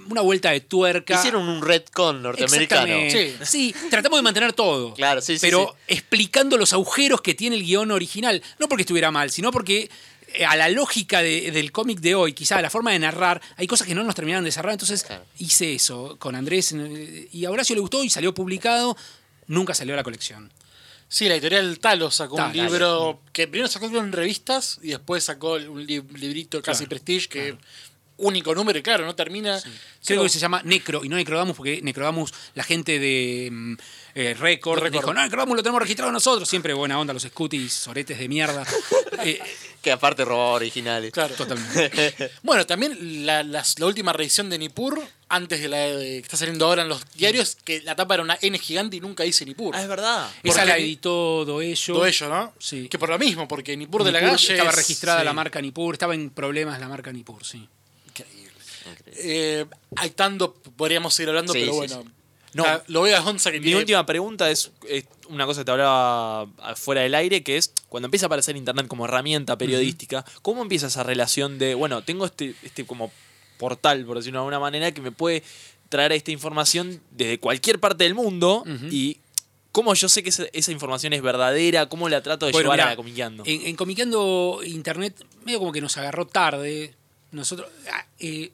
[0.09, 1.14] una vuelta de tuerca.
[1.14, 2.95] Hicieron un retcon norteamericano.
[3.45, 3.74] Sí.
[3.91, 4.95] tratamos de mantener todo.
[4.95, 5.95] Claro, sí, sí, Pero sí.
[5.95, 8.43] explicando los agujeros que tiene el guion original.
[8.59, 9.91] No porque estuviera mal, sino porque
[10.35, 13.41] eh, a la lógica de- del cómic de hoy, quizá a la forma de narrar,
[13.57, 14.72] hay cosas que no nos terminaron de cerrar.
[14.72, 15.24] Entonces Claro.
[15.39, 16.74] hice eso con Andrés
[17.33, 18.97] y a Horacio le gustó y salió publicado.
[19.47, 20.51] Nunca salió a la colección.
[21.09, 25.55] Sí, la editorial Talo sacó un libro que primero sacó en revistas y después sacó
[25.57, 27.57] un li- librito casi Claro, prestige que
[28.23, 29.61] único número y claro, no termina.
[30.05, 33.75] Creo que se llama Necro y no Necrodamus porque Necrodamus, la gente de mm,
[34.16, 36.49] eh, Record, dijo, no, Necrodamus lo tenemos registrado nosotros.
[36.49, 38.64] Siempre buena onda los scutis, soretes de mierda.
[39.25, 39.39] Eh,
[39.83, 41.12] Que aparte robaba originales.
[41.12, 41.35] Claro.
[41.35, 42.31] totalmente.
[42.43, 46.64] Bueno, también la, la última reedición de Nippur, antes de la de- que está saliendo
[46.66, 49.77] ahora en los diarios, que la tapa era una N gigante y nunca dice Nippur.
[49.77, 50.29] Ah, es verdad.
[50.43, 51.95] Esa Porque- la editó Doello.
[51.95, 52.53] Todo ello, ¿no?
[52.59, 52.89] Sí.
[52.89, 54.53] Que por lo mismo, porque Nippur de la calle.
[54.55, 55.25] Estaba es- registrada sí.
[55.27, 57.68] la marca Nippur, estaba en problemas la marca Nippur, sí.
[59.19, 62.03] Eh, hay tanto, podríamos seguir hablando, Sí, pero sí, bueno.
[62.05, 62.09] sí.
[62.55, 62.65] No.
[62.67, 65.65] Ah, lo voy a Gonza que Mi tiene- última pregunta es, es una cosa que
[65.65, 66.47] te hablaba
[66.77, 70.89] fuera del aire, que es cuando empieza a aparecer Internet como herramienta periodística, ¿cómo empieza
[70.89, 73.11] esa relación de, bueno, tengo este, este como
[73.59, 75.43] portal, por decirlo de alguna manera, que me puede
[75.89, 79.19] traer esta información desde cualquier parte del mundo y
[79.73, 82.79] cómo yo sé que esa, esa información es verdadera, cómo la trato de Bueno, llevar
[82.81, 83.45] mirá, a la comiqueando?
[83.47, 86.95] En, en Comiqueando Internet, medio como que nos agarró tarde.
[87.31, 87.67] Nosotros.
[87.91, 88.53] ah, eh,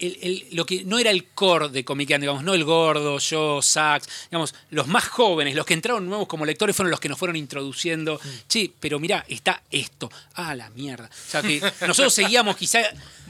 [0.00, 3.62] el- el- lo que no era el core de Comiqueando, digamos, no el gordo, yo,
[3.62, 7.18] Sax, digamos, los más jóvenes, los que entraron nuevos como lectores fueron los que nos
[7.18, 8.20] fueron introduciendo.
[8.48, 10.10] Che, pero mirá, está esto.
[10.34, 11.06] Ah, la mierda.
[11.06, 12.80] O sea que nosotros seguíamos quizá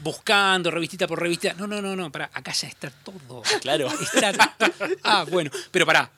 [0.03, 1.53] buscando revistita por revista.
[1.53, 3.43] No, no, no, no, pará, acá ya está todo.
[3.61, 3.87] Claro.
[4.01, 4.55] Está-
[5.03, 6.11] ah, bueno, pero pará,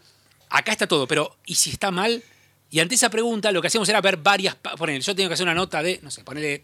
[0.49, 2.23] acá está todo, pero ¿y si está mal?
[2.71, 4.55] Y ante esa pregunta lo que hacíamos era ver varias...
[4.55, 6.63] Ponele, yo tenía que hacer una nota de, no sé, ponerle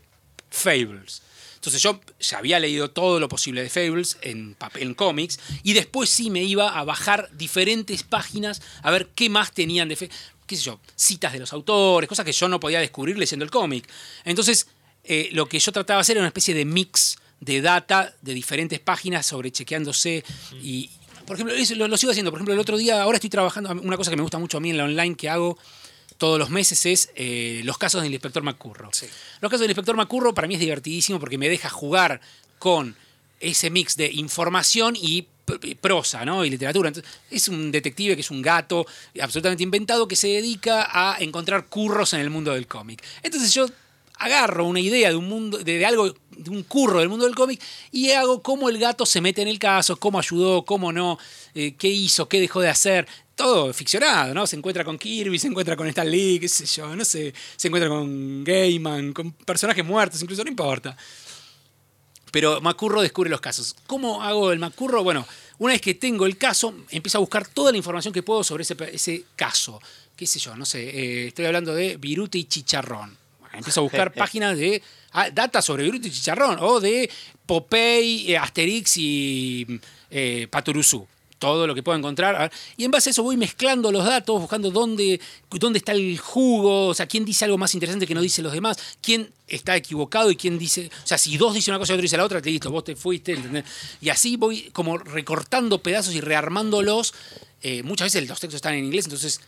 [0.50, 1.22] Fables.
[1.60, 5.74] Entonces yo ya había leído todo lo posible de Fables en papel, en cómics, y
[5.74, 10.16] después sí me iba a bajar diferentes páginas a ver qué más tenían de Fables.
[10.48, 13.52] qué sé yo, citas de los autores, cosas que yo no podía descubrir leyendo el
[13.52, 13.90] cómic.
[14.24, 14.68] Entonces,
[15.04, 18.34] eh, lo que yo trataba de hacer era una especie de mix de data de
[18.34, 20.24] diferentes páginas sobre chequeándose
[20.64, 20.90] y,
[21.26, 21.56] por ejemplo,
[21.88, 22.32] lo sigo haciendo.
[22.32, 24.62] Por ejemplo, el otro día, ahora estoy trabajando, una cosa que me gusta mucho a
[24.62, 25.58] mí en la online que hago
[26.20, 28.90] todos los meses es eh, los casos del inspector McCurro.
[28.94, 29.08] Sí.
[29.42, 32.22] Los casos del inspector McCurro para mí es divertidísimo porque me deja jugar
[32.60, 32.96] con
[33.40, 35.26] ese mix de información y
[35.82, 36.46] prosa, ¿no?
[36.46, 36.90] Y literatura.
[36.90, 38.86] Entonces, es un detective que es un gato
[39.20, 43.04] absolutamente inventado que se dedica a encontrar curros en el mundo del cómic.
[43.24, 43.66] Entonces yo
[44.16, 47.36] agarro una idea de un mundo, de, de algo, de un curro del mundo del
[47.36, 47.62] cómic
[47.92, 51.18] y hago cómo el gato se mete en el caso, cómo ayudó, cómo no,
[51.56, 53.08] eh, qué hizo, qué dejó de hacer.
[53.40, 54.46] Todo ficcionado, ¿no?
[54.46, 57.34] Se encuentra con Kirby, se encuentra con Stan Lee, qué sé yo, no sé.
[57.56, 60.98] Se encuentra con Gaiman, con personajes muertos, incluso, no importa.
[62.34, 63.78] Pero Macurro descubre los casos.
[63.88, 65.06] ¿Cómo hago el Macurro?
[65.06, 65.26] Bueno,
[65.58, 68.64] una vez que tengo el caso, empiezo a buscar toda la información que puedo sobre
[68.64, 69.82] ese, ese caso.
[70.18, 70.54] ¿Qué sé yo?
[70.58, 70.90] No sé.
[70.90, 73.18] eh, estoy hablando de Viruta y Chicharrón.
[73.40, 74.84] Bueno, empiezo a buscar páginas de
[75.14, 77.10] ah, data sobre Viruta y Chicharrón o de
[77.46, 79.80] Popeye, eh, Asterix y
[80.12, 81.08] eh, Paturuzú.
[81.40, 82.36] Todo lo que puedo encontrar.
[82.36, 85.20] A ver, Y en base a eso voy mezclando los datos, buscando dónde,
[85.50, 88.54] dónde está el jugo, o sea, quién dice algo más interesante que no dicen los
[88.54, 90.92] demás, quién está equivocado y quién dice.
[91.04, 92.84] O sea, si dos dicen una cosa y otro dice la otra, te listo, vos
[92.84, 93.64] te fuiste, ¿entendés?
[94.02, 97.14] Y así voy como recortando pedazos y rearmándolos.
[97.64, 99.40] Eh, muchas veces los textos están en inglés, entonces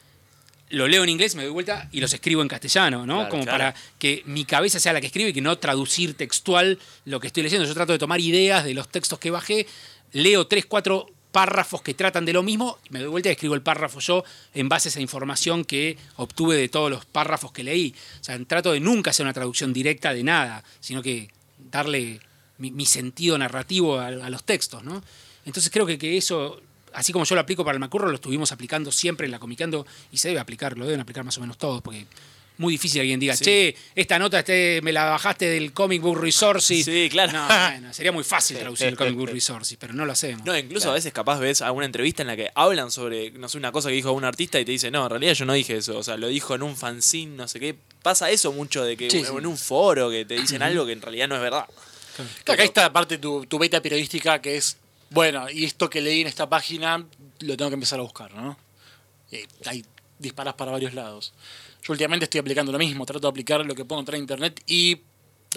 [0.70, 3.16] lo leo en inglés, me doy vuelta y los escribo en castellano, ¿no?
[3.16, 3.58] Claro, Como claro.
[3.58, 7.28] para que mi cabeza sea la que escribe y que no traducir textual lo que
[7.28, 7.68] estoy leyendo.
[7.68, 9.68] Yo trato de tomar ideas de los textos que bajé,
[10.14, 13.62] leo tres, cuatro párrafos que tratan de lo mismo, me doy vuelta y escribo el
[13.62, 17.96] párrafo yo en base a esa información que obtuve de todos los párrafos que leí.
[18.20, 22.20] O sea, trato de nunca hacer una traducción directa de nada, sino que darle
[22.58, 25.04] mi, sentido narrativo a, los textos, ¿no?
[25.46, 26.62] Entonces creo que, que eso,
[26.94, 29.88] así como yo lo aplico para el Macurro, lo estuvimos aplicando siempre en la Comiqueando
[30.12, 32.06] y se debe aplicar, lo deben aplicar más o menos todos, porque
[32.62, 33.44] muy difícil que alguien diga, Sí.
[33.44, 36.86] che, esta nota este, me la bajaste del Comic Book Resources.
[36.86, 37.34] Sí, claro.
[37.34, 40.46] No, bueno, sería muy fácil traducir el Comic Book Resources, pero no lo hacemos.
[40.46, 43.58] No, incluso a veces capaz ves alguna entrevista en la que hablan sobre, no sé,
[43.58, 45.76] una cosa que dijo un artista y te dice, no, en realidad yo no dije
[45.78, 47.76] eso, o sea, lo dijo en un fanzine, no sé qué.
[48.02, 49.32] Pasa eso mucho de que Sí, en sí.
[49.32, 51.66] un foro que te dicen algo que en realidad no es verdad.
[52.46, 54.78] Acá está aparte tu, tu beta periodística que es,
[55.10, 57.04] bueno, y esto que leí en esta página
[57.40, 58.58] lo tengo que empezar a buscar, ¿no?
[59.32, 59.84] Eh, hay
[60.20, 61.34] disparas para varios lados.
[61.84, 64.62] Yo últimamente estoy aplicando lo mismo, trato de aplicar lo que puedo encontrar en internet
[64.68, 65.02] y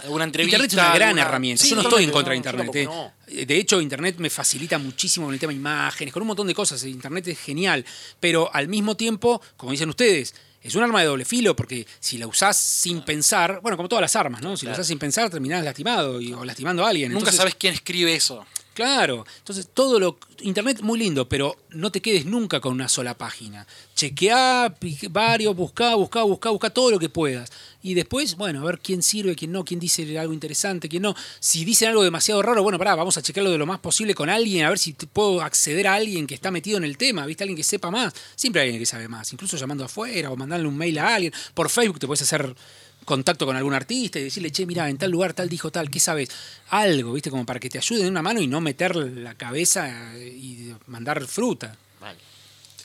[0.02, 0.56] alguna entrevista.
[0.56, 1.62] Internet es una gran alguna- herramienta.
[1.62, 2.70] Sí, yo no estoy en contra de Internet.
[2.74, 3.46] eh.
[3.46, 6.55] De hecho, Internet me facilita muchísimo con el tema de imágenes, con un montón de
[6.55, 6.82] cosas.
[6.84, 7.84] Internet es genial.
[8.20, 12.16] Pero al mismo tiempo, como dicen ustedes, es un arma de doble filo porque si
[12.18, 14.56] la usás sin pensar, bueno, como todas las armas, ¿no?
[14.56, 17.10] Si la usás sin pensar, terminás lastimado y- o lastimando a alguien.
[17.12, 18.44] Nunca Entonces, sabes quién escribe eso.
[18.74, 20.18] Claro, entonces todo lo.
[20.40, 23.66] Internet muy lindo, pero no te quedes nunca con una sola página.
[23.94, 24.74] Chequeá
[25.10, 27.52] varios, buscá, buscá, buscá, buscá todo lo que puedas.
[27.82, 31.14] Y después, bueno, a ver quién sirve, quién no, quién dice algo interesante, quién no.
[31.38, 34.28] Si dicen algo demasiado raro, bueno, pará, vamos a chequearlo de lo más posible con
[34.28, 37.44] alguien, a ver si puedo acceder a alguien que está metido en el tema, ¿viste?
[37.44, 38.12] Alguien que sepa más.
[38.34, 41.32] Siempre hay alguien que sabe más, incluso llamando afuera o mandarle un mail a alguien.
[41.55, 42.56] Por Facebook te puedes hacer
[43.05, 46.01] contacto con algún artista y decirle, che, mira, en tal lugar tal dijo tal, ¿qué
[46.01, 46.28] sabes?
[46.70, 47.31] Algo, ¿viste?
[47.31, 51.24] Como para que te ayude de una mano y no meter la cabeza y mandar
[51.26, 51.76] fruta.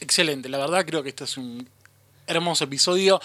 [0.01, 1.67] Excelente, la verdad creo que este es un
[2.27, 3.19] hermoso episodio.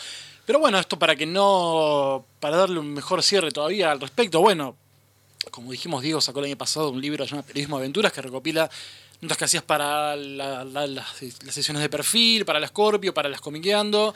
[0.47, 2.27] Pero bueno, esto para que no.
[2.41, 4.77] para darle un mejor cierre todavía al respecto, bueno,
[5.51, 8.69] como dijimos, Diego sacó el año pasado un libro llamado Periodismo Aventuras que recopila
[9.21, 13.29] notas que hacías para la- la- las, las sesiones de perfil, para la Scorpio, para
[13.31, 14.15] las comiqueando,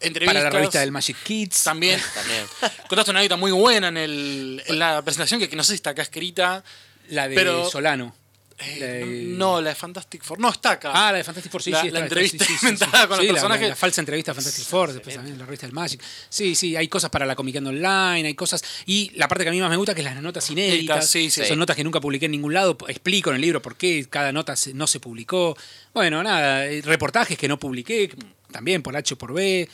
[0.00, 0.34] entrevistas.
[0.42, 1.64] Para la revista del Magic Kids.
[1.64, 2.00] También.
[2.14, 2.44] También.
[2.88, 5.76] Contaste una anécdota muy buena en, el, en la presentación que, que no sé si
[5.76, 6.62] está acá escrita.
[7.10, 8.14] La de Pero- Solano.
[8.60, 9.04] Eh, La de-
[9.36, 10.40] No, la de Fantastic Four.
[10.40, 10.90] No, está acá.
[10.92, 11.90] Ah, la de Fantastic Four, sí, La- sí.
[11.90, 13.08] la está, entrevista sí, sí, sí, inventada sí.
[13.08, 13.62] con los la- personajes.
[13.62, 16.02] La, la falsa entrevista a Fantastic Four, después también la revista del Magic.
[16.28, 18.64] Sí, sí, hay cosas para la Comiqueando Online, hay cosas.
[18.84, 21.08] Y la parte que a mí más me gusta, que es las notas inéditas.
[21.08, 21.44] Sí, sí.
[21.46, 22.76] Son notas que nunca publiqué en ningún lado.
[22.88, 25.56] Explico en el libro por qué cada nota no se publicó.
[25.94, 28.10] Bueno, nada, eh, reportajes que no publiqué,
[28.50, 29.68] también por H por B.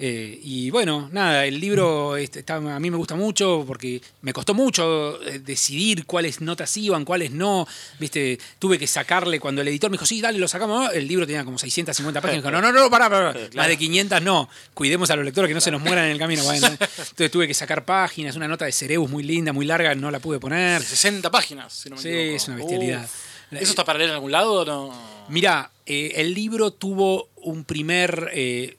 [0.00, 4.32] Eh, y bueno, nada, el libro este, está- a mí me gusta mucho porque me
[4.32, 7.66] costó mucho eh, decidir cuáles notas iban, cuáles no.
[7.98, 10.84] Viste, tuve que sacarle cuando el editor me dijo, sí, dale, lo sacamos.
[10.84, 10.90] ¿no?".
[10.92, 12.44] El libro tenía como 650 páginas.
[12.44, 13.34] Dijo, no, no, no, pará, pará.
[13.56, 14.48] Más de 500 no.
[14.72, 16.44] Cuidemos a los lectores que no se nos mueran en el camino.
[16.44, 18.36] Bueno, entonces tuve que sacar páginas.
[18.36, 20.80] Una nota de Cerebus muy linda, muy larga, no la pude poner.
[20.80, 22.36] De 60 páginas, si no me Sí, equivoco.
[22.36, 23.04] es una bestialidad.
[23.04, 23.27] Uf.
[23.50, 25.08] ¿Eso está para leer en algún lado o no?
[25.28, 28.76] Mirá, eh, el libro tuvo un primer eh,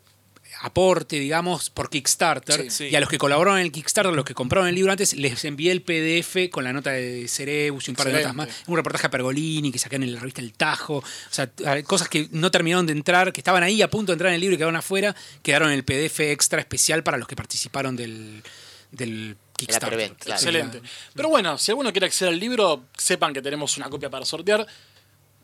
[0.62, 2.64] aporte, digamos, por Kickstarter.
[2.64, 2.86] Sí, sí.
[2.86, 5.44] Y a los que colaboraron en el Kickstarter, los que compraron el libro antes, les
[5.46, 8.50] envié el PDF con la nota de Cerebus y un par de notas más.
[8.68, 10.98] Un reportaje a Pergolini que saqué en la revista El Tajo.
[10.98, 11.50] O sea,
[11.84, 14.42] cosas que no terminaron de entrar, que estaban ahí a punto de entrar en el
[14.42, 18.44] libro y quedaron afuera, quedaron en el PDF extra especial para los que participaron del,
[18.92, 19.90] del Kickstarter.
[19.90, 20.40] preventa, claro.
[20.40, 20.82] Excelente.
[21.14, 24.66] Pero bueno, si alguno quiere acceder al libro, sepan que tenemos una copia para sortear.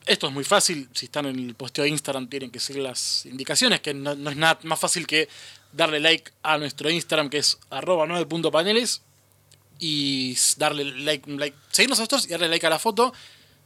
[0.06, 0.88] Esto es muy fácil.
[0.94, 4.30] Si están en el posteo de Instagram, tienen que seguir las indicaciones, que no, no
[4.30, 5.28] es nada más fácil que
[5.72, 9.02] darle like a nuestro Instagram, que es arroba 9.paneles,
[9.80, 13.14] y darle like, un like, seguirnos a nosotros y darle like a la foto.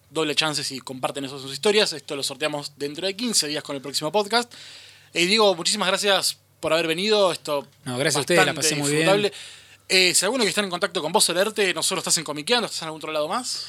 [0.10, 1.94] Doble chance si comparten eso en sus historias.
[1.94, 4.52] Esto lo sorteamos dentro de 15 días con el próximo podcast.
[5.14, 7.32] Y digo, muchísimas gracias por haber venido.
[7.32, 9.32] Esto No, gracias a ustedes, la pasé muy bien.
[9.90, 12.68] Eh, si alguno que está en contacto con vos, Alerte, no solo estás en Comiqueando,
[12.68, 13.66] estás en algún otro lado más.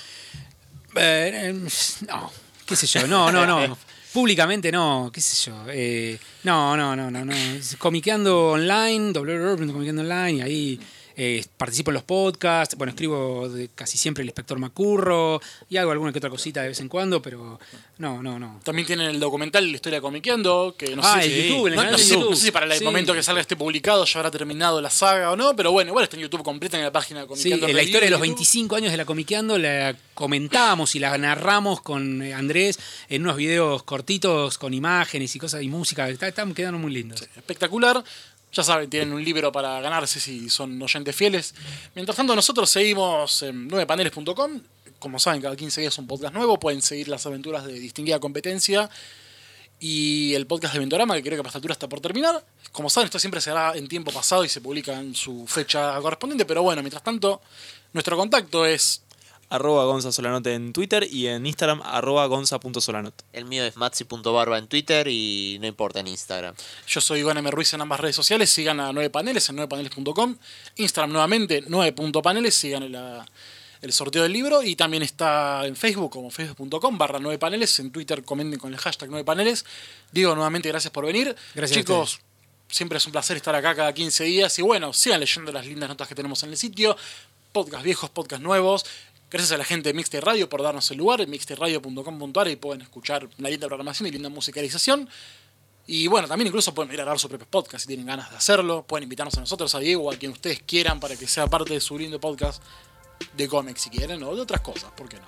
[0.95, 1.69] Eh, eh,
[2.07, 2.31] no,
[2.67, 3.77] qué sé yo, no, no, no.
[4.13, 5.65] Públicamente no, qué sé yo.
[5.69, 7.35] eh, no, no, no, no, no.
[7.79, 10.81] Comiqueando online, www.comiqueando online, y ahí
[11.23, 12.75] eh, participo en los podcasts.
[12.79, 15.39] Bueno, escribo de casi siempre el inspector Macurro
[15.69, 17.61] y hago alguna que otra cosita de vez en cuando, pero
[17.99, 18.59] no, no, no.
[18.65, 21.81] También tienen el documental La historia Comiqueando, que no Ah, sé si, YouTube, el no,
[21.81, 22.31] canal no de sé, YouTube.
[22.31, 22.85] no sé si para el Sí.
[22.85, 26.05] momento que salga este publicado ya habrá terminado la saga o no, pero bueno, igual
[26.05, 27.69] está en YouTube completa en la página de Sí, Comiqueando.
[27.69, 28.37] en la historia de los YouTube.
[28.37, 32.79] 25 años de la Comiqueando la comentamos y la narramos con eh, Andrés
[33.11, 36.09] en unos videos cortitos con imágenes y cosas y música.
[36.09, 37.23] Está- Están quedando muy lindos.
[37.37, 38.03] espectacular.
[38.53, 41.55] Ya saben, tienen un libro para ganarse si son oyentes fieles.
[41.95, 44.61] Mientras tanto, nosotros seguimos en 9paneles.com.
[44.99, 46.59] Como saben, cada 15 días un podcast nuevo.
[46.59, 48.91] Pueden seguir las aventuras de distinguida competencia.
[49.83, 52.45] y el podcast de Ventorama, que creo que para esta altura está por terminar.
[52.71, 55.99] Como saben, esto siempre se hará en tiempo pasado y se publica en su fecha
[56.03, 57.41] correspondiente, pero bueno, mientras tanto,
[57.95, 59.03] nuestro contacto es
[59.51, 63.15] Arroba Gonza Solanote en Twitter y en Instagram arroba gonza.solanot.
[63.33, 66.55] El mío es matzi.barba en Twitter y no importa en Instagram.
[66.87, 67.51] Yo soy Iván M.
[67.51, 68.49] Ruiz en ambas redes sociales.
[68.51, 70.37] Sigan a 9 paneles en 9paneles.com.
[70.77, 72.55] Instagram nuevamente 9.paneles.
[72.55, 73.27] Sigan la-
[73.83, 74.63] el sorteo del libro.
[74.63, 77.77] Y también está en Facebook como facebook.com barra 9 paneles.
[77.81, 79.65] En Twitter comenten con el hashtag 9 paneles.
[80.13, 81.35] Digo nuevamente gracias por venir.
[81.57, 82.21] Gracias Chicos,
[82.69, 84.57] siempre es un placer estar acá cada 15 días.
[84.59, 86.97] Y bueno, sigan leyendo las lindas notas que tenemos en el sitio.
[87.53, 88.85] Podcast viejos, podcast nuevos.
[89.31, 91.25] Gracias a la gente de Mixtape Radio por darnos el lugar.
[91.25, 95.09] Mixtaperadio.com.ar y pueden escuchar una linda programación y linda musicalización.
[95.87, 98.37] Y bueno, también incluso pueden ir a grabar su propio podcast si tienen ganas de
[98.37, 98.83] hacerlo.
[98.83, 101.81] Pueden invitarnos a nosotros, a Diego, a quien ustedes quieran para que sea parte de
[101.81, 102.61] su lindo podcast
[103.37, 105.27] de cómics si quieren, o de otras cosas, ¿por qué no?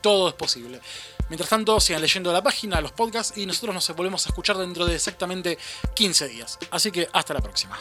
[0.00, 0.80] Todo es posible.
[1.28, 4.86] Mientras tanto, sigan leyendo la página, los podcasts y nosotros nos volvemos a escuchar dentro
[4.86, 5.58] de exactamente
[5.94, 6.58] 15 días.
[6.70, 7.78] Así que hasta la próxima.